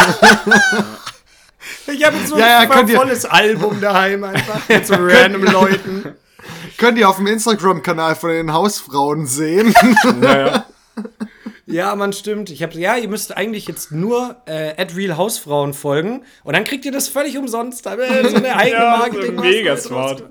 Ich 1.89 2.05
habe 2.05 2.17
so 2.25 2.39
Ja, 2.39 2.63
ja, 2.63 2.71
ein 2.71 2.89
ihr- 2.89 2.97
volles 2.97 3.25
Album 3.25 3.81
daheim 3.81 4.23
einfach 4.25 4.69
mit 4.69 4.87
so 4.87 4.95
random 4.99 5.43
Leuten. 5.45 6.15
Könnt 6.79 6.97
ihr 6.99 7.09
auf 7.09 7.17
dem 7.17 7.27
Instagram-Kanal 7.27 8.15
von 8.15 8.31
den 8.31 8.53
Hausfrauen 8.53 9.27
sehen. 9.27 9.75
ja, 10.23 10.39
ja. 10.47 10.67
Ja, 11.69 11.97
man 11.97 12.13
stimmt. 12.13 12.51
Ich 12.51 12.63
habe 12.63 12.75
ja, 12.79 12.97
ihr 12.97 13.09
müsst 13.09 13.37
eigentlich 13.37 13.67
jetzt 13.67 13.91
nur 13.91 14.37
äh, 14.47 14.81
Real 14.95 15.17
Hausfrauen 15.17 15.75
folgen 15.75 16.23
und 16.45 16.55
dann 16.55 16.63
kriegt 16.63 16.85
ihr 16.85 16.93
das 16.93 17.09
völlig 17.09 17.37
umsonst. 17.37 17.83
So 17.85 17.91
eine 17.91 18.55
eigene 18.57 18.71
Ja, 18.85 18.97
Marketing. 18.99 19.37
so 19.37 19.43
mega 19.43 19.77
smart. 19.77 20.23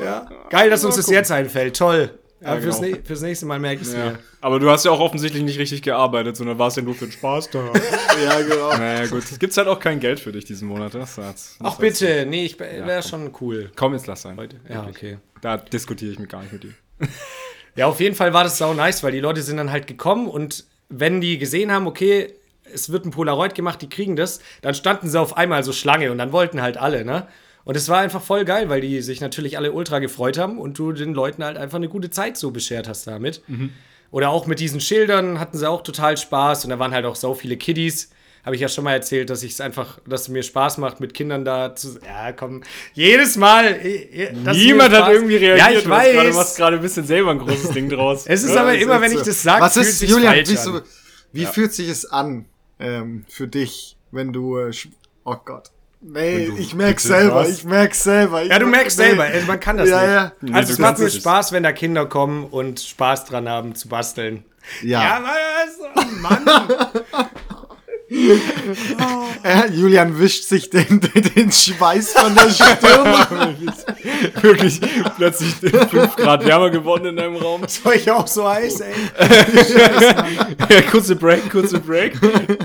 Ja. 0.00 0.28
Geil, 0.50 0.70
dass 0.70 0.84
uns 0.84 0.94
das 0.96 1.08
jetzt 1.08 1.32
einfällt. 1.32 1.76
Toll. 1.76 2.16
Ja, 2.40 2.60
fürs, 2.60 2.80
genau. 2.80 2.96
ne 2.96 3.02
fürs 3.02 3.22
nächste 3.22 3.46
Mal 3.46 3.58
merke 3.58 3.82
ich 3.82 3.88
es 3.88 3.94
Ja. 3.94 4.10
mir. 4.10 4.18
Aber 4.40 4.60
du 4.60 4.70
hast 4.70 4.84
ja 4.84 4.90
auch 4.90 5.00
offensichtlich 5.00 5.42
nicht 5.42 5.58
richtig 5.58 5.82
gearbeitet, 5.82 6.36
sondern 6.36 6.58
warst 6.58 6.76
ja 6.76 6.82
nur 6.82 6.94
für 6.94 7.06
den 7.06 7.12
Spaß 7.12 7.50
da. 7.50 7.58
ja, 8.24 8.40
genau. 8.42 8.76
naja, 8.76 9.06
gut. 9.06 9.24
Gibt's 9.38 9.56
halt 9.56 9.68
auch 9.68 9.80
kein 9.80 10.00
Geld 10.00 10.20
für 10.20 10.32
dich 10.32 10.44
diesen 10.44 10.68
Monat. 10.68 10.94
Das 10.94 11.16
hat's. 11.16 11.56
Ach 11.62 11.76
bitte, 11.78 12.26
nee, 12.26 12.44
ich 12.44 12.58
wäre 12.60 13.02
schon 13.02 13.32
cool. 13.40 13.70
Komm, 13.74 13.94
jetzt 13.94 14.06
lass 14.06 14.22
sein. 14.22 14.38
Ja, 14.68 14.86
okay. 14.86 15.18
Da 15.40 15.56
diskutiere 15.56 16.12
ich 16.12 16.18
mit 16.18 16.28
gar 16.28 16.42
nicht 16.42 16.52
mit 16.52 16.64
dir. 16.64 16.74
Ja, 17.76 17.88
auf 17.88 18.00
jeden 18.00 18.14
Fall 18.16 18.32
war 18.32 18.42
das 18.42 18.56
sau 18.56 18.72
nice, 18.72 19.02
weil 19.02 19.12
die 19.12 19.20
Leute 19.20 19.42
sind 19.42 19.58
dann 19.58 19.70
halt 19.70 19.86
gekommen 19.86 20.28
und 20.28 20.64
wenn 20.88 21.20
die 21.20 21.36
gesehen 21.36 21.70
haben, 21.70 21.86
okay, 21.86 22.32
es 22.72 22.90
wird 22.90 23.04
ein 23.04 23.10
Polaroid 23.10 23.54
gemacht, 23.54 23.82
die 23.82 23.88
kriegen 23.90 24.16
das, 24.16 24.40
dann 24.62 24.74
standen 24.74 25.10
sie 25.10 25.20
auf 25.20 25.36
einmal 25.36 25.62
so 25.62 25.72
Schlange 25.72 26.10
und 26.10 26.16
dann 26.16 26.32
wollten 26.32 26.62
halt 26.62 26.78
alle, 26.78 27.04
ne? 27.04 27.28
Und 27.66 27.76
es 27.76 27.88
war 27.90 27.98
einfach 27.98 28.22
voll 28.22 28.44
geil, 28.44 28.68
weil 28.70 28.80
die 28.80 29.02
sich 29.02 29.20
natürlich 29.20 29.58
alle 29.58 29.72
ultra 29.72 29.98
gefreut 29.98 30.38
haben 30.38 30.56
und 30.58 30.78
du 30.78 30.92
den 30.92 31.12
Leuten 31.14 31.44
halt 31.44 31.58
einfach 31.58 31.76
eine 31.76 31.88
gute 31.88 32.08
Zeit 32.10 32.36
so 32.38 32.52
beschert 32.52 32.88
hast 32.88 33.06
damit. 33.08 33.42
Oder 34.12 34.30
auch 34.30 34.46
mit 34.46 34.60
diesen 34.60 34.80
Schildern 34.80 35.40
hatten 35.40 35.58
sie 35.58 35.68
auch 35.68 35.82
total 35.82 36.16
Spaß 36.16 36.62
und 36.64 36.70
da 36.70 36.78
waren 36.78 36.92
halt 36.94 37.04
auch 37.04 37.16
so 37.16 37.34
viele 37.34 37.56
Kiddies. 37.56 38.10
Habe 38.44 38.54
ich 38.54 38.62
ja 38.62 38.68
schon 38.68 38.84
mal 38.84 38.92
erzählt, 38.92 39.28
dass 39.30 39.42
ich 39.42 39.50
es 39.54 39.60
einfach, 39.60 39.98
dass 40.06 40.22
es 40.22 40.28
mir 40.28 40.44
Spaß 40.44 40.78
macht, 40.78 41.00
mit 41.00 41.12
Kindern 41.12 41.44
da 41.44 41.74
zu. 41.74 41.98
Ja, 42.06 42.30
komm. 42.30 42.62
Jedes 42.94 43.36
Mal. 43.36 43.80
Niemand 44.52 44.92
hat 44.94 45.10
irgendwie 45.12 45.34
reagiert. 45.34 45.58
Ja, 45.72 45.76
ich 45.76 45.82
Du 45.82 45.90
weiß. 45.90 46.36
machst 46.36 46.56
gerade 46.56 46.76
ein 46.76 46.82
bisschen 46.82 47.04
selber 47.04 47.32
ein 47.32 47.40
großes 47.40 47.70
Ding 47.70 47.88
draus. 47.88 48.24
Es 48.28 48.44
ist 48.44 48.54
Ja, 48.54 48.60
aber 48.60 48.78
immer, 48.78 48.94
ist 48.96 49.00
wenn 49.02 49.10
so. 49.10 49.18
ich 49.18 49.24
das 49.24 49.42
sage, 49.42 49.62
Was 49.62 49.74
fühlt 49.74 49.86
ist, 49.86 49.98
sich's 49.98 50.12
Julian, 50.12 50.34
falsch 50.34 50.48
wie, 50.50 50.56
an. 50.58 50.62
so, 50.64 50.80
wie 51.32 51.46
fühlt 51.46 51.72
sich 51.74 51.88
es 51.88 52.06
an 52.06 52.44
ähm, 52.78 53.24
für 53.28 53.48
dich, 53.48 53.96
wenn 54.12 54.32
du. 54.32 54.56
Äh, 54.58 54.70
oh 55.24 55.34
Gott. 55.44 55.72
Nee, 56.08 56.50
ich 56.58 56.74
merk's 56.74 57.02
selber, 57.02 57.34
was? 57.36 57.48
ich 57.48 57.64
merk's 57.64 58.02
selber. 58.04 58.42
Ich, 58.42 58.48
Ja, 58.50 58.58
du 58.60 58.66
merkst 58.66 58.98
nee. 58.98 59.06
selber, 59.06 59.24
also 59.24 59.46
man 59.46 59.58
kann 59.60 59.76
das 59.76 59.88
Ja, 59.88 60.00
nicht. 60.00 60.10
ja. 60.50 60.54
Also 60.56 60.72
es 60.74 60.78
macht 60.78 60.98
mir. 60.98 61.10
Spaß, 61.10 61.52
wenn 61.52 61.62
da 61.64 61.72
Kinder 61.72 62.06
kommen 62.06 62.44
und 62.44 62.78
Spaß 62.80 63.24
dran 63.24 63.48
haben 63.48 63.74
zu 63.74 63.88
basteln. 63.88 64.44
Ja. 64.82 65.22
was? 65.22 66.04
Oh 66.04 66.20
Mann. 66.20 66.46
Äh, 68.08 69.68
Julian 69.72 70.16
wischt 70.18 70.44
sich 70.44 70.70
den, 70.70 71.00
den, 71.00 71.50
Schweiß 71.50 72.12
von 72.12 72.34
der 72.36 72.50
Stirn. 72.50 73.56
Wirklich 74.42 74.80
plötzlich 75.16 75.54
5 75.54 76.14
Grad 76.14 76.44
wärmer 76.44 76.70
geworden 76.70 77.06
in 77.06 77.16
deinem 77.16 77.34
Raum. 77.36 77.62
Soll 77.66 77.94
ich 77.94 78.08
auch 78.10 78.28
so 78.28 78.46
heiß, 78.48 78.80
ey? 78.80 78.94
Ja, 80.68 80.82
kurze 80.82 81.16
Break, 81.16 81.50
kurze 81.50 81.80
Break. 81.80 82.12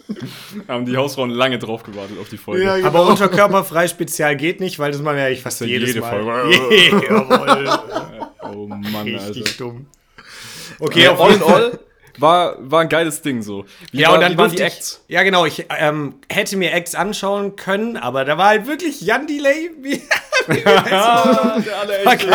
Haben 0.67 0.85
die 0.85 0.97
Hausfrauen 0.97 1.29
lange 1.29 1.59
drauf 1.59 1.83
gewartet 1.83 2.17
auf 2.19 2.29
die 2.29 2.37
Folge. 2.37 2.63
Ja, 2.63 2.75
Aber 2.87 3.07
unterkörperfrei 3.07 3.87
spezial 3.87 4.35
geht 4.35 4.59
nicht, 4.59 4.79
weil 4.79 4.91
das 4.91 5.01
machen 5.01 5.17
wir 5.17 5.25
eigentlich 5.25 5.41
fast 5.41 5.61
ja 5.61 5.67
jedes 5.67 5.89
jede 5.89 6.01
Mal. 6.01 6.23
Folge. 6.23 7.05
Jawohl. 7.09 7.69
Oh 8.41 8.65
Mann, 8.67 8.83
Richtig 9.07 9.45
Alter. 9.45 9.57
dumm. 9.57 9.85
Okay, 10.79 11.03
Ja, 11.03 11.11
auf 11.11 11.21
all 11.21 11.33
in 11.33 11.43
all 11.43 11.79
war, 12.17 12.55
war 12.59 12.81
ein 12.81 12.89
geiles 12.89 13.21
Ding 13.21 13.41
so. 13.41 13.65
Wie 13.91 13.99
Ja, 14.01 14.09
war, 14.09 14.15
und 14.15 14.21
dann 14.21 14.33
wie 14.33 14.37
waren 14.37 14.49
die 14.49 14.55
ich, 14.57 14.61
Acts? 14.63 15.03
Ja, 15.07 15.23
genau. 15.23 15.45
Ich 15.45 15.65
ähm, 15.77 16.15
hätte 16.29 16.57
mir 16.57 16.73
Acts 16.73 16.95
anschauen 16.95 17.55
können, 17.55 17.95
aber 17.95 18.25
da 18.25 18.37
war 18.37 18.47
halt 18.47 18.67
wirklich 18.67 18.99
Jan 19.01 19.25
Delay. 19.27 19.71
Wie, 19.81 20.01
wie 20.47 20.59
Ja, 20.89 21.61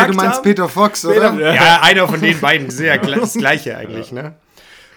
du 0.06 0.14
meinst 0.14 0.36
haben. 0.36 0.42
Peter 0.42 0.68
Fox, 0.68 1.04
oder? 1.04 1.34
Ja. 1.54 1.80
einer 1.82 2.08
von 2.08 2.20
den 2.20 2.40
beiden. 2.40 2.70
Sehr 2.70 3.02
gl- 3.02 3.20
das 3.20 3.34
gleiche 3.34 3.76
eigentlich, 3.76 4.10
ne? 4.12 4.34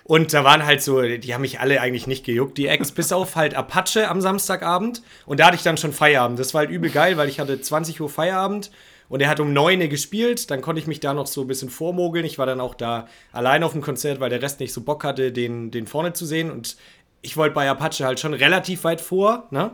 Und 0.08 0.34
da 0.34 0.46
waren 0.46 0.66
halt 0.66 0.82
so, 0.82 1.02
die 1.02 1.34
haben 1.34 1.42
mich 1.42 1.60
alle 1.60 1.82
eigentlich 1.82 2.08
nicht 2.08 2.26
gejuckt, 2.26 2.58
die 2.58 2.68
Acts, 2.68 2.94
bis 2.94 3.12
auf 3.12 3.36
halt 3.36 3.56
Apache 3.56 4.08
am 4.08 4.22
Samstagabend. 4.22 5.02
Und 5.26 5.42
da 5.42 5.48
hatte 5.48 5.58
ich 5.58 5.64
dann 5.64 5.76
schon 5.76 5.92
Feierabend. 5.92 6.40
Das 6.40 6.54
war 6.54 6.60
halt 6.60 6.70
übel 6.70 6.90
geil, 6.90 7.18
weil 7.18 7.28
ich 7.28 7.42
hatte 7.42 7.60
20 7.60 8.00
Uhr 8.00 8.10
Feierabend 8.10 8.72
und 9.10 9.22
er 9.22 9.28
hat 9.28 9.42
um 9.42 9.52
9 9.52 9.82
Uhr 9.82 9.88
gespielt. 9.88 10.50
Dann 10.50 10.62
konnte 10.62 10.80
ich 10.80 10.88
mich 10.88 11.02
da 11.02 11.14
noch 11.14 11.28
so 11.28 11.42
ein 11.42 11.48
bisschen 11.48 11.70
vormogeln. 11.70 12.26
Ich 12.26 12.40
war 12.40 12.46
dann 12.46 12.62
auch 12.62 12.74
da 12.74 13.10
allein 13.34 13.64
auf 13.64 13.74
dem 13.74 13.82
Konzert, 13.82 14.22
weil 14.22 14.30
der 14.30 14.42
Rest 14.42 14.62
nicht 14.62 14.72
so 14.72 14.80
Bock 14.80 15.04
hatte, 15.04 15.34
den, 15.34 15.72
den 15.72 15.88
vorne 15.88 16.14
zu 16.14 16.26
sehen. 16.26 16.52
Und 16.52 16.78
ich 17.22 17.36
wollte 17.36 17.56
bei 17.56 17.70
Apache 17.70 18.06
halt 18.06 18.22
schon 18.22 18.34
relativ 18.34 18.86
weit 18.86 19.02
vor, 19.02 19.48
ne? 19.52 19.72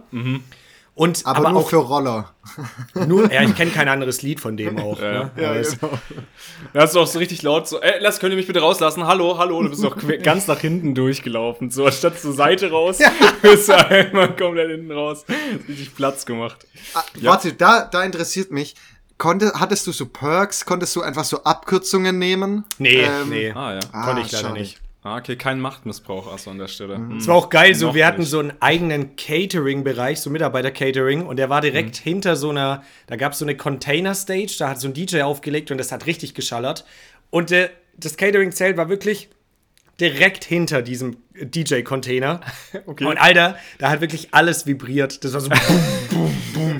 Und 0.95 1.25
Aber, 1.25 1.39
aber, 1.39 1.49
nur 1.51 1.61
auch 1.61 1.69
für 1.69 1.77
Roller. 1.77 2.35
nur, 3.07 3.31
ja, 3.31 3.41
ich 3.41 3.55
kenne 3.55 3.71
kein 3.71 3.87
anderes 3.89 4.21
Lied 4.21 4.39
von 4.39 4.55
dem 4.57 4.77
auch. 4.77 5.01
Ja. 5.01 5.11
ne? 5.11 5.31
Ja, 5.37 5.53
genau. 5.53 5.97
Da 6.71 6.81
hast 6.81 6.93
du 6.93 6.99
auch 6.99 7.07
so 7.07 7.17
richtig 7.17 7.41
laut 7.41 7.67
so, 7.67 7.81
ey, 7.81 7.93
lass, 7.99 8.19
könnt 8.19 8.31
ihr 8.31 8.37
mich 8.37 8.45
bitte 8.45 8.59
rauslassen? 8.59 9.07
Hallo, 9.07 9.39
hallo. 9.39 9.63
Du 9.63 9.69
bist 9.71 9.83
auch 9.83 9.97
que- 9.97 10.17
ganz 10.23 10.45
nach 10.47 10.59
hinten 10.59 10.93
durchgelaufen. 10.93 11.71
So, 11.71 11.85
anstatt 11.85 12.19
zur 12.19 12.33
Seite 12.33 12.69
raus, 12.69 12.99
bist 13.41 13.69
du 13.69 13.73
einmal 13.75 14.35
komplett 14.35 14.69
hinten 14.69 14.91
raus. 14.91 15.25
Richtig 15.67 15.95
Platz 15.95 16.27
gemacht. 16.27 16.67
Ah, 16.93 17.01
Warte, 17.21 17.53
da, 17.53 17.85
da 17.85 18.03
interessiert 18.03 18.51
mich. 18.51 18.75
Konnte, 19.17 19.53
hattest 19.55 19.87
du 19.87 19.91
so 19.93 20.05
Perks? 20.05 20.63
Konntest 20.65 20.95
du 20.95 21.01
einfach 21.01 21.23
so 21.23 21.43
Abkürzungen 21.43 22.19
nehmen? 22.19 22.65
Nee, 22.77 23.01
Ähm, 23.01 23.29
nee. 23.29 23.51
Ah, 23.51 23.73
ja. 23.75 23.79
Konnte 24.05 24.21
ich 24.21 24.31
leider 24.31 24.47
schade. 24.49 24.59
nicht. 24.59 24.79
Ah, 25.05 25.17
okay, 25.17 25.35
kein 25.35 25.59
Machtmissbrauch 25.59 26.31
also 26.31 26.49
an 26.49 26.57
der 26.57 26.69
Stelle. 26.69 26.97
Mhm. 26.97 27.17
Es 27.17 27.27
war 27.27 27.35
auch 27.35 27.49
geil, 27.49 27.75
so 27.75 27.93
wir 27.93 28.07
hatten 28.07 28.23
so 28.23 28.39
einen 28.39 28.53
eigenen 28.61 29.17
Catering-Bereich, 29.17 30.21
so 30.21 30.29
Mitarbeiter-Catering 30.29 31.25
und 31.25 31.35
der 31.37 31.49
war 31.49 31.59
direkt 31.59 31.99
mhm. 31.99 32.03
hinter 32.03 32.35
so 32.37 32.51
einer, 32.51 32.83
da 33.07 33.17
gab 33.17 33.33
es 33.33 33.39
so 33.39 33.45
eine 33.45 33.57
Container-Stage, 33.57 34.55
da 34.59 34.69
hat 34.69 34.79
so 34.79 34.87
ein 34.87 34.93
DJ 34.93 35.23
aufgelegt 35.23 35.71
und 35.71 35.77
das 35.77 35.91
hat 35.91 36.05
richtig 36.05 36.35
geschallert. 36.35 36.85
Und 37.31 37.51
äh, 37.51 37.69
das 37.97 38.15
Catering-Zelt 38.15 38.77
war 38.77 38.87
wirklich 38.87 39.29
direkt 39.99 40.43
hinter 40.45 40.81
diesem 40.81 41.17
DJ-Container. 41.35 42.39
Okay. 42.85 43.05
Und 43.05 43.17
Alter, 43.17 43.55
da 43.77 43.91
hat 43.91 44.01
wirklich 44.01 44.29
alles 44.31 44.65
vibriert. 44.65 45.23
Das 45.23 45.33
war 45.33 45.41
so 45.41 45.49
boom, 45.49 46.35
boom, 46.53 46.79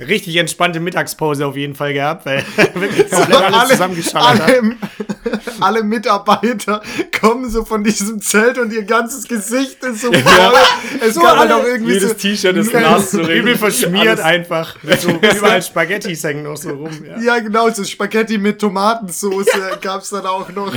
Richtig 0.00 0.36
entspannte 0.36 0.80
Mittagspause 0.80 1.46
auf 1.46 1.56
jeden 1.56 1.74
Fall 1.74 1.92
gehabt, 1.92 2.24
weil 2.24 2.38
wirklich 2.74 3.12
alles 3.12 3.54
alle, 3.54 3.68
zusammengeschallert 3.68 4.40
alle, 4.40 4.56
hat. 4.56 5.43
Alle 5.60 5.82
Mitarbeiter 5.82 6.82
kommen 7.20 7.48
so 7.50 7.64
von 7.64 7.84
diesem 7.84 8.20
Zelt 8.20 8.58
und 8.58 8.72
ihr 8.72 8.84
ganzes 8.84 9.26
Gesicht 9.26 9.82
ist 9.82 10.02
so 10.02 10.12
voll. 10.12 10.22
Ja. 10.24 10.52
Es 11.00 11.14
so 11.14 11.20
gab 11.20 11.38
halt 11.38 11.52
auch 11.52 11.64
irgendwie 11.64 11.94
jedes 11.94 12.10
so 12.10 12.14
T-Shirt 12.14 12.56
ist 12.56 12.72
nass, 12.72 13.10
so 13.12 13.22
übel 13.22 13.56
verschmiert 13.56 14.20
alles. 14.20 14.20
einfach. 14.20 14.76
So 15.00 15.10
überall 15.36 15.62
Spaghetti 15.62 16.14
hängen 16.16 16.44
noch 16.44 16.56
so 16.56 16.70
rum. 16.70 17.04
Ja. 17.04 17.20
ja, 17.20 17.38
genau, 17.40 17.70
so 17.70 17.84
Spaghetti 17.84 18.38
mit 18.38 18.60
Tomatensauce 18.60 19.46
gab 19.80 20.02
es 20.02 20.10
dann 20.10 20.26
auch 20.26 20.48
noch. 20.50 20.72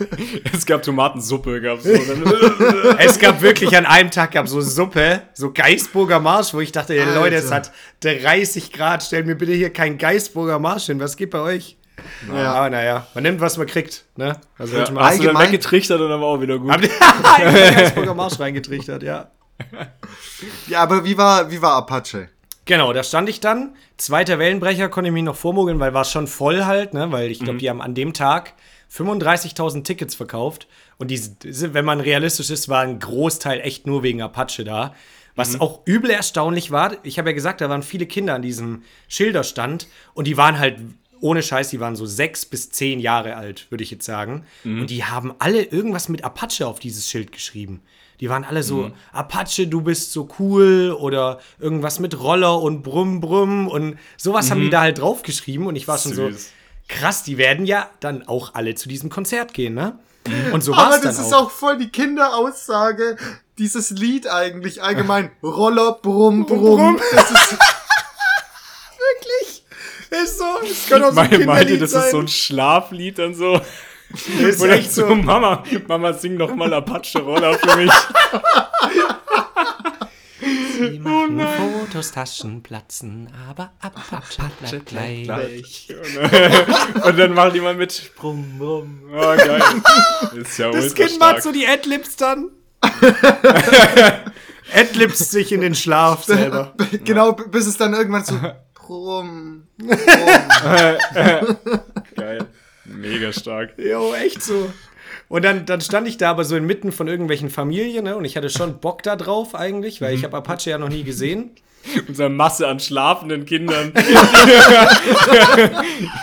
es 0.52 0.66
gab 0.66 0.82
Tomatensuppe, 0.82 1.60
gab's 1.60 1.84
so. 1.84 1.90
es 2.98 3.18
gab 3.18 3.42
wirklich 3.42 3.76
an 3.76 3.86
einem 3.86 4.10
Tag 4.10 4.32
gab 4.32 4.48
so 4.48 4.60
Suppe, 4.60 5.22
so 5.34 5.52
Geisburger 5.52 6.20
Marsch, 6.20 6.54
wo 6.54 6.60
ich 6.60 6.72
dachte, 6.72 6.94
ey, 6.94 7.14
Leute, 7.14 7.36
es 7.36 7.50
hat 7.50 7.72
30 8.00 8.72
Grad, 8.72 9.02
stellt 9.02 9.26
mir 9.26 9.34
bitte 9.34 9.52
hier 9.52 9.70
kein 9.70 9.98
Geisburger 9.98 10.58
Marsch 10.58 10.86
hin. 10.86 11.00
Was 11.00 11.16
geht 11.16 11.30
bei 11.30 11.40
euch? 11.40 11.76
Ja. 12.28 12.52
Aber 12.52 12.70
naja, 12.70 13.06
man 13.14 13.22
nimmt, 13.22 13.40
was 13.40 13.56
man 13.56 13.66
kriegt. 13.66 14.04
Ne? 14.16 14.36
Also 14.58 14.76
ja. 14.76 14.92
Hast 14.94 15.18
du 15.20 15.24
dann 15.24 15.38
weggetrichtert 15.38 16.00
und 16.00 16.08
dann 16.08 16.20
war 16.20 16.28
auch 16.28 16.40
wieder 16.40 16.58
gut. 16.58 16.70
Geisburger 17.36 18.14
Marsch 18.14 18.38
reingetrichtert, 18.38 19.02
ja. 19.02 19.30
Ja, 20.68 20.82
aber 20.82 21.04
wie 21.04 21.16
war, 21.16 21.50
wie 21.50 21.60
war 21.60 21.74
Apache? 21.74 22.28
Genau, 22.64 22.92
da 22.92 23.02
stand 23.02 23.28
ich 23.28 23.40
dann. 23.40 23.74
Zweiter 23.96 24.38
Wellenbrecher 24.38 24.88
konnte 24.88 25.08
ich 25.08 25.14
mich 25.14 25.24
noch 25.24 25.36
vormogeln, 25.36 25.80
weil 25.80 25.92
war 25.92 26.04
schon 26.04 26.26
voll 26.26 26.64
halt, 26.64 26.94
ne? 26.94 27.10
Weil 27.10 27.30
ich 27.30 27.38
glaube, 27.38 27.54
mhm. 27.54 27.58
die 27.58 27.70
haben 27.70 27.82
an 27.82 27.94
dem 27.94 28.12
Tag 28.12 28.54
35.000 28.94 29.84
Tickets 29.84 30.14
verkauft. 30.14 30.66
Und 30.98 31.10
die, 31.10 31.20
wenn 31.42 31.84
man 31.84 32.00
realistisch 32.00 32.50
ist, 32.50 32.68
war 32.68 32.82
ein 32.82 32.98
Großteil 32.98 33.60
echt 33.60 33.86
nur 33.86 34.02
wegen 34.02 34.22
Apache 34.22 34.64
da. 34.64 34.94
Was 35.36 35.54
mhm. 35.54 35.60
auch 35.62 35.80
übel 35.84 36.10
erstaunlich 36.10 36.70
war, 36.70 36.96
ich 37.02 37.18
habe 37.18 37.30
ja 37.30 37.34
gesagt, 37.34 37.60
da 37.60 37.68
waren 37.68 37.82
viele 37.82 38.06
Kinder 38.06 38.34
an 38.34 38.42
diesem 38.42 38.82
Schilderstand 39.08 39.86
und 40.12 40.26
die 40.26 40.36
waren 40.36 40.58
halt 40.58 40.78
ohne 41.20 41.42
Scheiß, 41.42 41.70
die 41.70 41.80
waren 41.80 41.96
so 41.96 42.06
sechs 42.06 42.44
bis 42.44 42.70
zehn 42.70 43.00
Jahre 43.00 43.36
alt, 43.36 43.66
würde 43.70 43.84
ich 43.84 43.90
jetzt 43.90 44.04
sagen. 44.04 44.44
Mhm. 44.64 44.82
Und 44.82 44.90
die 44.90 45.04
haben 45.04 45.34
alle 45.38 45.62
irgendwas 45.62 46.08
mit 46.08 46.24
Apache 46.24 46.66
auf 46.66 46.78
dieses 46.78 47.08
Schild 47.08 47.32
geschrieben. 47.32 47.82
Die 48.20 48.28
waren 48.28 48.44
alle 48.44 48.62
so, 48.62 48.88
mhm. 48.88 48.92
Apache, 49.12 49.66
du 49.66 49.80
bist 49.80 50.12
so 50.12 50.28
cool 50.38 50.96
oder 50.98 51.40
irgendwas 51.58 52.00
mit 52.00 52.18
Roller 52.20 52.60
und 52.60 52.82
Brumm, 52.82 53.20
Brumm 53.20 53.66
und 53.66 53.98
sowas 54.16 54.46
mhm. 54.46 54.50
haben 54.50 54.60
die 54.60 54.66
mhm. 54.66 54.72
da 54.72 54.80
halt 54.82 54.98
draufgeschrieben 54.98 55.66
und 55.66 55.76
ich 55.76 55.88
war 55.88 55.98
schon 55.98 56.12
Süß. 56.12 56.44
so, 56.44 56.50
krass, 56.88 57.22
die 57.22 57.38
werden 57.38 57.64
ja 57.64 57.88
dann 58.00 58.26
auch 58.28 58.54
alle 58.54 58.74
zu 58.74 58.88
diesem 58.88 59.08
Konzert 59.08 59.54
gehen, 59.54 59.74
ne? 59.74 59.98
Und 60.52 60.62
so 60.62 60.74
Aber 60.74 60.98
das 60.98 61.18
ist 61.18 61.32
auch. 61.32 61.46
auch 61.46 61.50
voll 61.50 61.78
die 61.78 61.88
Kinderaussage, 61.88 63.16
dieses 63.58 63.90
Lied 63.90 64.28
eigentlich 64.28 64.82
allgemein. 64.82 65.30
Roller, 65.42 65.92
Brumm, 65.92 66.44
Brumm. 66.44 67.00
Das 67.12 67.30
ist? 67.30 67.58
Ist 70.10 70.38
so. 70.38 70.44
Das 70.60 70.88
kann 70.88 71.04
auch 71.04 71.12
so 71.12 71.20
ein 71.20 71.46
Meinte, 71.46 71.78
das 71.78 71.92
sein. 71.92 72.04
ist 72.04 72.10
so 72.10 72.18
ein 72.18 72.28
Schlaflied 72.28 73.18
dann 73.18 73.34
so. 73.34 73.60
Ist 74.40 74.60
echt 74.64 74.92
so, 74.92 75.06
Mama, 75.14 75.62
Mama, 75.86 76.12
sing 76.12 76.36
doch 76.36 76.52
mal 76.52 76.74
Apache-Roller 76.74 77.56
für 77.56 77.76
mich. 77.76 77.92
Sie 80.40 80.98
machen 80.98 81.40
oh 81.40 81.46
Fotos, 81.46 82.10
Taschen 82.10 82.62
platzen, 82.62 83.30
aber 83.48 83.72
Apache 83.80 84.50
bleibt 84.58 84.86
gleich. 84.86 85.24
gleich. 85.24 85.88
Und 87.04 87.18
dann 87.18 87.34
macht 87.34 87.54
jemand 87.54 87.78
mit 87.78 88.12
Brumm, 88.16 88.58
Brumm. 88.58 89.02
Oh, 89.12 89.36
geil. 89.36 89.62
Ist 90.34 90.58
ja 90.58 90.70
das 90.70 90.94
Kind 90.94 91.20
macht 91.20 91.42
so 91.42 91.52
die 91.52 91.66
Adlibs 91.66 92.16
dann. 92.16 92.50
Adlibs 94.74 95.30
sich 95.30 95.52
in 95.52 95.60
den 95.60 95.74
Schlaf 95.74 96.24
selber. 96.24 96.74
Genau, 97.04 97.32
bis 97.32 97.66
es 97.66 97.76
dann 97.76 97.92
irgendwann 97.92 98.24
so 98.24 98.34
Brumm, 98.90 99.68
Brumm. 99.78 99.88
Geil. 102.16 102.46
Mega 102.84 103.32
stark. 103.32 103.78
Jo, 103.78 104.12
echt 104.14 104.42
so. 104.42 104.72
Und 105.28 105.44
dann, 105.44 105.64
dann 105.64 105.80
stand 105.80 106.08
ich 106.08 106.16
da 106.16 106.30
aber 106.30 106.44
so 106.44 106.56
inmitten 106.56 106.90
von 106.90 107.06
irgendwelchen 107.06 107.50
Familien, 107.50 108.02
ne? 108.02 108.16
Und 108.16 108.24
ich 108.24 108.36
hatte 108.36 108.50
schon 108.50 108.80
Bock 108.80 109.04
da 109.04 109.14
drauf 109.14 109.54
eigentlich, 109.54 110.00
weil 110.00 110.14
ich 110.14 110.22
mhm. 110.22 110.24
habe 110.24 110.38
Apache 110.38 110.70
ja 110.70 110.78
noch 110.78 110.88
nie 110.88 111.04
gesehen. 111.04 111.52
Unsere 112.08 112.28
Masse 112.28 112.68
an 112.68 112.78
schlafenden 112.78 113.46
Kindern, 113.46 113.92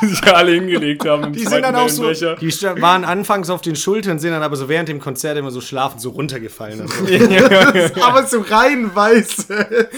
die 0.01 0.05
sich 0.05 0.23
alle 0.23 0.51
hingelegt 0.51 1.07
haben. 1.07 1.33
Die 1.33 1.45
sind 1.45 1.63
dann 1.63 1.75
auch 1.75 1.89
so, 1.89 2.11
die 2.11 2.51
waren 2.81 3.03
anfangs 3.03 3.49
auf 3.49 3.61
den 3.61 3.75
Schultern, 3.75 4.19
sind 4.19 4.31
dann 4.31 4.43
aber 4.43 4.55
so 4.55 4.69
während 4.69 4.87
dem 4.89 4.99
Konzert 4.99 5.35
immer 5.37 5.49
so 5.51 5.59
schlafend 5.59 6.01
so 6.01 6.11
runtergefallen. 6.11 6.81
Also. 6.81 6.93
aber 8.01 8.25
so 8.27 8.41
reihenweise. 8.41 9.89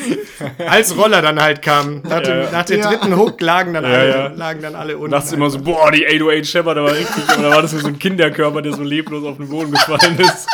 Als 0.65 0.95
Roller 0.97 1.21
dann 1.21 1.41
halt 1.41 1.61
kam. 1.61 2.03
Nach, 2.03 2.21
dem, 2.21 2.37
ja. 2.37 2.51
nach 2.51 2.65
dem 2.65 2.81
dritten 2.81 3.17
Hook 3.17 3.41
lagen 3.41 3.73
dann, 3.73 3.83
alle, 3.85 4.09
ja. 4.09 4.27
lagen 4.27 4.61
dann 4.61 4.75
alle 4.75 4.97
unten. 4.97 5.11
Dachtest 5.11 5.33
immer 5.33 5.49
so, 5.49 5.59
boah, 5.59 5.91
die 5.91 6.07
808 6.07 6.47
Shepard, 6.47 6.77
da 6.77 6.83
war 6.83 6.93
richtig. 6.93 7.35
Und 7.35 7.43
da 7.43 7.49
war 7.49 7.61
das 7.61 7.71
so 7.71 7.85
ein 7.87 7.99
Kinderkörper, 7.99 8.61
der 8.61 8.73
so 8.73 8.83
leblos 8.83 9.25
auf 9.25 9.35
den 9.37 9.49
Boden 9.49 9.71
gefallen 9.71 10.19
ist. 10.19 10.47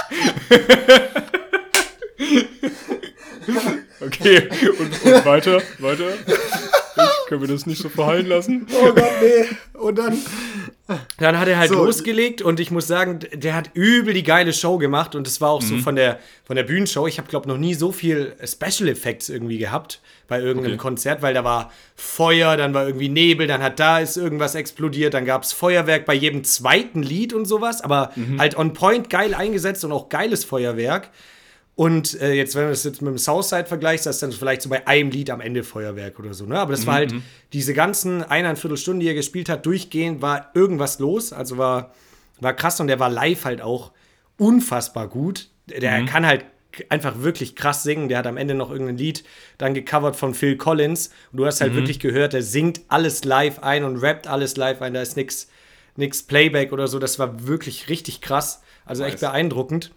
Okay, 4.06 4.50
und, 4.80 5.04
und 5.04 5.26
weiter, 5.26 5.62
weiter. 5.80 6.10
Ich, 6.96 7.28
können 7.28 7.42
wir 7.42 7.48
das 7.48 7.66
nicht 7.66 7.82
so 7.82 7.90
verhallen 7.90 8.28
lassen? 8.28 8.68
Oh 8.72 8.94
Gott, 8.94 9.12
nee. 9.22 9.80
Und 9.80 9.98
dann, 9.98 10.18
dann 11.18 11.40
hat 11.40 11.48
er 11.48 11.58
halt 11.58 11.70
so. 11.70 11.84
losgelegt 11.84 12.42
und 12.42 12.60
ich 12.60 12.72
muss 12.72 12.88
sagen, 12.88 13.20
der 13.34 13.56
hat 13.56 13.72
übel 13.74 14.14
die 14.14 14.24
geile 14.24 14.54
Show 14.54 14.78
gemacht 14.78 15.16
und 15.16 15.28
es 15.28 15.42
war 15.42 15.50
auch 15.50 15.62
mhm. 15.62 15.66
so 15.66 15.78
von 15.80 15.96
der, 15.96 16.20
von 16.46 16.56
der 16.56 16.64
Bühnenshow. 16.64 17.08
Ich 17.08 17.18
habe, 17.18 17.28
glaube 17.28 17.48
noch 17.48 17.58
nie 17.58 17.74
so 17.74 17.92
viel 17.92 18.36
Special 18.44 18.88
Effects 18.88 19.30
irgendwie 19.30 19.58
gehabt 19.58 20.02
bei 20.28 20.40
irgendeinem 20.40 20.74
okay. 20.74 20.82
Konzert, 20.82 21.22
weil 21.22 21.34
da 21.34 21.44
war 21.44 21.72
Feuer, 21.96 22.58
dann 22.58 22.74
war 22.74 22.86
irgendwie 22.86 23.10
Nebel, 23.10 23.48
dann 23.48 23.62
hat 23.62 23.80
da 23.80 24.00
ist 24.00 24.18
irgendwas 24.18 24.56
explodiert, 24.56 25.14
dann 25.14 25.26
gab 25.26 25.44
es 25.44 25.54
Feuerwerk 25.54 26.06
bei 26.06 26.14
jedem 26.14 26.44
zweiten 26.44 27.04
Lied 27.04 27.34
und 27.34 27.46
sowas, 27.46 27.82
aber 27.82 28.12
mhm. 28.16 28.40
halt 28.40 28.58
on 28.58 28.74
point 28.74 29.10
geil 29.10 29.34
eingesetzt 29.34 29.84
und 29.84 29.92
auch 29.92 30.10
geiles 30.10 30.46
Feuerwerk. 30.46 31.10
Und 31.76 32.20
äh, 32.22 32.32
jetzt, 32.32 32.56
wenn 32.56 32.64
du 32.64 32.70
das 32.70 32.86
jetzt 32.86 33.02
mit 33.02 33.12
dem 33.12 33.18
Southside 33.18 33.66
vergleichst, 33.66 34.06
das 34.06 34.16
ist 34.16 34.24
dann 34.24 34.32
vielleicht 34.32 34.62
so 34.62 34.70
bei 34.70 34.88
einem 34.88 35.12
Lied 35.12 35.30
am 35.30 35.42
Ende 35.42 35.64
Feuerwerk 35.64 36.18
oder 36.20 36.34
so, 36.34 36.46
ne? 36.46 36.58
Aber 36.58 36.72
das 36.72 36.84
mhm. 36.84 36.88
war 36.88 36.94
halt 36.96 37.12
mhm. 37.12 37.24
diese 37.52 37.74
ganzen 37.74 38.24
eineinviertel 38.24 38.78
Stunden, 38.78 39.02
die 39.02 39.10
er 39.10 39.14
gespielt 39.14 39.50
hat, 39.50 39.66
durchgehend 39.66 40.22
war 40.22 40.52
irgendwas 40.54 41.00
los. 41.00 41.34
Also 41.34 41.58
war, 41.58 41.94
war 42.40 42.54
krass 42.54 42.80
und 42.80 42.88
der 42.88 43.00
war 43.00 43.10
live 43.10 43.44
halt 43.44 43.62
auch 43.62 43.92
unfassbar 44.38 45.10
gut. 45.10 45.50
Der 45.68 46.02
mhm. 46.02 46.06
kann 46.06 46.26
halt 46.26 46.46
einfach 46.88 47.20
wirklich 47.22 47.58
krass 47.58 47.84
singen. 47.84 48.08
Der 48.08 48.20
hat 48.20 48.28
am 48.28 48.38
Ende 48.38 48.54
noch 48.54 48.72
irgendein 48.72 48.98
Lied 48.98 49.26
dann 49.58 49.74
gecovert 49.74 50.16
von 50.16 50.34
Phil 50.34 50.56
Collins. 50.56 51.12
Und 51.34 51.38
du 51.40 51.46
hast 51.46 51.60
halt 51.60 51.74
mhm. 51.74 51.78
wirklich 51.78 52.00
gehört, 52.00 52.32
der 52.32 52.42
singt 52.42 52.82
alles 52.88 53.26
live 53.26 53.60
ein 53.60 53.84
und 53.84 53.98
rappt 53.98 54.28
alles 54.28 54.56
live 54.56 54.82
ein. 54.82 54.94
Da 54.94 55.02
ist 55.02 55.18
nix, 55.18 55.50
nix 55.98 56.24
Playback 56.24 56.72
oder 56.72 56.88
so. 56.88 57.00
Das 57.00 57.20
war 57.20 57.48
wirklich 57.48 57.90
richtig 57.90 58.22
krass. 58.22 58.62
Also 58.86 59.04
echt 59.04 59.20
beeindruckend. 59.20 59.92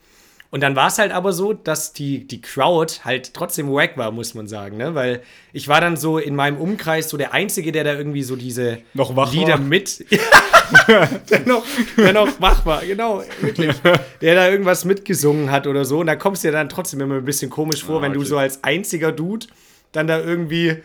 Und 0.51 0.63
dann 0.63 0.77
war 0.77 0.89
es 0.89 0.99
halt 0.99 1.13
aber 1.13 1.33
so, 1.33 1.53
dass 1.53 1.93
die, 1.93 2.27
die 2.27 2.41
Crowd 2.41 3.01
halt 3.05 3.35
trotzdem 3.35 3.71
wack 3.71 3.99
war, 3.99 4.11
muss 4.13 4.33
man 4.33 4.49
sagen, 4.49 4.79
ne? 4.79 4.95
Weil 4.95 5.21
ich 5.53 5.69
war 5.69 5.83
dann 5.83 5.99
so 5.99 6.17
in 6.17 6.35
meinem 6.35 6.57
Umkreis 6.57 7.11
so 7.11 7.19
der 7.19 7.35
Einzige, 7.35 7.71
der 7.71 7.85
da 7.85 7.95
irgendwie 7.95 8.23
so 8.23 8.35
diese 8.35 8.79
noch 8.95 9.15
wach 9.15 9.33
Lieder 9.33 9.55
war. 9.55 9.59
mit. 9.59 10.07
der, 11.31 11.41
noch, 11.45 11.65
der 11.99 12.15
noch 12.15 12.41
wach 12.41 12.65
war, 12.65 12.83
genau, 12.85 13.23
wirklich. 13.43 13.75
Der 14.23 14.35
da 14.35 14.49
irgendwas 14.49 14.87
mitgesungen 14.87 15.51
hat 15.51 15.67
oder 15.67 15.85
so. 15.85 15.99
Und 15.99 16.07
da 16.07 16.17
kommst 16.17 16.45
du 16.45 16.49
dir 16.49 16.53
dann 16.53 16.71
trotzdem 16.71 17.03
immer 17.03 17.17
ein 17.17 17.25
bisschen 17.27 17.51
komisch 17.51 17.85
vor, 17.85 17.99
ah, 17.99 18.03
wenn 18.03 18.13
okay. 18.13 18.21
du 18.21 18.25
so 18.25 18.39
als 18.39 18.65
einziger 18.65 19.13
Dude 19.13 19.47
dann 19.93 20.07
da 20.07 20.19
irgendwie 20.19 20.79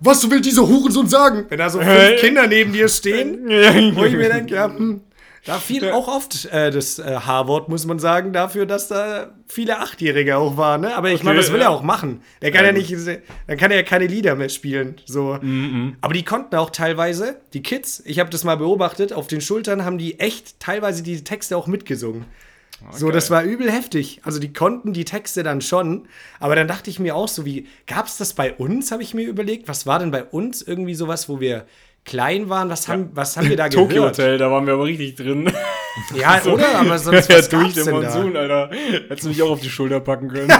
was 0.00 0.28
will 0.30 0.40
dieser 0.40 0.66
Hurensohn 0.66 1.08
sagen? 1.08 1.46
Wenn 1.48 1.58
da 1.58 1.70
so 1.70 1.80
fünf 1.80 2.20
Kinder 2.20 2.46
neben 2.46 2.72
dir 2.72 2.88
stehen, 2.88 3.46
wo 3.94 4.04
ich 4.04 4.14
mir 4.14 4.28
denke, 4.28 4.54
ja, 4.54 4.66
hm, 4.66 5.00
da 5.44 5.58
fiel 5.58 5.90
auch 5.90 6.08
oft 6.08 6.46
äh, 6.46 6.70
das 6.70 6.98
äh, 6.98 7.02
H-Wort, 7.02 7.68
muss 7.68 7.84
man 7.84 7.98
sagen, 7.98 8.32
dafür, 8.32 8.64
dass 8.64 8.88
da 8.88 9.34
viele 9.46 9.78
Achtjährige 9.78 10.38
auch 10.38 10.56
waren. 10.56 10.80
Ne? 10.80 10.96
Aber 10.96 11.08
ich 11.08 11.16
okay, 11.16 11.26
meine, 11.26 11.38
das 11.38 11.52
will 11.52 11.60
ja. 11.60 11.66
er 11.66 11.70
auch 11.70 11.82
machen. 11.82 12.22
Der 12.40 12.50
kann 12.50 12.64
ja, 12.64 12.72
ja 12.72 12.72
nicht, 12.72 12.92
dann 13.46 13.56
kann 13.58 13.70
er 13.70 13.76
ja 13.78 13.82
keine 13.82 14.06
Lieder 14.06 14.36
mehr 14.36 14.48
spielen. 14.48 14.96
So. 15.04 15.38
Mm 15.40 15.46
-mm. 15.46 15.92
Aber 16.00 16.14
die 16.14 16.24
konnten 16.24 16.56
auch 16.56 16.70
teilweise, 16.70 17.40
die 17.52 17.62
Kids, 17.62 18.02
ich 18.06 18.20
habe 18.20 18.30
das 18.30 18.44
mal 18.44 18.56
beobachtet, 18.56 19.12
auf 19.12 19.26
den 19.26 19.42
Schultern 19.42 19.84
haben 19.84 19.98
die 19.98 20.18
echt 20.18 20.60
teilweise 20.60 21.02
die 21.02 21.22
Texte 21.22 21.56
auch 21.56 21.66
mitgesungen. 21.66 22.24
Okay. 22.88 22.98
So, 22.98 23.10
das 23.10 23.30
war 23.30 23.44
übel 23.44 23.70
heftig. 23.70 24.20
Also 24.24 24.38
die 24.38 24.52
konnten 24.52 24.92
die 24.92 25.04
Texte 25.04 25.42
dann 25.42 25.60
schon, 25.60 26.08
aber 26.40 26.56
dann 26.56 26.68
dachte 26.68 26.90
ich 26.90 26.98
mir 26.98 27.14
auch 27.14 27.28
so, 27.28 27.44
wie 27.44 27.66
gab 27.86 28.06
es 28.06 28.16
das 28.16 28.32
bei 28.32 28.52
uns, 28.52 28.90
habe 28.92 29.02
ich 29.02 29.14
mir 29.14 29.26
überlegt. 29.26 29.68
Was 29.68 29.86
war 29.86 29.98
denn 29.98 30.10
bei 30.10 30.24
uns 30.24 30.62
irgendwie 30.62 30.94
sowas, 30.94 31.28
wo 31.28 31.40
wir 31.40 31.66
klein 32.04 32.48
waren, 32.48 32.68
was, 32.70 32.86
ja. 32.86 32.94
haben, 32.94 33.10
was 33.12 33.36
haben 33.36 33.48
wir 33.48 33.56
da 33.56 33.68
gehört? 33.68 33.88
Tokyo 33.88 34.04
Hotel, 34.04 34.38
da 34.38 34.50
waren 34.50 34.66
wir 34.66 34.74
aber 34.74 34.84
richtig 34.84 35.16
drin. 35.16 35.50
Ja, 36.16 36.40
so, 36.42 36.54
oder? 36.54 36.74
Aber 36.80 36.98
sonst 36.98 37.30
was 37.30 37.48
durch 37.50 37.74
den 37.74 37.88
Monsun, 37.88 38.34
da? 38.34 38.40
Alter. 38.40 38.70
Hättest 39.08 39.26
du 39.26 39.28
mich 39.28 39.40
auch 39.42 39.50
auf 39.50 39.60
die 39.60 39.70
Schulter 39.70 40.00
packen 40.00 40.28
können. 40.28 40.52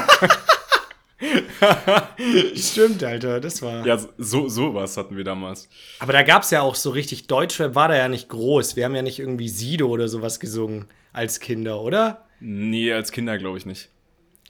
Stimmt, 2.54 3.02
Alter, 3.02 3.40
das 3.40 3.60
war. 3.60 3.84
Ja, 3.84 3.98
so 4.16 4.48
sowas 4.48 4.96
hatten 4.96 5.16
wir 5.16 5.24
damals. 5.24 5.68
Aber 5.98 6.12
da 6.12 6.22
gab 6.22 6.44
es 6.44 6.52
ja 6.52 6.62
auch 6.62 6.76
so 6.76 6.90
richtig 6.90 7.26
Deutschrap, 7.26 7.74
war 7.74 7.88
da 7.88 7.96
ja 7.96 8.08
nicht 8.08 8.28
groß. 8.28 8.76
Wir 8.76 8.84
haben 8.84 8.94
ja 8.94 9.02
nicht 9.02 9.18
irgendwie 9.18 9.48
Sido 9.48 9.88
oder 9.88 10.06
sowas 10.06 10.38
gesungen 10.38 10.84
als 11.12 11.40
Kinder, 11.40 11.80
oder? 11.80 12.26
Nee, 12.38 12.92
als 12.92 13.10
Kinder 13.10 13.36
glaube 13.36 13.58
ich 13.58 13.66
nicht. 13.66 13.88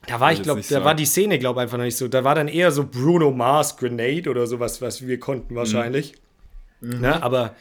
Da 0.06 0.20
war 0.20 0.32
ich, 0.32 0.42
glaube, 0.42 0.60
da 0.60 0.66
sagen. 0.66 0.84
war 0.84 0.94
die 0.94 1.06
Szene, 1.06 1.38
glaube 1.38 1.60
ich, 1.60 1.62
einfach 1.62 1.78
noch 1.78 1.84
nicht 1.84 1.96
so. 1.96 2.08
Da 2.08 2.24
war 2.24 2.34
dann 2.34 2.48
eher 2.48 2.70
so 2.70 2.86
Bruno 2.86 3.30
Mars, 3.30 3.76
Grenade 3.76 4.28
oder 4.28 4.46
sowas, 4.46 4.82
was 4.82 5.06
wir 5.06 5.18
konnten 5.18 5.54
wahrscheinlich. 5.54 6.12
Mhm. 6.12 6.18
Ne? 6.80 7.22
Aber 7.22 7.54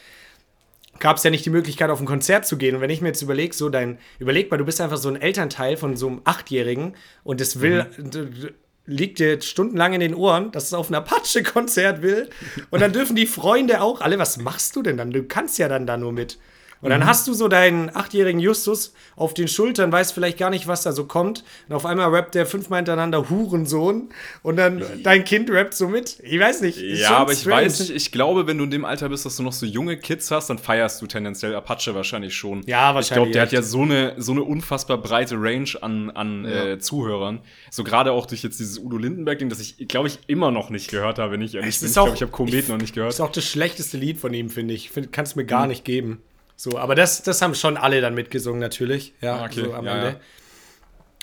gab 1.00 1.18
es 1.18 1.24
ja 1.24 1.32
nicht 1.32 1.46
die 1.46 1.50
Möglichkeit, 1.50 1.90
auf 1.90 2.00
ein 2.00 2.06
Konzert 2.06 2.46
zu 2.46 2.58
gehen. 2.58 2.76
Und 2.76 2.82
wenn 2.82 2.90
ich 2.90 3.02
mir 3.02 3.10
jetzt 3.10 3.22
überlege, 3.22 3.54
so 3.54 3.70
dein, 3.70 3.98
überleg 4.20 4.50
mal, 4.50 4.58
du 4.58 4.66
bist 4.66 4.80
einfach 4.82 4.98
so 4.98 5.10
ein 5.10 5.20
Elternteil 5.20 5.78
von 5.78 5.96
so 5.96 6.08
einem 6.08 6.22
Achtjährigen 6.24 6.96
und 7.24 7.42
es 7.42 7.60
will, 7.62 7.86
mhm. 7.98 8.50
liegt 8.86 9.20
dir 9.20 9.42
stundenlang 9.42 9.94
in 9.94 10.00
den 10.00 10.16
Ohren, 10.16 10.52
dass 10.52 10.66
es 10.66 10.74
auf 10.74 10.90
ein 10.90 10.96
Apache-Konzert 10.96 12.02
will. 12.02 12.30
Und 12.70 12.82
dann 12.82 12.94
dürfen 12.94 13.16
die 13.16 13.28
Freunde 13.28 13.82
auch 13.82 14.02
alle, 14.02 14.20
was 14.20 14.38
machst 14.38 14.76
du 14.76 14.84
denn 14.84 14.98
dann? 14.98 15.12
Du 15.12 15.24
kannst 15.24 15.58
ja 15.58 15.68
dann 15.68 15.86
da 15.86 15.98
nur 15.98 16.14
mit. 16.14 16.38
Und 16.84 16.90
dann 16.90 17.02
mhm. 17.02 17.06
hast 17.06 17.28
du 17.28 17.34
so 17.34 17.48
deinen 17.48 17.96
achtjährigen 17.96 18.42
Justus 18.42 18.94
auf 19.16 19.34
den 19.34 19.48
Schultern, 19.48 19.92
weißt 19.92 20.14
vielleicht 20.14 20.38
gar 20.38 20.50
nicht, 20.50 20.68
was 20.68 20.84
da 20.84 20.92
so 20.92 21.06
kommt. 21.06 21.46
Und 21.70 21.76
auf 21.76 21.86
einmal 21.86 22.10
rappt 22.10 22.36
der 22.36 22.46
fünfmal 22.46 22.80
hintereinander 22.80 23.30
Hurensohn. 23.30 24.10
Und 24.42 24.58
dann 24.58 24.84
dein 25.02 25.24
Kind 25.24 25.50
rappt 25.50 25.74
so 25.76 25.88
mit. 25.88 26.20
Ich 26.22 26.38
weiß 26.38 26.60
nicht. 26.62 26.78
Ja, 26.78 27.18
aber 27.18 27.32
ich 27.32 27.46
weiß 27.46 27.80
nicht. 27.80 27.96
Ich 27.96 28.12
glaube, 28.12 28.48
wenn 28.48 28.58
du 28.58 28.66
in 28.66 28.72
dem 28.72 28.84
Alter 28.84 29.08
bist, 29.08 29.26
dass 29.26 29.38
du 29.38 29.44
noch 29.44 29.54
so 29.54 29.66
junge 29.66 29.96
Kids 29.98 30.30
hast, 30.30 30.50
dann 30.50 30.58
feierst 30.58 31.02
du 31.02 31.08
tendenziell 31.08 31.56
Apache 31.56 31.96
wahrscheinlich 31.96 32.36
schon. 32.36 32.64
Ja, 32.66 32.94
wahrscheinlich. 32.94 33.04
Ich 33.04 33.14
glaube, 33.14 33.32
der 33.32 33.42
hat 33.44 33.52
ja 33.54 33.62
so 33.62 33.84
eine, 33.84 34.16
so 34.18 34.34
eine 34.34 34.44
unfassbar 34.44 34.98
breite 34.98 35.36
Range 35.36 35.70
an, 35.80 36.10
an 36.10 36.44
ja. 36.44 36.66
äh, 36.66 36.80
Zuhörern. 36.80 37.40
So 37.72 37.86
gerade 37.86 38.12
auch 38.12 38.26
durch 38.26 38.44
jetzt 38.44 38.60
dieses 38.60 38.78
Udo 38.78 38.98
Lindenberg-Ding, 38.98 39.48
das 39.48 39.62
ich, 39.62 39.88
glaube 39.88 40.10
ich, 40.10 40.20
immer 40.28 40.52
noch 40.52 40.70
nicht 40.70 40.92
gehört 40.92 41.18
habe, 41.18 41.32
wenn 41.32 41.42
ich 41.42 41.56
ehrlich 41.56 41.80
bin. 41.80 41.88
Ich 41.88 41.94
glaube, 41.94 42.12
ich 42.14 42.22
habe 42.22 42.32
Komet 42.32 42.68
noch 42.68 42.78
nicht 42.78 42.94
gehört. 42.94 43.12
Das 43.12 43.16
ist 43.16 43.22
auch 43.22 43.32
das 43.32 43.46
schlechteste 43.46 43.98
Lied 43.98 44.20
von 44.20 44.34
ihm, 44.34 44.50
finde 44.50 44.74
ich. 44.74 44.90
Find, 44.90 45.14
Kannst 45.14 45.38
mir 45.38 45.46
gar 45.46 45.64
mhm. 45.64 45.70
nicht 45.70 45.86
geben. 45.86 46.22
So, 46.56 46.78
aber 46.78 46.96
das, 46.96 47.24
das 47.24 47.42
haben 47.42 47.56
schon 47.56 47.78
alle 47.78 48.02
dann 48.02 48.14
mitgesungen, 48.14 48.60
natürlich. 48.60 49.14
Ja, 49.22 49.38
ah, 49.38 49.46
okay. 49.46 49.64
so 49.66 49.74
am 49.74 49.86
ja, 49.86 49.96
Ende. 49.96 50.08
Ja. 50.08 50.16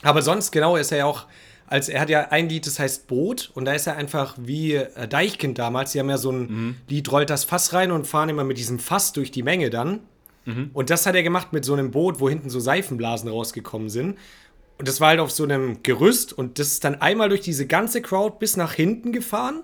Aber 0.03 0.22
sonst, 0.22 0.51
genau, 0.51 0.76
ist 0.76 0.93
er 0.93 0.99
ja 0.99 1.05
auch, 1.05 1.26
als 1.66 1.89
er 1.89 2.01
hat 2.01 2.11
ja 2.11 2.28
ein 2.31 2.49
Lied, 2.49 2.66
das 2.66 2.78
heißt 2.78 3.07
Boot, 3.07 3.51
und 3.55 3.64
da 3.64 3.72
ist 3.72 3.87
er 3.87 3.97
einfach 3.97 4.35
wie 4.39 4.74
äh, 4.74 5.07
Deichkind 5.07 5.59
damals. 5.59 5.93
Die 5.93 6.01
haben 6.01 6.11
ja 6.11 6.18
so 6.18 6.33
ein 6.33 6.41
mhm. 6.41 6.76
Lied, 6.89 7.11
rollt 7.12 7.31
das 7.31 7.45
Fass 7.45 7.72
rein 7.72 7.93
und 7.93 8.07
fahren 8.07 8.28
immer 8.28 8.45
mit 8.45 8.59
diesem 8.59 8.78
Fass 8.78 9.12
durch 9.12 9.31
die 9.31 9.43
Menge 9.43 9.70
dann. 9.70 10.01
Mhm. 10.47 10.70
Und 10.72 10.91
das 10.91 11.07
hat 11.07 11.14
er 11.14 11.22
gemacht 11.22 11.53
mit 11.53 11.64
so 11.64 11.72
einem 11.74 11.91
Boot, 11.91 12.20
wo 12.20 12.28
hinten 12.28 12.51
so 12.51 12.61
Seifenblasen 12.61 13.31
rausgekommen 13.31 13.89
sind. 13.89 14.18
Und 14.78 14.89
das 14.89 15.01
war 15.01 15.09
halt 15.09 15.20
auf 15.20 15.31
so 15.31 15.45
einem 15.45 15.83
Gerüst 15.83 16.33
und 16.33 16.59
das 16.59 16.68
ist 16.68 16.85
dann 16.85 17.03
einmal 17.03 17.28
durch 17.28 17.43
diese 17.43 17.66
ganze 17.66 18.01
Crowd 18.01 18.37
bis 18.39 18.57
nach 18.57 18.72
hinten 18.72 19.12
gefahren. 19.12 19.62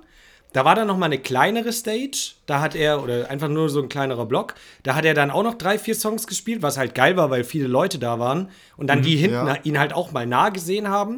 Da 0.57 0.64
war 0.64 0.74
dann 0.74 0.86
noch 0.86 0.96
mal 0.96 1.04
eine 1.04 1.18
kleinere 1.18 1.70
Stage. 1.70 2.30
Da 2.46 2.62
hat 2.62 2.74
er, 2.74 3.02
oder 3.02 3.28
einfach 3.28 3.48
nur 3.48 3.68
so 3.68 3.82
ein 3.82 3.90
kleinerer 3.90 4.24
Block, 4.24 4.54
da 4.84 4.94
hat 4.94 5.04
er 5.04 5.12
dann 5.12 5.30
auch 5.30 5.42
noch 5.42 5.52
drei, 5.52 5.78
vier 5.78 5.94
Songs 5.94 6.26
gespielt, 6.26 6.62
was 6.62 6.78
halt 6.78 6.94
geil 6.94 7.14
war, 7.18 7.28
weil 7.28 7.44
viele 7.44 7.66
Leute 7.66 7.98
da 7.98 8.18
waren. 8.18 8.48
Und 8.78 8.86
dann 8.86 9.00
mhm, 9.00 9.02
die 9.02 9.16
hinten 9.16 9.46
ja. 9.46 9.59
ihn 9.64 9.78
halt 9.78 9.92
auch 9.92 10.12
mal 10.12 10.26
nah 10.26 10.48
gesehen 10.48 10.88
haben. 10.88 11.16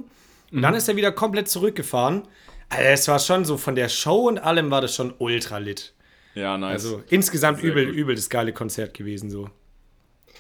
Und 0.50 0.58
mhm. 0.58 0.62
dann 0.62 0.74
ist 0.74 0.88
er 0.88 0.96
wieder 0.96 1.12
komplett 1.12 1.48
zurückgefahren. 1.48 2.22
Also 2.68 2.82
es 2.82 3.06
war 3.06 3.20
schon 3.20 3.44
so, 3.44 3.56
von 3.58 3.76
der 3.76 3.88
Show 3.88 4.26
und 4.26 4.38
allem 4.38 4.72
war 4.72 4.80
das 4.80 4.92
schon 4.92 5.14
ultra 5.18 5.58
lit. 5.58 5.94
Ja, 6.34 6.58
nice. 6.58 6.72
Also 6.72 7.04
insgesamt 7.08 7.60
Sehr 7.60 7.70
übel, 7.70 7.86
gut. 7.86 7.94
übel 7.94 8.14
das 8.16 8.30
geile 8.30 8.52
Konzert 8.52 8.92
gewesen 8.92 9.30
so. 9.30 9.50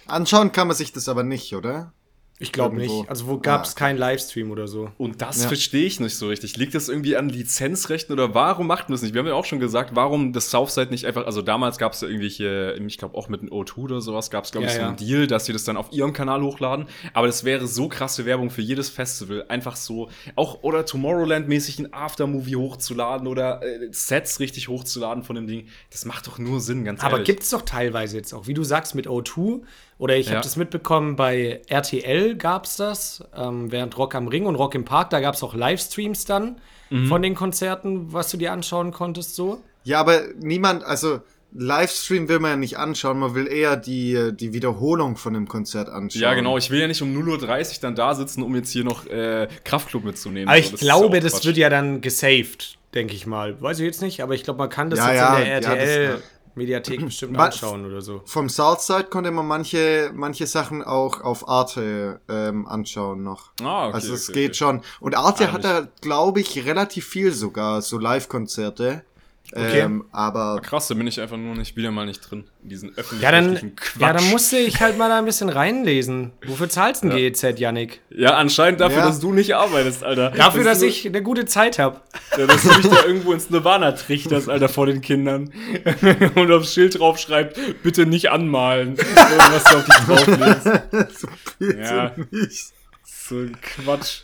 Anschauen 0.08 0.50
kann 0.50 0.66
man 0.66 0.76
sich 0.76 0.92
das 0.92 1.08
aber 1.08 1.22
nicht, 1.22 1.54
oder? 1.54 1.92
Ich 2.40 2.52
glaube 2.52 2.76
nicht. 2.76 2.92
Also 3.08 3.26
wo 3.26 3.38
gab 3.38 3.64
es 3.64 3.72
ah, 3.72 3.78
keinen 3.78 3.98
Livestream 3.98 4.52
oder 4.52 4.68
so. 4.68 4.90
Und 4.96 5.20
das 5.20 5.42
ja. 5.42 5.48
verstehe 5.48 5.86
ich 5.86 5.98
nicht 5.98 6.14
so 6.14 6.28
richtig. 6.28 6.56
Liegt 6.56 6.74
das 6.74 6.88
irgendwie 6.88 7.16
an 7.16 7.28
Lizenzrechten 7.28 8.12
oder 8.12 8.32
warum 8.34 8.68
macht 8.68 8.88
man 8.88 8.94
das 8.94 9.02
nicht? 9.02 9.12
Wir 9.12 9.20
haben 9.20 9.26
ja 9.26 9.34
auch 9.34 9.44
schon 9.44 9.58
gesagt, 9.58 9.96
warum 9.96 10.32
das 10.32 10.50
Southside 10.50 10.90
nicht 10.90 11.04
einfach, 11.04 11.26
also 11.26 11.42
damals 11.42 11.78
gab 11.78 11.94
es 11.94 12.00
ja 12.00 12.08
irgendwelche, 12.08 12.78
ich 12.86 12.98
glaube 12.98 13.16
auch 13.16 13.28
mit 13.28 13.40
einem 13.40 13.50
O2 13.50 13.78
oder 13.78 14.00
sowas, 14.00 14.30
gab 14.30 14.44
es 14.44 14.52
glaube 14.52 14.66
ich 14.66 14.72
ja, 14.72 14.78
so 14.78 14.86
einen 14.86 14.98
ja. 14.98 15.06
Deal, 15.06 15.26
dass 15.26 15.46
sie 15.46 15.52
das 15.52 15.64
dann 15.64 15.76
auf 15.76 15.92
ihrem 15.92 16.12
Kanal 16.12 16.42
hochladen. 16.42 16.86
Aber 17.12 17.26
das 17.26 17.42
wäre 17.42 17.66
so 17.66 17.88
krasse 17.88 18.24
Werbung 18.24 18.50
für 18.50 18.62
jedes 18.62 18.88
Festival. 18.88 19.44
Einfach 19.48 19.74
so, 19.74 20.08
auch 20.36 20.62
oder 20.62 20.84
Tomorrowland-mäßig 20.84 21.80
ein 21.80 21.92
Aftermovie 21.92 22.56
hochzuladen 22.56 23.26
oder 23.26 23.62
äh, 23.62 23.88
Sets 23.90 24.38
richtig 24.38 24.68
hochzuladen 24.68 25.24
von 25.24 25.34
dem 25.34 25.48
Ding. 25.48 25.66
Das 25.90 26.04
macht 26.04 26.28
doch 26.28 26.38
nur 26.38 26.60
Sinn, 26.60 26.84
ganz 26.84 27.00
Aber 27.00 27.16
ehrlich. 27.16 27.20
Aber 27.20 27.24
gibt 27.24 27.42
es 27.42 27.50
doch 27.50 27.62
teilweise 27.62 28.16
jetzt 28.16 28.32
auch, 28.32 28.46
wie 28.46 28.54
du 28.54 28.62
sagst, 28.62 28.94
mit 28.94 29.08
O2 29.08 29.62
oder 29.98 30.16
ich 30.16 30.26
ja. 30.26 30.34
habe 30.34 30.42
das 30.42 30.56
mitbekommen, 30.56 31.16
bei 31.16 31.60
RTL 31.68 32.36
gab 32.36 32.64
es 32.64 32.76
das, 32.76 33.24
ähm, 33.36 33.70
während 33.72 33.96
Rock 33.98 34.14
am 34.14 34.28
Ring 34.28 34.46
und 34.46 34.54
Rock 34.54 34.74
im 34.74 34.84
Park, 34.84 35.10
da 35.10 35.20
gab 35.20 35.34
es 35.34 35.42
auch 35.42 35.54
Livestreams 35.54 36.24
dann 36.24 36.60
mhm. 36.90 37.06
von 37.06 37.22
den 37.22 37.34
Konzerten, 37.34 38.12
was 38.12 38.30
du 38.30 38.36
dir 38.36 38.52
anschauen 38.52 38.92
konntest, 38.92 39.34
so. 39.34 39.62
Ja, 39.84 40.00
aber 40.00 40.22
niemand, 40.38 40.84
also 40.84 41.20
Livestream 41.52 42.28
will 42.28 42.40
man 42.40 42.50
ja 42.50 42.56
nicht 42.56 42.78
anschauen, 42.78 43.18
man 43.18 43.34
will 43.34 43.46
eher 43.46 43.76
die, 43.76 44.32
die 44.34 44.52
Wiederholung 44.52 45.16
von 45.16 45.32
dem 45.32 45.48
Konzert 45.48 45.88
anschauen. 45.88 46.22
Ja, 46.22 46.34
genau. 46.34 46.58
Ich 46.58 46.70
will 46.70 46.80
ja 46.80 46.86
nicht 46.86 47.00
um 47.00 47.16
0.30 47.16 47.76
Uhr 47.76 47.80
dann 47.80 47.94
da 47.94 48.14
sitzen, 48.14 48.42
um 48.42 48.54
jetzt 48.54 48.70
hier 48.70 48.84
noch 48.84 49.06
äh, 49.06 49.48
Kraftclub 49.64 50.04
mitzunehmen. 50.04 50.48
Aber 50.48 50.58
ich 50.58 50.70
das 50.70 50.80
glaube, 50.80 51.20
das 51.20 51.44
wird 51.46 51.56
ja 51.56 51.70
dann 51.70 52.02
gesaved, 52.02 52.78
denke 52.94 53.14
ich 53.14 53.26
mal. 53.26 53.60
Weiß 53.62 53.78
ich 53.78 53.86
jetzt 53.86 54.02
nicht, 54.02 54.22
aber 54.22 54.34
ich 54.34 54.44
glaube, 54.44 54.58
man 54.58 54.68
kann 54.68 54.90
das 54.90 54.98
ja, 54.98 55.10
jetzt 55.10 55.20
ja, 55.20 55.38
in 55.38 55.44
der 55.44 55.52
RTL. 55.54 56.22
Mediathek 56.58 57.04
bestimmt 57.04 57.38
anschauen 57.38 57.86
oder 57.86 58.02
so. 58.02 58.22
Vom 58.26 58.48
Southside 58.48 59.04
konnte 59.04 59.30
man 59.30 59.46
manche, 59.46 60.10
manche 60.14 60.46
Sachen 60.46 60.82
auch 60.82 61.22
auf 61.22 61.48
Arte 61.48 62.20
ähm, 62.28 62.66
anschauen 62.66 63.22
noch. 63.22 63.52
Ah, 63.62 63.86
okay. 63.86 63.94
Also 63.94 64.14
es 64.14 64.28
okay, 64.28 64.40
geht 64.40 64.50
okay. 64.50 64.58
schon. 64.58 64.80
Und 65.00 65.16
Arte 65.16 65.52
hat 65.52 65.64
da, 65.64 65.88
glaube 66.02 66.40
ich, 66.40 66.64
relativ 66.66 67.06
viel 67.06 67.32
sogar, 67.32 67.80
so 67.80 67.98
Live-Konzerte. 67.98 69.04
Okay. 69.54 69.80
Ähm, 69.80 70.04
aber 70.12 70.60
krass, 70.62 70.88
da 70.88 70.94
bin 70.94 71.06
ich 71.06 71.18
einfach 71.20 71.38
nur 71.38 71.54
nicht 71.54 71.74
wieder 71.74 71.90
mal 71.90 72.04
nicht 72.04 72.20
drin. 72.20 72.44
In 72.62 72.68
diesen 72.68 72.90
öffentlichen 72.90 73.22
ja, 73.22 73.32
dann, 73.32 73.76
Quatsch. 73.76 74.00
Ja, 74.00 74.12
dann 74.12 74.28
musste 74.28 74.58
ich 74.58 74.80
halt 74.80 74.98
mal 74.98 75.08
da 75.08 75.18
ein 75.18 75.24
bisschen 75.24 75.48
reinlesen. 75.48 76.32
Wofür 76.46 76.68
zahlst 76.68 77.02
du 77.02 77.08
ja. 77.08 77.16
GEZ, 77.30 77.58
Yannick? 77.58 78.02
Ja, 78.10 78.34
anscheinend 78.34 78.80
dafür, 78.80 78.98
ja. 78.98 79.06
dass 79.06 79.20
du 79.20 79.32
nicht 79.32 79.54
arbeitest, 79.54 80.04
Alter. 80.04 80.32
Dafür, 80.32 80.64
dass, 80.64 80.80
dass 80.80 80.88
ich 80.88 81.06
eine 81.06 81.22
gute 81.22 81.46
Zeit 81.46 81.78
habe. 81.78 82.00
Ja, 82.36 82.46
dass 82.46 82.62
du 82.62 82.68
dich 82.68 82.88
da 82.88 83.04
irgendwo 83.04 83.32
ins 83.32 83.48
Nirvana 83.48 83.92
trichterst, 83.92 84.50
Alter, 84.50 84.68
vor 84.68 84.84
den 84.84 85.00
Kindern. 85.00 85.50
Und 86.34 86.52
aufs 86.52 86.74
Schild 86.74 86.98
drauf 86.98 87.18
schreibt, 87.18 87.58
bitte 87.82 88.04
nicht 88.04 88.30
anmalen. 88.30 88.98
was 88.98 89.64
du 89.64 89.76
auf 89.76 89.84
dich 89.84 89.96
drauflegst. 89.96 91.20
so 91.20 91.28
ja. 91.64 92.12
nicht. 92.30 92.72
So 93.04 93.36
ein 93.36 93.56
Quatsch. 93.60 94.20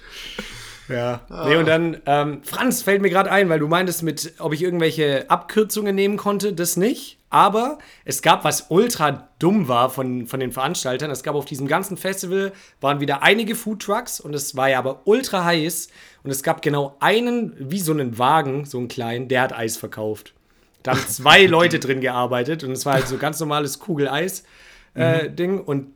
Ja. 0.89 1.21
Ah. 1.29 1.49
Nee, 1.49 1.57
und 1.57 1.67
dann, 1.67 2.01
ähm, 2.07 2.41
Franz, 2.43 2.83
fällt 2.83 3.03
mir 3.03 3.11
gerade 3.11 3.31
ein, 3.31 3.49
weil 3.49 3.59
du 3.59 3.69
meintest 3.69 4.03
mit, 4.03 4.35
ob 4.39 4.53
ich 4.53 4.63
irgendwelche 4.63 5.31
Abkürzungen 5.31 5.95
nehmen 5.95 6.17
konnte, 6.17 6.53
das 6.53 6.77
nicht. 6.77 7.19
Aber 7.31 7.79
es 8.05 8.23
gab, 8.23 8.45
was 8.45 8.67
ultra 8.69 9.29
dumm 9.41 9.67
war 9.67 9.91
von, 9.91 10.27
von 10.27 10.39
den 10.39 10.53
Veranstaltern. 10.53 11.11
Es 11.11 11.25
gab 11.25 11.35
auf 11.35 11.47
diesem 11.47 11.67
ganzen 11.67 11.97
Festival, 11.97 12.53
waren 12.81 13.01
wieder 13.01 13.23
einige 13.23 13.57
Foodtrucks 13.57 14.21
und 14.21 14.35
es 14.35 14.57
war 14.57 14.69
ja 14.69 14.79
aber 14.79 15.01
ultra 15.05 15.45
heiß. 15.45 15.89
Und 16.23 16.31
es 16.31 16.43
gab 16.43 16.63
genau 16.63 16.97
einen, 17.01 17.55
wie 17.59 17.81
so 17.81 17.93
einen 17.93 18.19
Wagen, 18.19 18.67
so 18.67 18.79
einen 18.79 18.89
kleinen, 18.89 19.29
der 19.29 19.43
hat 19.43 19.53
Eis 19.53 19.77
verkauft. 19.77 20.33
Da 20.85 20.93
haben 20.93 21.01
zwei 21.09 21.47
Leute 21.47 21.81
drin 21.81 22.01
gearbeitet 22.01 22.63
und 22.63 22.71
es 22.71 22.87
war 22.87 22.95
halt 22.95 23.09
so 23.09 23.19
ganz 23.19 23.41
normales 23.41 23.81
Kugeleis-Ding. 23.81 24.45
Äh, 24.95 25.47
mhm. 25.47 25.61
Und 25.61 25.94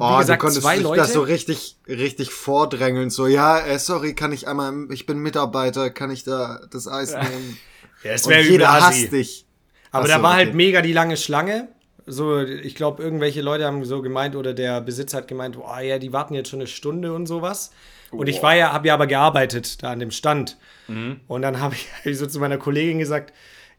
Oh, 0.00 0.18
gesagt, 0.18 0.40
du 0.40 0.46
konntest 0.46 0.62
zwei 0.62 0.78
Leute. 0.78 1.00
das 1.00 1.12
so 1.12 1.22
richtig, 1.22 1.76
richtig 1.86 2.30
vordrängeln. 2.30 3.10
So, 3.10 3.26
ja, 3.26 3.58
äh, 3.58 3.78
sorry, 3.78 4.14
kann 4.14 4.32
ich 4.32 4.48
einmal, 4.48 4.86
ich 4.90 5.06
bin 5.06 5.18
Mitarbeiter, 5.18 5.90
kann 5.90 6.10
ich 6.10 6.24
da 6.24 6.60
das 6.70 6.88
Eis 6.88 7.12
nehmen? 7.14 7.58
ja, 8.02 8.12
es 8.12 8.26
wäre 8.26 8.42
jeder 8.42 8.72
hasst 8.72 9.12
dich. 9.12 9.46
Aber 9.90 10.04
Achso, 10.04 10.16
da 10.16 10.22
war 10.22 10.32
halt 10.32 10.40
okay. 10.40 10.46
halt 10.48 10.56
mega 10.56 10.82
die 10.82 10.92
lange 10.92 11.16
Schlange. 11.16 11.68
So, 12.06 12.40
ich 12.40 12.74
glaube, 12.74 13.02
irgendwelche 13.02 13.42
Leute 13.42 13.66
haben 13.66 13.84
so 13.84 14.02
gemeint 14.02 14.36
oder 14.36 14.54
der 14.54 14.80
Besitzer 14.80 15.18
hat 15.18 15.28
gemeint, 15.28 15.56
oh 15.58 15.80
ja, 15.80 15.98
die 15.98 16.12
warten 16.12 16.34
jetzt 16.34 16.48
schon 16.48 16.60
eine 16.60 16.66
Stunde 16.66 17.12
und 17.12 17.26
sowas. 17.26 17.70
Und 18.10 18.28
ich 18.28 18.42
war 18.42 18.56
ja, 18.56 18.72
habe 18.72 18.88
ja 18.88 18.94
aber 18.94 19.06
gearbeitet 19.06 19.82
da 19.82 19.92
an 19.92 20.00
dem 20.00 20.10
Stand. 20.10 20.56
Mhm. 20.88 21.20
Und 21.28 21.42
dann 21.42 21.60
habe 21.60 21.74
ich, 21.74 21.88
hab 21.92 22.06
ich 22.06 22.18
so 22.18 22.26
zu 22.26 22.40
meiner 22.40 22.58
Kollegin 22.58 22.98
gesagt, 22.98 23.32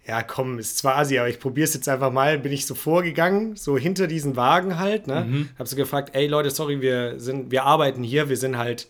ja, 0.07 0.23
komm, 0.23 0.57
ist 0.57 0.77
zwar 0.77 0.97
Asi, 0.97 1.19
aber 1.19 1.29
ich 1.29 1.39
probiere 1.39 1.65
es 1.65 1.73
jetzt 1.73 1.87
einfach 1.87 2.11
mal. 2.11 2.39
Bin 2.39 2.51
ich 2.51 2.65
so 2.65 2.73
vorgegangen, 2.73 3.55
so 3.55 3.77
hinter 3.77 4.07
diesen 4.07 4.35
Wagen 4.35 4.79
halt, 4.79 5.07
ne? 5.07 5.25
Mhm. 5.25 5.49
Hab 5.59 5.67
so 5.67 5.75
gefragt, 5.75 6.11
ey 6.13 6.27
Leute, 6.27 6.49
sorry, 6.49 6.81
wir 6.81 7.19
sind, 7.19 7.51
wir 7.51 7.63
arbeiten 7.63 8.03
hier, 8.03 8.27
wir 8.27 8.37
sind 8.37 8.57
halt 8.57 8.87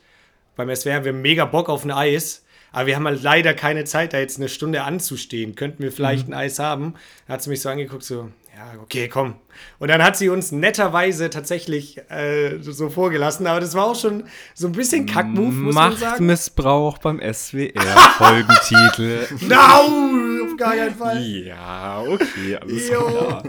beim 0.56 0.74
SWR, 0.74 1.04
wir 1.04 1.12
haben 1.12 1.22
mega 1.22 1.46
Bock 1.46 1.70
auf 1.70 1.84
ein 1.84 1.92
Eis. 1.92 2.44
Aber 2.74 2.88
wir 2.88 2.96
haben 2.96 3.06
halt 3.06 3.22
leider 3.22 3.54
keine 3.54 3.84
Zeit, 3.84 4.14
da 4.14 4.20
jetzt 4.20 4.38
eine 4.38 4.48
Stunde 4.48 4.84
anzustehen. 4.84 5.56
Könnten 5.56 5.84
wir 5.84 5.92
vielleicht 5.92 6.28
mhm. 6.28 6.34
ein 6.34 6.40
Eis 6.40 6.60
haben? 6.60 6.94
Da 7.28 7.34
hat 7.34 7.44
sie 7.44 7.50
mich 7.50 7.60
so 7.60 7.68
angeguckt, 7.68 8.04
so, 8.04 8.32
ja, 8.74 8.82
okay, 8.82 9.08
komm. 9.08 9.36
Und 9.80 9.90
dann 9.90 10.04
hat 10.04 10.18
sie 10.18 10.30
uns 10.30 10.52
netterweise 10.52 11.30
tatsächlich 11.30 11.98
äh, 12.10 12.60
so 12.62 12.90
vorgelassen, 12.90 13.48
aber 13.48 13.60
das 13.60 13.74
war 13.76 13.86
auch 13.86 13.96
schon 13.96 14.24
so 14.54 14.68
ein 14.68 14.72
bisschen 14.74 15.06
Kackmove, 15.06 15.54
muss 15.54 15.76
man 15.76 15.92
sagen. 15.94 16.04
Machtmissbrauch 16.12 16.98
beim 17.00 17.20
SWR, 17.20 17.72
Folgentitel. 18.18 19.28
no! 19.48 20.48
auf 20.52 20.58
gar 20.58 20.76
keinen 20.76 20.96
Fall. 20.96 21.22
Ja, 21.24 22.02
okay, 22.08 22.58
alles 22.60 22.88
klar. 22.90 23.44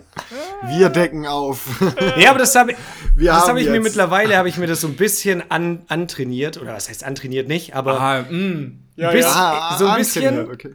Wir 0.68 0.88
decken 0.88 1.26
auf. 1.26 1.66
Ja, 2.16 2.30
aber 2.30 2.38
das 2.40 2.54
habe 2.54 2.74
hab 2.74 3.56
ich 3.56 3.68
mir 3.70 3.80
mittlerweile, 3.80 4.36
habe 4.36 4.48
ich 4.48 4.56
mir 4.58 4.66
das 4.66 4.80
so 4.80 4.88
ein 4.88 4.96
bisschen 4.96 5.42
an, 5.50 5.82
antrainiert. 5.88 6.60
Oder 6.60 6.74
was 6.74 6.88
heißt 6.88 7.04
antrainiert 7.04 7.48
nicht, 7.48 7.74
aber 7.74 8.00
Ah, 8.00 8.22
mh. 8.28 8.70
Ja, 8.96 9.10
Bis- 9.10 9.24
ja. 9.24 9.30
Ah, 9.34 9.78
so 9.78 9.86
ein 9.86 10.00
antrainiert, 10.00 10.34
bisschen- 10.48 10.50
Okay. 10.52 10.74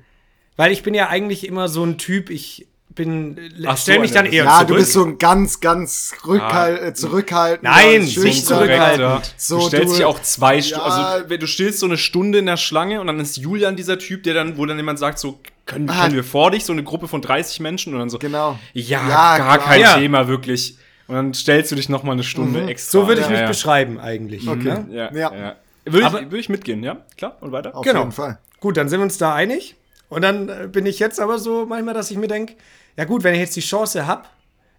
weil 0.55 0.71
ich 0.71 0.83
bin 0.83 0.93
ja 0.93 1.07
eigentlich 1.09 1.47
immer 1.47 1.67
so 1.67 1.83
ein 1.85 1.97
Typ, 1.97 2.29
ich 2.29 2.67
bin, 2.97 3.37
Ach 3.65 3.77
so, 3.77 3.83
stell 3.83 3.99
mich 3.99 4.11
dann 4.11 4.25
eine- 4.25 4.35
eher 4.35 4.43
Ja, 4.43 4.55
zurück. 4.55 4.67
du 4.67 4.73
bist 4.75 4.91
so 4.91 5.05
ein 5.05 5.17
ganz, 5.17 5.61
ganz 5.61 6.13
rückhalt, 6.27 6.81
äh, 6.81 6.93
zurückhaltend. 6.93 7.63
Nein, 7.63 8.01
nicht 8.01 8.45
zurückhaltend. 8.45 9.33
So, 9.37 9.59
du 9.59 9.67
stellst 9.67 9.93
du- 9.93 9.97
dich 9.97 10.05
auch 10.05 10.21
zwei 10.21 10.61
Stunden, 10.61 10.85
Ja. 10.87 10.91
also 11.09 11.29
wenn 11.29 11.39
du 11.39 11.47
stehst 11.47 11.79
so 11.79 11.85
eine 11.85 11.97
Stunde 11.97 12.39
in 12.39 12.45
der 12.47 12.57
Schlange 12.57 12.99
und 12.99 13.07
dann 13.07 13.19
ist 13.19 13.37
Julian 13.37 13.75
dieser 13.77 13.97
Typ, 13.97 14.23
der 14.23 14.33
dann, 14.33 14.57
wo 14.57 14.65
dann 14.65 14.75
jemand 14.77 14.99
sagt, 14.99 15.19
so, 15.19 15.39
können, 15.65 15.89
Ah. 15.89 16.01
können 16.03 16.15
wir 16.15 16.23
vor 16.23 16.51
dich, 16.51 16.65
so 16.65 16.73
eine 16.73 16.83
Gruppe 16.83 17.07
von 17.07 17.21
30 17.21 17.59
Menschen 17.59 17.93
und 17.93 17.99
dann 17.99 18.09
so, 18.09 18.17
Genau. 18.19 18.57
ja, 18.73 19.07
Ja, 19.07 19.37
gar 19.37 19.57
klar. 19.57 19.59
kein 19.59 19.81
Ja. 19.81 19.97
Thema, 19.97 20.27
wirklich. 20.27 20.77
Und 21.07 21.15
dann 21.15 21.33
stellst 21.33 21.71
du 21.71 21.75
dich 21.75 21.87
noch 21.87 22.03
mal 22.03 22.11
eine 22.13 22.23
Stunde 22.23 22.65
extra. 22.67 22.99
so 23.01 23.07
würde 23.07 23.21
ich 23.21 23.27
ja, 23.27 23.31
mich 23.31 23.39
ja. 23.41 23.47
beschreiben 23.47 23.99
eigentlich. 23.99 24.47
Okay. 24.47 24.63
Ne? 24.63 24.87
Ja, 24.91 25.11
Ja. 25.13 25.33
ja. 25.33 25.55
Würde, 25.85 26.05
ich, 26.07 26.13
würde 26.13 26.37
ich 26.39 26.49
mitgehen, 26.49 26.83
ja? 26.83 26.97
Klar, 27.17 27.37
und 27.39 27.53
weiter? 27.53 27.73
Auf 27.75 27.85
Genau. 27.85 27.99
jeden 27.99 28.11
Fall. 28.11 28.39
Gut, 28.59 28.75
dann 28.75 28.89
sind 28.89 28.99
wir 28.99 29.03
uns 29.03 29.17
da 29.17 29.33
einig. 29.33 29.75
Und 30.09 30.21
dann 30.21 30.49
äh, 30.49 30.67
bin 30.71 30.85
ich 30.85 30.99
jetzt 30.99 31.19
aber 31.19 31.37
so 31.39 31.65
manchmal, 31.65 31.93
dass 31.93 32.11
ich 32.11 32.17
mir 32.17 32.27
denke, 32.27 32.55
ja 32.97 33.05
gut, 33.05 33.23
wenn 33.23 33.33
ich 33.33 33.39
jetzt 33.39 33.55
die 33.55 33.61
Chance 33.61 34.05
habe, 34.07 34.23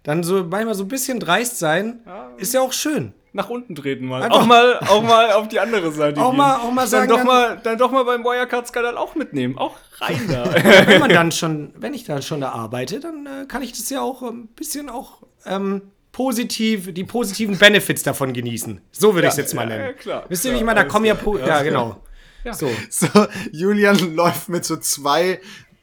dann 0.03 0.23
so 0.23 0.43
manchmal 0.43 0.75
so 0.75 0.83
ein 0.83 0.87
bisschen 0.87 1.19
dreist 1.19 1.57
sein, 1.59 1.99
ist 2.37 2.53
ja 2.53 2.61
auch 2.61 2.73
schön. 2.73 3.13
Nach 3.31 3.47
unten 3.49 3.75
treten 3.75 4.05
mal. 4.07 4.23
Einfach- 4.23 4.39
auch 4.41 4.45
mal. 4.47 4.79
Auch 4.87 5.03
mal 5.03 5.31
auf 5.33 5.47
die 5.49 5.59
andere 5.59 5.91
Seite 5.91 6.19
Auch 6.19 6.31
gehen. 6.31 6.37
mal- 6.37 6.55
auch 6.57 6.71
mal 6.71 6.87
sagen, 6.87 7.07
dann 7.09 7.17
doch 7.17 7.17
dann- 7.17 7.27
mal, 7.27 7.59
dann 7.61 7.77
doch 7.77 7.91
mal 7.91 8.03
beim 8.03 8.23
Wirecard-Skandal 8.23 8.97
auch 8.97 9.13
mitnehmen. 9.13 9.55
Auch 9.57 9.75
rein 9.99 10.21
da. 10.27 10.45
wenn 10.87 10.99
man 10.99 11.09
dann 11.11 11.31
schon, 11.31 11.71
wenn 11.77 11.93
ich 11.93 12.05
dann 12.05 12.23
schon 12.23 12.41
da 12.41 12.49
arbeite, 12.53 12.99
dann 12.99 13.27
äh, 13.27 13.45
kann 13.47 13.61
ich 13.61 13.71
das 13.73 13.87
ja 13.91 14.01
auch 14.01 14.23
ein 14.23 14.47
bisschen 14.47 14.89
auch 14.89 15.21
ähm, 15.45 15.83
positiv, 16.11 16.91
die 16.91 17.03
positiven 17.03 17.57
Benefits 17.59 18.01
davon 18.01 18.33
genießen. 18.33 18.81
So 18.91 19.13
würde 19.13 19.27
ich 19.27 19.33
es 19.33 19.37
jetzt 19.37 19.53
mal 19.53 19.61
ja, 19.69 19.77
nennen. 19.77 19.83
ja, 19.85 19.93
klar, 19.93 20.23
Wisst 20.27 20.45
ihr, 20.45 20.51
wie 20.53 20.57
ich 20.57 20.63
meine? 20.63 20.79
Da 20.79 20.85
kommen 20.87 21.05
ja, 21.05 21.15
Ja. 21.23 21.47
ja, 21.47 21.61
genau. 21.61 21.97
Ja. 22.43 22.53
So. 22.53 22.67
So, 22.89 23.07
Julian 23.51 23.97
läuft 24.15 24.49
mit 24.49 24.65
so 24.65 24.77
zwei, 24.77 25.39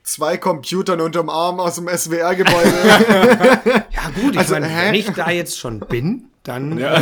zwei 0.07 0.37
Computern 0.39 1.01
unterm 1.01 1.29
Arm 1.29 1.59
aus 1.61 1.75
dem 1.75 1.89
SWR-Gebäude. 1.89 2.73
Ja 3.91 4.11
gut, 4.23 4.33
ich 4.35 4.39
Also, 4.39 4.55
meine, 4.55 4.69
wenn 4.69 4.95
ich 4.95 5.11
da 5.11 5.31
jetzt 5.31 5.59
schon 5.59 5.81
bin, 5.81 6.29
dann 6.45 6.79
Ja. 6.79 6.95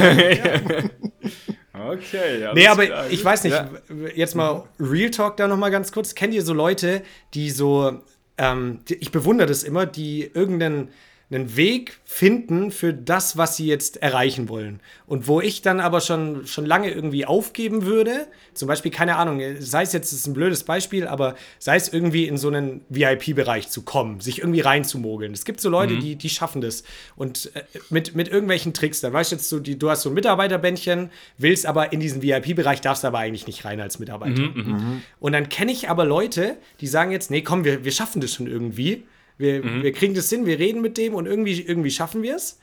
okay, 1.93 2.41
ja. 2.41 2.55
Nee, 2.55 2.67
alles 2.67 2.69
aber 2.79 2.87
klar. 2.87 3.05
ich 3.11 3.25
weiß 3.25 3.45
nicht, 3.45 3.53
Ja. 3.55 3.69
jetzt 4.15 4.35
mal 4.35 4.65
Real 4.81 5.11
Talk 5.11 5.37
da 5.37 5.49
nochmal 5.49 5.71
ganz 5.71 5.93
kurz. 5.93 6.15
Kennt 6.15 6.35
ihr 6.35 6.43
so 6.43 6.55
Leute, 6.55 7.03
die 7.35 7.51
so, 7.51 8.01
ähm, 8.39 8.81
die, 8.89 8.95
ich 8.95 9.13
bewundere 9.13 9.49
das 9.49 9.63
immer, 9.63 9.87
die 9.87 10.23
irgendeinen 10.33 10.89
einen 11.35 11.57
Weg 11.57 11.99
finden 12.05 12.71
für 12.71 12.95
das, 12.95 13.37
was 13.37 13.57
sie 13.57 13.67
jetzt 13.67 14.03
erreichen 14.03 14.49
wollen. 14.49 14.81
Und 15.07 15.27
wo 15.27 15.41
ich 15.41 15.63
dann 15.63 15.81
aber 15.81 16.01
schon, 16.01 16.47
schon 16.47 16.65
lange 16.65 16.91
irgendwie 16.91 17.27
aufgeben 17.27 17.85
würde, 17.87 18.27
zum 18.55 18.69
Beispiel, 18.69 18.91
keine 18.91 19.17
Ahnung, 19.17 19.41
sei 19.59 19.83
es 19.83 19.93
jetzt, 19.93 20.13
das 20.13 20.21
ist 20.21 20.27
ein 20.27 20.35
blödes 20.35 20.65
Beispiel, 20.65 21.07
aber 21.07 21.35
sei 21.59 21.77
es 21.77 21.93
irgendwie 21.93 22.27
in 22.27 22.37
so 22.37 22.49
einen 22.49 22.83
VIP-Bereich 22.89 23.69
zu 23.69 23.83
kommen, 23.83 24.21
sich 24.21 24.39
irgendwie 24.39 24.61
reinzumogeln. 24.61 25.33
Es 25.33 25.45
gibt 25.45 25.61
so 25.61 25.69
Leute, 25.69 25.99
die, 25.99 26.17
die 26.17 26.29
schaffen 26.29 26.61
das. 26.61 26.85
Und 27.17 27.51
äh, 27.55 27.63
mit, 27.91 28.15
mit 28.15 28.29
irgendwelchen 28.29 28.73
Tricks, 28.73 29.01
da 29.01 29.13
weißt 29.13 29.33
du 29.33 29.37
jetzt 29.37 29.49
so, 29.49 29.59
die, 29.59 29.79
du 29.79 29.91
hast 29.91 30.03
so 30.03 30.11
ein 30.11 30.15
Mitarbeiterbändchen, 30.15 31.11
willst 31.37 31.67
aber 31.67 31.93
in 31.93 32.01
diesen 32.01 32.23
VIP-Bereich, 32.23 32.81
darfst 32.81 33.05
aber 33.05 33.19
eigentlich 33.19 33.47
nicht 33.47 33.65
rein 33.65 33.81
als 33.81 33.99
Mitarbeiter. 33.99 34.43
Und 35.21 35.33
dann 35.33 35.49
kenne 35.49 35.73
ich 35.73 35.89
aber 35.91 36.05
Leute, 36.05 36.57
die 36.81 36.87
sagen 36.87 37.11
jetzt, 37.11 37.31
nee, 37.31 37.43
komm, 37.43 37.65
wir, 37.65 37.85
wir 37.85 37.93
schaffen 37.93 38.21
das 38.21 38.33
schon 38.35 38.47
irgendwie. 38.47 39.05
Wir, 39.37 39.65
wir 39.83 39.93
kriegen 39.93 40.15
das 40.15 40.31
hin, 40.31 40.47
wir 40.47 40.59
reden 40.59 40.81
mit 40.81 40.97
dem 40.97 41.15
und 41.15 41.27
irgendwie, 41.27 41.61
irgendwie 41.61 41.91
schaffen 41.91 42.23
wir 42.23 42.37
es. 42.37 42.59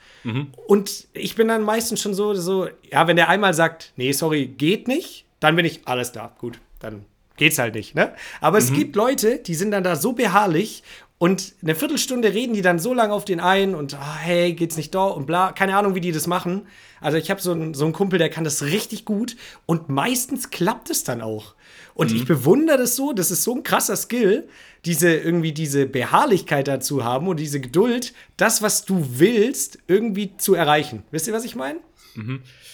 Und 0.67 1.07
ich 1.13 1.35
bin 1.35 1.47
dann 1.47 1.63
meistens 1.63 1.99
schon 2.01 2.13
so, 2.13 2.33
so, 2.33 2.67
ja, 2.91 3.07
wenn 3.07 3.15
der 3.15 3.27
einmal 3.27 3.53
sagt, 3.53 3.91
nee, 3.97 4.11
sorry, 4.11 4.45
geht 4.47 4.87
nicht, 4.87 5.25
dann 5.39 5.55
bin 5.55 5.65
ich, 5.65 5.81
alles 5.85 6.11
da, 6.11 6.33
gut, 6.37 6.59
dann 6.79 7.05
geht's 7.37 7.57
halt 7.57 7.73
nicht, 7.75 7.95
ne? 7.95 8.13
Aber 8.39 8.57
es 8.59 8.71
gibt 8.71 8.95
Leute, 8.95 9.39
die 9.39 9.55
sind 9.55 9.71
dann 9.71 9.83
da 9.83 9.95
so 9.95 10.13
beharrlich 10.13 10.83
und 11.21 11.53
eine 11.61 11.75
Viertelstunde 11.75 12.33
reden 12.33 12.55
die 12.55 12.63
dann 12.63 12.79
so 12.79 12.95
lange 12.95 13.13
auf 13.13 13.25
den 13.25 13.39
ein 13.39 13.75
und, 13.75 13.93
ah, 13.93 14.15
hey, 14.17 14.53
geht's 14.53 14.75
nicht 14.75 14.95
da 14.95 15.03
und 15.05 15.27
bla, 15.27 15.51
keine 15.51 15.77
Ahnung, 15.77 15.93
wie 15.93 16.01
die 16.01 16.11
das 16.11 16.25
machen. 16.25 16.63
Also 16.99 17.19
ich 17.19 17.29
habe 17.29 17.39
so 17.39 17.51
einen, 17.51 17.75
so 17.75 17.83
einen 17.85 17.93
Kumpel, 17.93 18.17
der 18.17 18.31
kann 18.31 18.43
das 18.43 18.63
richtig 18.63 19.05
gut 19.05 19.35
und 19.67 19.87
meistens 19.87 20.49
klappt 20.49 20.89
es 20.89 21.03
dann 21.03 21.21
auch. 21.21 21.53
Und 21.93 22.11
ich 22.11 22.25
bewundere 22.25 22.79
das 22.79 22.95
so, 22.95 23.13
das 23.13 23.29
ist 23.29 23.43
so 23.43 23.53
ein 23.53 23.61
krasser 23.61 23.95
Skill, 23.97 24.47
diese 24.83 25.13
irgendwie 25.13 25.51
diese 25.51 25.85
Beharrlichkeit 25.85 26.67
dazu 26.67 27.03
haben 27.03 27.27
und 27.27 27.39
diese 27.39 27.59
Geduld, 27.59 28.15
das, 28.37 28.63
was 28.63 28.85
du 28.85 29.05
willst, 29.19 29.77
irgendwie 29.85 30.35
zu 30.37 30.55
erreichen. 30.55 31.03
Wisst 31.11 31.27
ihr, 31.27 31.33
was 31.33 31.45
ich 31.45 31.55
meine? 31.55 31.77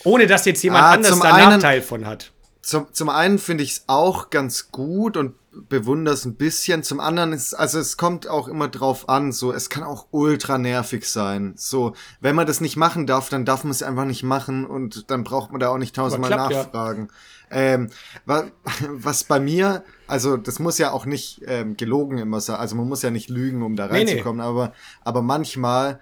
Ohne 0.06 0.26
dass 0.26 0.46
jetzt 0.46 0.64
jemand 0.64 0.86
Ah, 0.86 0.92
anders 0.94 1.20
da 1.20 1.34
einen- 1.34 1.50
Nachteil 1.50 1.82
von 1.82 2.06
hat. 2.06 2.32
Zum, 2.68 2.88
zum 2.92 3.08
einen 3.08 3.40
finde 3.40 3.64
ich 3.64 3.72
es 3.72 3.84
auch 3.88 4.30
ganz 4.30 4.74
gut 4.74 5.16
und 5.16 5.36
bewundere 5.70 6.14
es 6.14 6.26
ein 6.26 6.36
bisschen. 6.36 6.84
Zum 6.84 7.00
anderen 7.00 7.32
ist, 7.32 7.54
also 7.54 7.80
es 7.80 7.96
kommt 7.96 8.28
auch 8.28 8.50
immer 8.50 8.68
drauf 8.68 9.08
an, 9.08 9.32
so, 9.32 9.54
es 9.54 9.70
kann 9.70 9.84
auch 9.84 10.08
ultra 10.12 10.58
nervig 10.58 11.10
sein. 11.10 11.54
So, 11.56 11.94
wenn 12.20 12.36
man 12.36 12.46
das 12.46 12.60
nicht 12.60 12.76
machen 12.76 13.08
darf, 13.08 13.30
dann 13.30 13.46
darf 13.46 13.64
man 13.64 13.72
es 13.72 13.84
einfach 13.84 14.04
nicht 14.04 14.24
machen 14.24 14.66
und 14.66 15.10
dann 15.10 15.24
braucht 15.24 15.52
man 15.52 15.62
da 15.62 15.70
auch 15.70 15.78
nicht 15.78 15.96
tausendmal 15.96 16.30
klappt 16.30 16.52
ja. 16.52 16.64
nachfragen. 16.64 17.08
Ähm, 17.50 17.90
was, 18.26 18.48
was 18.90 19.24
bei 19.24 19.40
mir, 19.40 19.86
also 20.08 20.36
das 20.36 20.60
muss 20.60 20.78
ja 20.78 20.92
auch 20.92 21.06
nicht 21.06 21.44
ähm, 21.48 21.78
gelogen 21.78 22.18
immer 22.18 22.42
sein, 22.42 22.58
also 22.58 22.76
man 22.76 22.90
muss 22.90 23.02
ja 23.02 23.12
nicht 23.12 23.30
lügen, 23.30 23.64
um 23.64 23.78
da 23.78 23.88
Nee, 23.88 24.04
nee. 24.04 24.12
reinzukommen, 24.12 24.42
aber, 24.42 24.74
aber 25.06 25.22
manchmal 25.22 26.02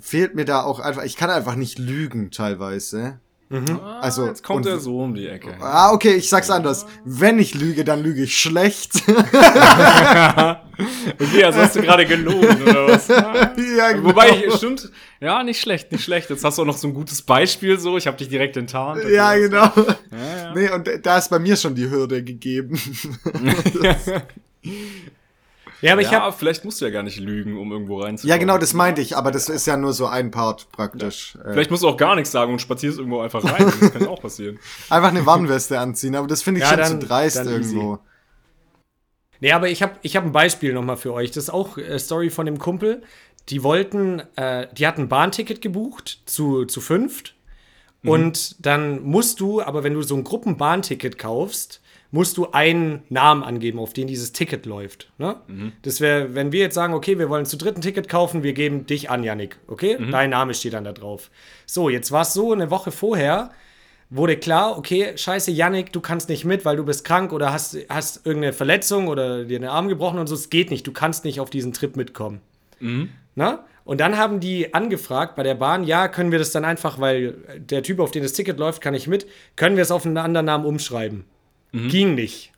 fehlt 0.00 0.34
mir 0.34 0.46
da 0.46 0.62
auch 0.62 0.80
einfach, 0.80 1.04
ich 1.04 1.16
kann 1.16 1.28
einfach 1.28 1.56
nicht 1.56 1.78
lügen 1.78 2.30
teilweise. 2.30 3.20
Also, 4.00 4.24
Ah, 4.24 4.26
Jetzt 4.26 4.42
kommt 4.42 4.66
er 4.66 4.80
so 4.80 4.98
um 5.00 5.14
die 5.14 5.28
Ecke. 5.28 5.56
Ah, 5.60 5.92
okay, 5.92 6.14
ich 6.16 6.28
sag's 6.28 6.50
anders. 6.50 6.84
Wenn 7.04 7.38
ich 7.38 7.54
lüge, 7.54 7.84
dann 7.84 8.02
lüge 8.02 8.24
ich 8.24 8.36
schlecht. 8.38 8.92
Okay, 11.18 11.42
also 11.44 11.60
hast 11.60 11.74
du 11.76 11.80
gerade 11.80 12.04
gelogen, 12.04 12.62
oder 12.62 12.88
was? 12.88 13.08
ja, 13.08 13.92
genau. 13.92 14.08
Wobei, 14.10 14.44
ich, 14.46 14.54
stimmt, 14.54 14.90
ja, 15.20 15.42
nicht 15.42 15.58
schlecht, 15.58 15.90
nicht 15.90 16.04
schlecht. 16.04 16.28
Jetzt 16.28 16.44
hast 16.44 16.58
du 16.58 16.62
auch 16.62 16.66
noch 16.66 16.76
so 16.76 16.88
ein 16.88 16.92
gutes 16.92 17.22
Beispiel 17.22 17.78
so. 17.78 17.96
Ich 17.96 18.06
habe 18.06 18.18
dich 18.18 18.28
direkt 18.28 18.58
enttarnt. 18.58 19.02
Ja, 19.08 19.34
genau. 19.36 19.70
Ja, 20.10 20.36
ja. 20.36 20.54
Nee, 20.54 20.70
und 20.70 20.90
da 21.02 21.16
ist 21.16 21.30
bei 21.30 21.38
mir 21.38 21.56
schon 21.56 21.74
die 21.74 21.88
Hürde 21.88 22.22
gegeben. 22.22 22.78
Ja, 25.82 25.92
aber 25.92 26.00
ich 26.02 26.10
ja, 26.10 26.20
habe 26.22 26.36
vielleicht 26.36 26.64
musst 26.64 26.80
du 26.80 26.84
ja 26.86 26.90
gar 26.90 27.02
nicht 27.02 27.18
lügen, 27.20 27.58
um 27.58 27.70
irgendwo 27.70 28.00
reinzukommen. 28.00 28.30
ja, 28.30 28.38
genau, 28.38 28.56
das 28.58 28.72
meinte 28.74 29.00
ich, 29.02 29.16
aber 29.16 29.30
das 29.30 29.48
ist 29.48 29.66
ja 29.66 29.76
nur 29.76 29.92
so 29.92 30.06
ein 30.06 30.30
Part 30.30 30.70
praktisch. 30.72 31.36
Äh, 31.44 31.52
Vielleicht 31.52 31.70
musst 31.70 31.82
du 31.82 31.88
auch 31.88 31.96
gar 31.96 32.14
nichts 32.14 32.30
sagen 32.30 32.52
und 32.52 32.60
spazierst 32.60 32.98
irgendwo 32.98 33.20
einfach 33.20 33.44
rein. 33.44 33.72
Das 33.80 33.92
kann 33.92 34.02
ja 34.02 34.08
auch 34.08 34.20
passieren. 34.22 34.58
einfach 34.90 35.10
eine 35.10 35.26
Warnweste 35.26 35.78
anziehen, 35.78 36.14
aber 36.14 36.26
das 36.26 36.42
finde 36.42 36.60
ich 36.60 36.64
Ja, 36.64 36.70
schon 36.70 36.78
dann- 36.78 37.00
zu 37.00 37.06
dreist 37.06 37.36
irgendwo. 37.44 37.98
Nee, 39.40 39.52
aber 39.52 39.68
ich 39.68 39.82
habe 39.82 39.96
ich 40.02 40.16
hab 40.16 40.24
ein 40.24 40.32
Beispiel 40.32 40.72
nochmal 40.72 40.96
für 40.96 41.12
euch. 41.12 41.30
Das 41.30 41.44
ist 41.44 41.50
auch 41.50 41.76
äh, 41.76 41.98
Story 41.98 42.30
von 42.30 42.46
dem 42.46 42.58
Kumpel. 42.58 43.02
Die 43.50 43.62
wollten, 43.62 44.22
äh, 44.36 44.66
die 44.72 44.86
hatten 44.86 45.02
ein 45.02 45.08
Bahnticket 45.08 45.60
gebucht 45.60 46.22
zu, 46.26 46.64
zu 46.64 46.80
fünft. 46.80 47.34
Und 48.02 48.64
dann 48.64 49.02
musst 49.02 49.40
du, 49.40 49.60
aber 49.60 49.82
wenn 49.82 49.92
du 49.94 50.02
so 50.02 50.14
ein 50.14 50.22
Gruppenbahnticket 50.22 51.18
kaufst, 51.18 51.80
musst 52.10 52.36
du 52.36 52.50
einen 52.52 53.02
Namen 53.08 53.42
angeben, 53.42 53.78
auf 53.78 53.92
den 53.92 54.06
dieses 54.06 54.32
Ticket 54.32 54.66
läuft. 54.66 55.10
Ne? 55.18 55.36
Das 55.82 56.00
wäre, 56.00 56.34
wenn 56.34 56.52
wir 56.52 56.60
jetzt 56.60 56.74
sagen, 56.74 56.94
okay, 56.94 57.18
wir 57.18 57.28
wollen 57.28 57.46
zu 57.46 57.56
dritten 57.56 57.80
Ticket 57.80 58.08
kaufen, 58.08 58.42
wir 58.42 58.52
geben 58.52 58.86
dich 58.86 59.10
an, 59.10 59.24
Yannick. 59.24 59.58
Okay? 59.66 59.98
Dein 60.10 60.30
Name 60.30 60.54
steht 60.54 60.72
dann 60.74 60.84
da 60.84 60.92
drauf. 60.92 61.30
So, 61.66 61.88
jetzt 61.88 62.12
war 62.12 62.22
es 62.22 62.32
so, 62.32 62.52
eine 62.52 62.70
Woche 62.70 62.90
vorher 62.90 63.50
wurde 64.08 64.36
klar, 64.36 64.78
okay, 64.78 65.16
scheiße, 65.16 65.50
Yannick, 65.50 65.92
du 65.92 66.00
kannst 66.00 66.28
nicht 66.28 66.44
mit, 66.44 66.64
weil 66.64 66.76
du 66.76 66.84
bist 66.84 67.04
krank 67.04 67.32
oder 67.32 67.52
hast, 67.52 67.76
hast 67.88 68.24
irgendeine 68.24 68.52
Verletzung 68.52 69.08
oder 69.08 69.44
dir 69.44 69.58
den 69.58 69.68
Arm 69.68 69.88
gebrochen 69.88 70.18
und 70.18 70.28
so. 70.28 70.34
Es 70.34 70.48
geht 70.48 70.70
nicht, 70.70 70.86
du 70.86 70.92
kannst 70.92 71.24
nicht 71.24 71.40
auf 71.40 71.50
diesen 71.50 71.72
Trip 71.72 71.96
mitkommen. 71.96 72.40
Na? 73.34 73.64
Und 73.84 74.00
dann 74.00 74.16
haben 74.16 74.40
die 74.40 74.74
angefragt 74.74 75.36
bei 75.36 75.42
der 75.42 75.54
Bahn, 75.54 75.84
ja, 75.84 76.08
können 76.08 76.32
wir 76.32 76.38
das 76.38 76.50
dann 76.50 76.64
einfach, 76.64 77.00
weil 77.00 77.34
der 77.58 77.82
Typ, 77.82 78.00
auf 78.00 78.10
den 78.10 78.22
das 78.22 78.32
Ticket 78.32 78.58
läuft, 78.58 78.80
kann 78.80 78.94
nicht 78.94 79.06
mit, 79.06 79.26
können 79.54 79.76
wir 79.76 79.82
es 79.82 79.90
auf 79.90 80.04
einen 80.04 80.18
anderen 80.18 80.46
Namen 80.46 80.64
umschreiben? 80.66 81.24
Ging 81.72 82.14
nicht. 82.14 82.52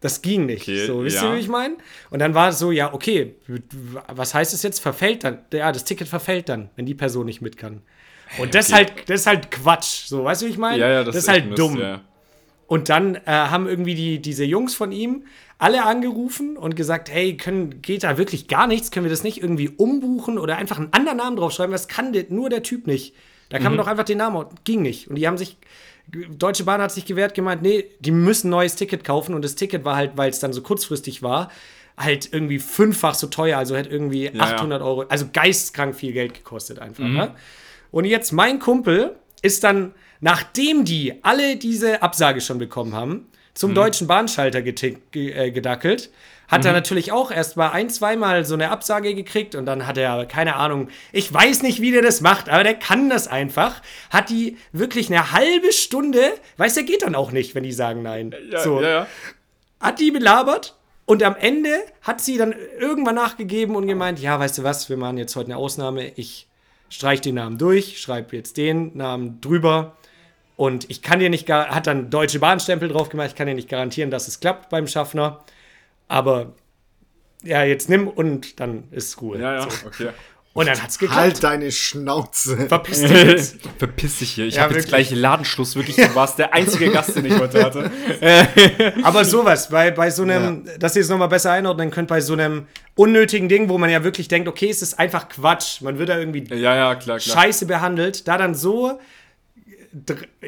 Das 0.00 0.20
ging 0.20 0.44
nicht. 0.44 0.62
Okay, 0.62 0.86
so, 0.86 1.02
wisst 1.02 1.22
ja. 1.22 1.30
ihr, 1.30 1.36
wie 1.36 1.40
ich 1.40 1.48
meine? 1.48 1.76
Und 2.10 2.18
dann 2.18 2.34
war 2.34 2.50
es 2.50 2.58
so, 2.58 2.70
ja, 2.70 2.92
okay, 2.92 3.36
was 4.12 4.34
heißt 4.34 4.52
es 4.52 4.62
jetzt? 4.62 4.80
Verfällt 4.80 5.24
dann. 5.24 5.38
Ja, 5.52 5.72
das 5.72 5.84
Ticket 5.84 6.08
verfällt 6.08 6.50
dann, 6.50 6.68
wenn 6.76 6.84
die 6.84 6.94
Person 6.94 7.24
nicht 7.24 7.40
mit 7.40 7.56
kann. 7.56 7.80
Und 8.38 8.54
das, 8.54 8.68
ist 8.68 8.74
halt, 8.74 8.92
das 9.06 9.20
ist 9.20 9.26
halt 9.26 9.50
Quatsch. 9.50 10.06
So, 10.06 10.24
weißt 10.24 10.42
du, 10.42 10.46
wie 10.46 10.50
ich 10.50 10.58
meine? 10.58 10.78
Ja, 10.78 10.88
ja, 10.88 11.04
das, 11.04 11.16
ist 11.16 11.28
echt 11.28 11.32
halt 11.32 11.46
Mist, 11.46 11.58
dumm. 11.58 11.80
Ja. 11.80 12.02
Und 12.66 12.88
dann 12.90 13.14
äh, 13.14 13.20
haben 13.26 13.66
irgendwie 13.66 13.94
die, 13.94 14.20
diese 14.20 14.44
Jungs 14.44 14.74
von 14.74 14.92
ihm 14.92 15.24
alle 15.58 15.84
angerufen 15.84 16.56
und 16.56 16.76
gesagt, 16.76 17.10
hey, 17.10 17.36
können, 17.36 17.80
geht 17.80 18.04
da 18.04 18.18
wirklich 18.18 18.48
gar 18.48 18.66
nichts? 18.66 18.90
Können 18.90 19.04
wir 19.04 19.10
das 19.10 19.22
nicht 19.22 19.42
irgendwie 19.42 19.70
umbuchen 19.70 20.38
oder 20.38 20.56
einfach 20.56 20.78
einen 20.78 20.92
anderen 20.92 21.18
Namen 21.18 21.36
draufschreiben? 21.36 21.72
Das 21.72 21.88
kann 21.88 22.12
nur 22.28 22.50
der 22.50 22.62
Typ 22.62 22.86
nicht. 22.86 23.14
Da 23.48 23.58
kann 23.58 23.72
man 23.72 23.78
doch 23.78 23.86
einfach 23.86 24.04
den 24.04 24.18
Namen, 24.18 24.46
ging 24.64 24.82
nicht. 24.82 25.08
Und 25.08 25.14
die 25.14 25.26
haben 25.26 25.38
sich, 25.38 25.56
Deutsche 26.06 26.64
Bahn 26.64 26.80
hat 26.80 26.92
sich 26.92 27.06
gewehrt, 27.06 27.34
gemeint, 27.34 27.62
nee, 27.62 27.86
die 28.00 28.10
müssen 28.10 28.48
ein 28.48 28.50
neues 28.50 28.76
Ticket 28.76 29.04
kaufen 29.04 29.34
und 29.34 29.42
das 29.44 29.54
Ticket 29.54 29.84
war 29.84 29.96
halt, 29.96 30.12
weil 30.16 30.30
es 30.30 30.38
dann 30.38 30.52
so 30.52 30.62
kurzfristig 30.62 31.22
war, 31.22 31.50
halt 31.96 32.32
irgendwie 32.32 32.58
fünffach 32.58 33.14
so 33.14 33.26
teuer, 33.28 33.58
also 33.58 33.76
hätte 33.76 33.88
irgendwie 33.90 34.26
Ja, 34.26 34.42
800 34.42 34.82
Euro, 34.82 35.02
also 35.02 35.26
geistkrank 35.32 35.94
viel 35.94 36.12
Geld 36.12 36.34
gekostet 36.34 36.78
einfach. 36.78 37.04
Ne? 37.04 37.34
Und 37.90 38.04
jetzt 38.04 38.32
mein 38.32 38.58
Kumpel 38.58 39.16
ist 39.42 39.64
dann, 39.64 39.92
nachdem 40.20 40.84
die 40.84 41.22
alle 41.22 41.56
diese 41.56 42.02
Absage 42.02 42.40
schon 42.40 42.58
bekommen 42.58 42.94
haben, 42.94 43.26
zum 43.54 43.74
deutschen 43.74 44.06
Bahnschalter 44.06 44.62
getick, 44.62 45.14
äh, 45.14 45.50
gedackelt. 45.50 46.10
Hat 46.48 46.64
er 46.64 46.72
natürlich 46.72 47.10
auch 47.10 47.30
erst 47.30 47.56
mal 47.56 47.70
ein, 47.70 47.88
zweimal 47.88 48.44
so 48.44 48.54
eine 48.54 48.70
Absage 48.70 49.14
gekriegt 49.14 49.54
und 49.54 49.64
dann 49.64 49.86
hat 49.86 49.96
er, 49.96 50.26
keine 50.26 50.56
Ahnung, 50.56 50.88
ich 51.10 51.32
weiß 51.32 51.62
nicht, 51.62 51.80
wie 51.80 51.90
der 51.90 52.02
das 52.02 52.20
macht, 52.20 52.48
aber 52.48 52.62
der 52.62 52.74
kann 52.74 53.08
das 53.08 53.26
einfach. 53.28 53.80
Hat 54.10 54.28
die 54.28 54.58
wirklich 54.72 55.08
eine 55.08 55.32
halbe 55.32 55.72
Stunde, 55.72 56.20
weiß 56.58 56.74
der 56.74 56.82
geht 56.82 57.02
dann 57.02 57.14
auch 57.14 57.32
nicht, 57.32 57.54
wenn 57.54 57.62
die 57.62 57.72
sagen 57.72 58.02
nein. 58.02 58.34
Ja, 58.50 58.60
so 58.60 58.82
ja, 58.82 58.88
ja. 58.88 59.06
hat 59.80 60.00
die 60.00 60.10
belabert 60.10 60.76
und 61.06 61.22
am 61.22 61.34
Ende 61.34 61.70
hat 62.02 62.20
sie 62.20 62.36
dann 62.36 62.54
irgendwann 62.78 63.14
nachgegeben 63.14 63.74
und 63.74 63.86
gemeint, 63.86 64.20
ja, 64.20 64.38
weißt 64.38 64.58
du 64.58 64.64
was, 64.64 64.88
wir 64.88 64.96
machen 64.96 65.18
jetzt 65.18 65.34
heute 65.36 65.46
eine 65.46 65.56
Ausnahme, 65.56 66.12
ich 66.16 66.46
streich 66.88 67.20
den 67.20 67.36
Namen 67.36 67.58
durch, 67.58 68.00
schreibe 68.00 68.36
jetzt 68.36 68.56
den 68.58 68.96
Namen 68.96 69.40
drüber 69.40 69.96
und 70.56 70.88
ich 70.90 71.02
kann 71.02 71.18
dir 71.20 71.30
nicht, 71.30 71.46
gar- 71.46 71.68
hat 71.74 71.86
dann 71.86 72.10
Deutsche 72.10 72.38
Bahnstempel 72.38 72.88
drauf 72.88 73.08
gemacht, 73.08 73.28
ich 73.28 73.34
kann 73.34 73.46
dir 73.46 73.54
nicht 73.54 73.68
garantieren, 73.68 74.10
dass 74.10 74.28
es 74.28 74.40
klappt 74.40 74.70
beim 74.70 74.86
Schaffner, 74.86 75.44
aber 76.08 76.52
ja, 77.42 77.62
jetzt 77.64 77.88
nimm 77.88 78.08
und 78.08 78.60
dann 78.60 78.84
ist 78.90 79.20
Ruhe. 79.20 79.38
Ja, 79.38 79.54
ja, 79.54 79.62
So. 79.70 79.86
okay. 79.86 80.08
Und 80.54 80.66
dann 80.68 80.80
hat's 80.80 81.00
geklappt. 81.00 81.20
Halt 81.20 81.42
deine 81.42 81.72
Schnauze. 81.72 82.68
Verpiss 82.68 83.00
dich 83.02 83.10
jetzt. 83.10 83.56
Verpiss 83.76 84.20
dich 84.20 84.30
hier. 84.30 84.46
Ich 84.46 84.54
Ja, 84.54 84.62
habe 84.62 84.74
jetzt 84.74 84.86
gleich 84.86 85.10
Ladenschluss. 85.10 85.74
Wirklich, 85.74 85.96
du 85.96 86.14
warst 86.14 86.38
der 86.38 86.54
einzige 86.54 86.92
Gast, 86.92 87.16
den 87.16 87.24
ich 87.24 87.36
heute 87.36 87.64
hatte. 87.64 87.90
Aber 89.02 89.24
sowas, 89.24 89.68
bei, 89.68 89.90
bei 89.90 90.10
so 90.10 90.22
einem, 90.22 90.64
dass 90.78 90.94
ihr 90.94 91.02
es 91.02 91.08
nochmal 91.08 91.26
besser 91.28 91.50
einordnen 91.50 91.90
könnt, 91.90 92.06
bei 92.08 92.20
so 92.20 92.34
einem 92.34 92.66
unnötigen 92.94 93.48
Ding, 93.48 93.68
wo 93.68 93.78
man 93.78 93.90
ja 93.90 94.04
wirklich 94.04 94.28
denkt, 94.28 94.46
okay, 94.48 94.70
es 94.70 94.80
ist 94.80 94.96
einfach 94.98 95.28
Quatsch. 95.28 95.80
Man 95.82 95.98
wird 95.98 96.08
da 96.08 96.18
irgendwie 96.18 96.44
Ja, 96.54 96.76
ja, 96.76 96.94
klar, 96.94 97.18
klar. 97.18 97.36
scheiße 97.36 97.66
behandelt, 97.66 98.28
da 98.28 98.38
dann 98.38 98.54
so 98.54 99.00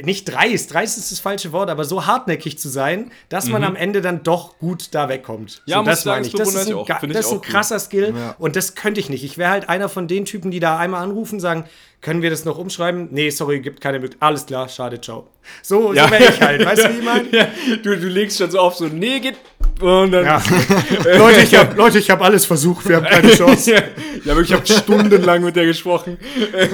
nicht 0.02 0.24
dreist, 0.24 0.72
dreist 0.74 0.98
ist 0.98 1.12
das 1.12 1.20
falsche 1.20 1.52
Wort, 1.52 1.70
aber 1.70 1.84
so 1.84 2.06
hartnäckig 2.06 2.58
zu 2.58 2.68
sein, 2.68 3.12
dass 3.28 3.46
man 3.48 3.62
am 3.64 3.76
Ende 3.76 4.00
dann 4.00 4.22
doch 4.24 4.58
gut 4.58 4.88
da 4.92 5.08
wegkommt. 5.08 5.62
Mhm. 5.66 5.70
Ja, 5.70 5.78
so, 5.78 5.84
das 5.84 6.02
sagen, 6.02 6.16
meine 6.16 6.26
ich. 6.26 6.32
das 6.32 6.52
Das 6.52 6.62
ist 6.62 6.68
ein, 6.68 6.74
auch. 6.74 6.86
das 6.86 7.02
ist 7.02 7.16
ein 7.16 7.24
auch 7.24 7.30
gut. 7.30 7.42
krasser 7.42 7.78
Skill 7.78 8.12
Ja. 8.16 8.34
und 8.38 8.56
das 8.56 8.74
könnte 8.74 8.98
ich 9.00 9.08
nicht. 9.08 9.22
Ich 9.24 9.38
wäre 9.38 9.50
halt 9.50 9.68
einer 9.68 9.88
von 9.88 10.08
den 10.08 10.24
Typen, 10.24 10.50
die 10.50 10.58
da 10.60 10.78
einmal 10.78 11.02
anrufen, 11.02 11.38
sagen, 11.38 11.64
können 12.00 12.22
wir 12.22 12.30
das 12.30 12.44
noch 12.44 12.58
umschreiben? 12.58 13.08
Nee, 13.10 13.30
sorry, 13.30 13.60
gibt 13.60 13.80
keine 13.80 13.98
Möglichkeit. 13.98 14.22
Alles 14.28 14.46
klar, 14.46 14.68
schade, 14.68 15.00
ciao. 15.00 15.28
So, 15.62 15.92
Ja. 15.94 16.04
so 16.06 16.10
wäre 16.12 16.24
ich 16.24 16.40
halt, 16.40 16.64
weißt 16.64 16.84
du, 16.84 16.88
wie 16.94 16.98
ich 16.98 17.04
meine? 17.04 17.28
Ja, 17.32 17.46
du, 17.82 17.96
du 17.96 18.06
legst 18.08 18.38
schon 18.38 18.50
so 18.50 18.58
auf, 18.58 18.74
so, 18.76 18.86
nee, 18.86 19.20
geht. 19.20 19.36
Und 19.80 20.10
dann. 20.12 20.24
Ja. 20.24 20.42
Leute, 21.18 21.40
ich 21.40 21.54
habe 21.54 21.74
Leute, 21.76 21.98
ich 21.98 22.10
hab 22.10 22.20
alles 22.22 22.44
versucht, 22.44 22.88
wir 22.88 22.96
haben 22.96 23.06
keine 23.06 23.30
Chance. 23.36 23.72
ja, 23.72 23.82
wirklich, 24.24 24.50
ich 24.50 24.54
habe 24.54 24.66
stundenlang 24.66 25.42
mit 25.44 25.54
der 25.56 25.66
gesprochen. 25.66 26.18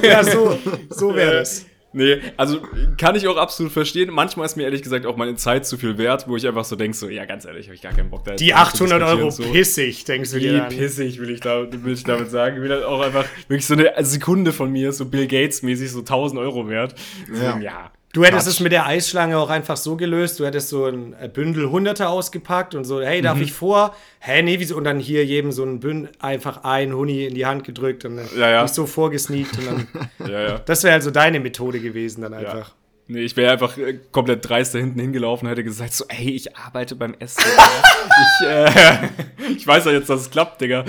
Ja, 0.01 0.23
so, 0.23 0.57
so 0.89 1.13
wäre 1.15 1.39
es. 1.39 1.65
Nee, 1.93 2.17
also 2.37 2.59
kann 2.97 3.15
ich 3.15 3.27
auch 3.27 3.37
absolut 3.37 3.71
verstehen. 3.71 4.09
Manchmal 4.11 4.45
ist 4.47 4.57
mir 4.57 4.63
ehrlich 4.63 4.81
gesagt 4.81 5.05
auch 5.05 5.15
meine 5.15 5.35
Zeit 5.35 5.65
zu 5.65 5.77
viel 5.77 5.97
wert, 5.97 6.27
wo 6.27 6.35
ich 6.35 6.47
einfach 6.47 6.65
so 6.65 6.75
denke, 6.75 6.97
so, 6.97 7.07
ja, 7.07 7.25
ganz 7.25 7.45
ehrlich, 7.45 7.67
habe 7.67 7.75
ich 7.75 7.81
gar 7.81 7.93
keinen 7.93 8.09
Bock 8.09 8.23
da 8.25 8.31
jetzt 8.31 8.39
Die 8.41 8.49
dran 8.49 8.65
zu 8.73 8.83
800 8.85 9.03
Euro 9.03 9.29
so. 9.29 9.43
pissig, 9.43 10.03
denkst 10.05 10.31
du 10.31 10.39
dir 10.39 10.53
Wie 10.53 10.57
dann. 10.57 10.69
pissig 10.69 11.19
will 11.19 11.29
ich, 11.29 11.39
da, 11.39 11.71
will 11.71 11.93
ich 11.93 12.03
damit 12.03 12.31
sagen. 12.31 12.57
Ich 12.57 12.61
will 12.63 12.71
halt 12.71 12.83
auch 12.83 13.01
einfach 13.01 13.25
wirklich 13.47 13.65
so 13.65 13.75
eine 13.75 13.93
Sekunde 14.03 14.51
von 14.53 14.71
mir, 14.71 14.91
so 14.91 15.05
Bill 15.05 15.27
Gates 15.27 15.61
mäßig, 15.61 15.91
so 15.91 15.99
1000 15.99 16.39
Euro 16.41 16.67
wert. 16.67 16.95
Deswegen, 17.29 17.61
ja. 17.61 17.91
Du 18.13 18.23
hättest 18.23 18.45
Quatsch. 18.45 18.53
es 18.53 18.59
mit 18.59 18.71
der 18.71 18.85
Eisschlange 18.85 19.37
auch 19.39 19.49
einfach 19.49 19.75
so 19.75 19.95
gelöst. 19.97 20.39
Du 20.39 20.45
hättest 20.45 20.69
so 20.69 20.85
ein 20.85 21.13
äh, 21.19 21.27
Bündel 21.27 21.69
Hunderter 21.71 22.09
ausgepackt 22.09 22.75
und 22.75 22.85
so, 22.85 23.01
hey, 23.01 23.19
Mhm. 23.19 23.23
darf 23.23 23.41
ich 23.41 23.51
vor? 23.53 23.95
Hä, 24.19 24.41
nee, 24.43 24.59
wieso? 24.59 24.77
Und 24.77 24.83
dann 24.83 24.99
hier 24.99 25.25
jedem 25.25 25.51
so 25.51 25.63
ein 25.63 25.79
Bündel, 25.79 26.11
einfach 26.19 26.63
ein 26.63 26.93
Huni 26.93 27.25
in 27.25 27.33
die 27.33 27.45
Hand 27.47 27.63
gedrückt 27.63 28.05
und 28.05 28.17
dann 28.17 28.27
Ja, 28.37 28.49
ja. 28.51 28.61
dich 28.63 28.71
so 28.71 28.85
vorgesneakt. 28.85 29.57
Und 29.57 29.65
dann, 29.65 29.87
Ja, 30.31 30.41
ja. 30.41 30.57
das 30.59 30.83
wäre 30.83 30.93
also 30.93 31.09
deine 31.11 31.39
Methode 31.39 31.79
gewesen 31.79 32.21
dann 32.21 32.33
Ja. 32.33 32.39
einfach. 32.39 32.75
Nee, 33.07 33.21
ich 33.21 33.35
wäre 33.35 33.51
einfach 33.51 33.77
äh, 33.79 33.99
komplett 34.11 34.47
dreist 34.47 34.75
da 34.75 34.79
hinten 34.79 34.99
hingelaufen 34.99 35.45
und 35.45 35.51
hätte 35.51 35.63
gesagt 35.63 35.93
so, 35.93 36.05
ey, 36.07 36.29
ich 36.31 36.55
arbeite 36.55 36.95
beim 36.95 37.15
SWR. 37.19 37.43
ich, 38.41 38.47
äh, 38.47 39.09
ich 39.57 39.65
weiß 39.67 39.85
ja 39.85 39.91
jetzt, 39.91 40.09
dass 40.09 40.21
es 40.21 40.29
klappt, 40.29 40.61
Digga. 40.61 40.85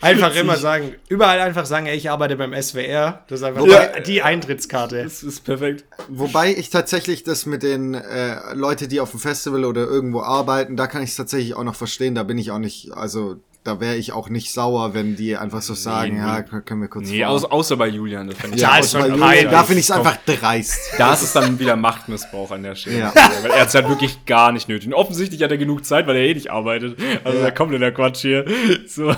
Einfach 0.00 0.34
immer 0.34 0.56
sagen, 0.56 0.94
überall 1.08 1.40
einfach 1.40 1.66
sagen, 1.66 1.86
ey, 1.86 1.96
ich 1.96 2.10
arbeite 2.10 2.36
beim 2.36 2.54
SWR. 2.54 3.22
Das 3.28 3.40
ist 3.40 3.44
einfach 3.44 3.66
Ja. 3.66 4.00
die 4.00 4.22
Eintrittskarte. 4.22 4.98
Es 5.00 5.22
ist 5.22 5.44
perfekt. 5.44 5.84
Wobei 6.08 6.54
ich 6.54 6.70
tatsächlich 6.70 7.22
das 7.22 7.44
mit 7.44 7.62
den 7.62 7.94
äh, 7.94 8.54
Leute, 8.54 8.88
die 8.88 9.00
auf 9.00 9.10
dem 9.10 9.20
Festival 9.20 9.64
oder 9.64 9.82
irgendwo 9.82 10.22
arbeiten, 10.22 10.76
da 10.76 10.86
kann 10.86 11.02
ich 11.02 11.10
es 11.10 11.16
tatsächlich 11.16 11.54
auch 11.54 11.64
noch 11.64 11.74
verstehen. 11.74 12.14
Da 12.14 12.22
bin 12.22 12.38
ich 12.38 12.50
auch 12.50 12.58
nicht, 12.58 12.92
also 12.92 13.36
da 13.62 13.78
wäre 13.78 13.96
ich 13.96 14.12
auch 14.12 14.30
nicht 14.30 14.52
sauer, 14.52 14.94
wenn 14.94 15.16
die 15.16 15.36
einfach 15.36 15.60
so 15.60 15.74
sagen, 15.74 16.14
nee. 16.14 16.18
ja, 16.20 16.38
kö- 16.38 16.62
können 16.62 16.80
wir 16.80 16.88
kurz 16.88 17.08
Nee, 17.10 17.24
vor. 17.24 17.52
außer, 17.52 17.76
bei 17.76 17.88
Julian. 17.88 18.26
Das 18.28 18.36
ich 18.54 18.60
Ja, 18.60 18.78
ist 18.78 18.92
schon 18.92 19.02
weil- 19.02 19.18
peinlich. 19.18 19.50
da 19.50 19.64
finde 19.64 19.80
ich 19.80 19.84
es 19.86 19.90
einfach 19.90 20.16
dreist. 20.24 20.78
Da 20.96 21.12
ist 21.12 21.20
es 21.22 21.32
dann 21.34 21.58
wieder 21.58 21.76
Machtmissbrauch 21.76 22.50
an 22.52 22.62
der 22.62 22.74
Stelle. 22.74 22.98
Ja. 23.00 23.12
Weil 23.14 23.50
er 23.50 23.60
hat 23.60 23.68
es 23.68 23.74
halt 23.74 23.88
wirklich 23.88 24.24
gar 24.24 24.50
nicht 24.52 24.68
nötig. 24.68 24.86
Und 24.88 24.94
offensichtlich 24.94 25.42
hat 25.42 25.50
er 25.50 25.58
genug 25.58 25.84
Zeit, 25.84 26.06
weil 26.06 26.16
er 26.16 26.22
eh 26.22 26.32
nicht 26.34 26.50
arbeitet. 26.50 26.98
Also 27.22 27.36
Ja. 27.38 27.44
da 27.44 27.50
kommt 27.50 27.72
der 27.78 27.92
Quatsch 27.92 28.20
hier. 28.22 28.46
So. 28.86 29.14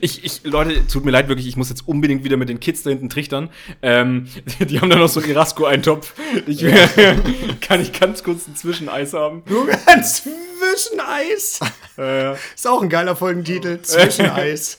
Ich, 0.00 0.24
ich, 0.24 0.40
Leute, 0.44 0.84
tut 0.88 1.04
mir 1.04 1.12
leid 1.12 1.28
wirklich, 1.28 1.46
ich 1.46 1.56
muss 1.56 1.68
jetzt 1.68 1.86
unbedingt 1.86 2.24
wieder 2.24 2.36
mit 2.36 2.48
den 2.48 2.58
Kids 2.58 2.82
da 2.82 2.90
hinten 2.90 3.08
trichtern. 3.10 3.48
Ähm, 3.80 4.26
die 4.58 4.80
haben 4.80 4.90
da 4.90 4.96
noch 4.96 5.08
so 5.08 5.20
einen 5.20 5.30
Erasco-Eintopf. 5.30 6.14
Ich, 6.48 6.64
kann 7.60 7.80
ich 7.80 7.92
ganz 7.98 8.24
kurz 8.24 8.48
ein 8.48 8.56
Zwischeneis 8.56 9.12
haben? 9.12 9.42
Nur 9.48 9.68
ein 9.68 10.02
Zwischeneis. 10.76 11.60
Äh, 11.98 12.32
Ist 12.54 12.66
auch 12.66 12.82
ein 12.82 12.88
geiler 12.88 13.16
Folgentitel. 13.16 13.80
Zwischeneis. 13.82 14.78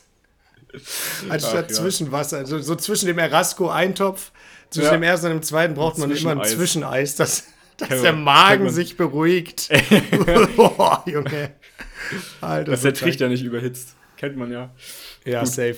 Anstatt 1.30 1.70
ja. 1.72 1.76
Zwischenwasser. 1.78 2.38
Also 2.38 2.60
so 2.60 2.76
zwischen 2.76 3.06
dem 3.08 3.20
Erasco-Eintopf, 3.20 4.32
zwischen 4.70 4.86
Ja. 4.88 4.92
dem 4.94 5.04
ersten 5.04 5.28
und 5.28 5.32
dem 5.34 5.44
zweiten 5.44 5.74
braucht 5.76 5.98
man 5.98 6.10
immer 6.12 6.32
ein 6.32 6.44
Zwischeneis. 6.44 7.16
Dass, 7.16 7.46
dass 7.78 8.02
der 8.02 8.14
Magen 8.14 8.70
sich 8.70 8.98
beruhigt. 8.98 9.70
Boah, 10.56 11.04
Junge. 11.06 11.52
Alter, 12.42 12.72
dass 12.72 12.82
so 12.82 12.88
der 12.90 12.94
Trichter 12.96 13.28
nicht 13.30 13.44
überhitzt. 13.44 13.90
Kennt 14.18 14.36
man 14.38 14.52
ja. 14.52 14.72
Ja, 15.26 15.46
safe. 15.46 15.78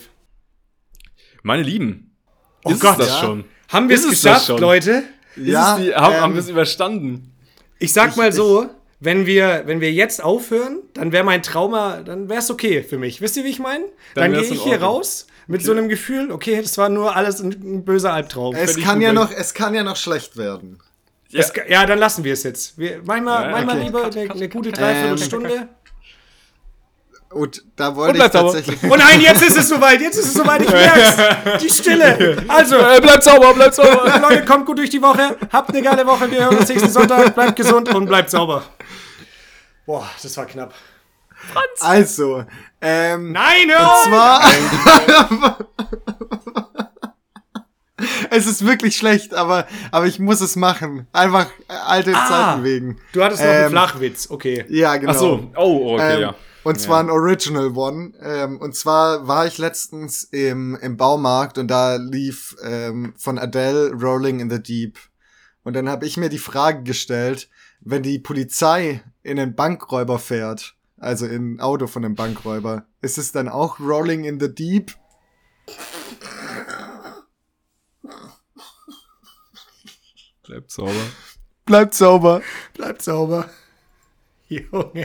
Meine 1.44 1.64
Lieben. 1.64 2.16
Oh 2.64 2.72
ist 2.72 2.80
Gott, 2.80 3.00
das 3.00 3.10
ja. 3.10 3.20
schon? 3.22 3.46
Haben 3.70 3.90
wir 3.90 3.96
es 3.96 4.10
geschafft? 4.10 4.48
Leute? 4.50 5.04
Ist 5.36 5.48
Ja, 5.48 5.76
es 5.78 5.84
die, 5.84 5.94
haben, 5.94 6.16
ähm, 6.16 6.22
haben 6.22 6.34
wir 6.34 6.40
es 6.40 6.50
überstanden? 6.50 7.36
Ich 7.80 7.94
sag 7.94 8.12
Ich- 8.12 8.16
mal 8.16 8.32
so, 8.32 8.70
wenn 9.06 9.26
wir, 9.26 9.64
wenn 9.66 9.80
wir 9.82 9.92
jetzt 9.94 10.22
aufhören, 10.24 10.80
dann 10.94 11.12
wäre 11.12 11.24
mein 11.24 11.42
Trauma, 11.44 12.02
dann 12.04 12.28
wäre 12.28 12.40
es 12.40 12.52
okay 12.52 12.84
für 12.84 12.98
mich. 12.98 13.22
Wisst 13.22 13.38
ihr, 13.38 13.44
wie 13.44 13.50
ich 13.50 13.60
meine? 13.60 13.86
Dann, 14.16 14.32
Dann 14.34 14.42
gehe 14.42 14.52
ich 14.52 14.62
hier 14.64 14.82
raus 14.82 15.28
mit 15.48 15.64
so 15.64 15.72
einem 15.72 15.88
Gefühl, 15.90 16.32
okay, 16.32 16.60
das 16.62 16.78
war 16.78 16.90
nur 16.90 17.16
alles 17.16 17.40
ein, 17.40 17.52
ein 17.52 17.86
böser 17.86 18.12
Albtraum. 18.14 18.56
Es 18.56 18.78
kann 18.80 19.00
ja 19.02 19.14
noch, 19.14 19.32
es 19.32 19.54
kann 19.54 19.74
ja 19.76 19.84
noch 19.84 19.96
schlecht 19.96 20.36
werden. 20.38 20.80
Es, 21.32 21.52
ja, 21.68 21.86
dann 21.86 22.00
lassen 22.00 22.24
wir 22.24 22.34
es 22.34 22.44
jetzt. 22.44 22.78
Wir, 22.78 23.02
manchmal 23.06 23.44
Ja, 23.46 23.52
manchmal 23.52 23.76
okay. 23.78 23.86
lieber 23.86 24.06
eine, 24.06 24.32
eine 24.32 24.50
gute 24.50 24.72
Dreiviertelstunde. 24.72 25.68
Und 27.32 27.64
da 27.76 27.94
wollte 27.96 28.18
Und 28.20 28.26
ich 28.26 28.32
sauber. 28.32 28.54
tatsächlich. 28.54 28.80
Oh 28.90 28.96
nein, 28.96 29.20
jetzt 29.20 29.42
ist 29.42 29.58
es 29.58 29.68
soweit, 29.68 30.00
jetzt 30.00 30.18
ist 30.18 30.28
es 30.28 30.34
soweit, 30.36 30.62
ich 30.62 30.72
merk's. 30.72 31.62
Die 31.62 31.70
Stille. 31.70 32.38
Also, 32.48 32.78
Äh, 32.78 33.02
bleibt 33.02 33.24
sauber, 33.24 33.54
bleibt 33.54 33.76
sauber. 33.76 34.22
Leute, 34.22 34.46
kommt 34.46 34.66
gut 34.66 34.78
durch 34.78 34.90
die 34.90 35.02
Woche. 35.02 35.36
Habt 35.52 35.70
eine 35.72 35.82
geile 35.82 36.06
Woche. 36.08 36.32
Wir 36.32 36.46
hören 36.46 36.58
uns 36.58 36.70
nächsten 36.70 36.90
Sonntag. 36.90 37.36
Bleibt 37.36 37.58
gesund 37.58 37.94
und 37.94 38.06
bleibt 38.06 38.30
sauber. 38.30 38.64
Boah, 39.86 40.10
das 40.22 40.36
war 40.38 40.46
knapp. 40.46 40.74
Also, 41.82 42.46
ähm, 42.82 43.32
Nein, 43.34 43.70
hör 43.70 43.92
auf! 43.92 44.06
zwar. 44.08 45.58
es 48.32 48.48
ist 48.48 48.66
wirklich 48.66 48.96
schlecht, 48.96 49.34
aber, 49.34 49.68
aber 49.92 50.06
ich 50.08 50.20
muss 50.20 50.42
es 50.42 50.56
machen. 50.56 51.08
Einfach 51.14 51.48
äh, 51.68 51.74
alte 51.74 52.14
Ah. 52.16 52.28
Zeiten 52.28 52.64
wegen. 52.64 53.00
Du 53.14 53.24
hattest 53.24 53.42
noch 53.42 53.50
einen 53.50 53.66
Ähm, 53.66 53.70
Flachwitz, 53.72 54.30
okay. 54.30 54.66
Ja, 54.70 54.96
genau. 54.98 55.12
Ach 55.12 55.18
so. 55.18 55.52
Oh, 55.56 55.94
okay, 55.96 56.16
Ähm, 56.16 56.22
ja. 56.22 56.36
Und 56.64 56.82
zwar 56.82 57.00
ein 57.02 57.12
Original 57.12 57.78
One. 57.78 58.14
Ähm, 58.24 58.58
und 58.60 58.76
zwar 58.76 59.28
war 59.28 59.46
ich 59.46 59.60
letztens 59.60 60.24
im, 60.24 60.76
im 60.82 60.98
Baumarkt 60.98 61.60
und 61.60 61.68
da 61.68 61.96
lief 61.98 62.56
ähm, 62.64 63.14
von 63.18 63.38
Adele 63.38 63.92
Rolling 63.92 64.40
in 64.40 64.50
the 64.50 64.62
Deep. 64.62 64.98
Und 65.64 65.76
dann 65.76 65.88
habe 65.90 66.08
ich 66.08 66.18
mir 66.18 66.30
die 66.30 66.40
Frage 66.40 66.82
gestellt, 66.84 67.50
wenn 67.86 68.02
die 68.04 68.20
Polizei 68.20 69.04
in 69.22 69.40
einen 69.40 69.56
Bankräuber 69.56 70.20
fährt, 70.20 70.76
also 70.98 71.28
in 71.28 71.54
ein 71.56 71.60
Auto 71.62 71.88
von 71.88 72.04
einem 72.04 72.16
Bankräuber, 72.16 72.88
ist 73.02 73.18
es 73.18 73.32
dann 73.32 73.48
auch 73.48 73.80
Rolling 73.80 74.26
in 74.26 74.40
the 74.40 74.54
Deep? 74.54 74.92
Bleibt 80.44 80.72
sauber. 80.72 81.06
Bleibt 81.66 81.94
sauber. 81.94 82.42
Bleibt 82.74 83.02
sauber. 83.04 83.50
Junge. 84.48 84.92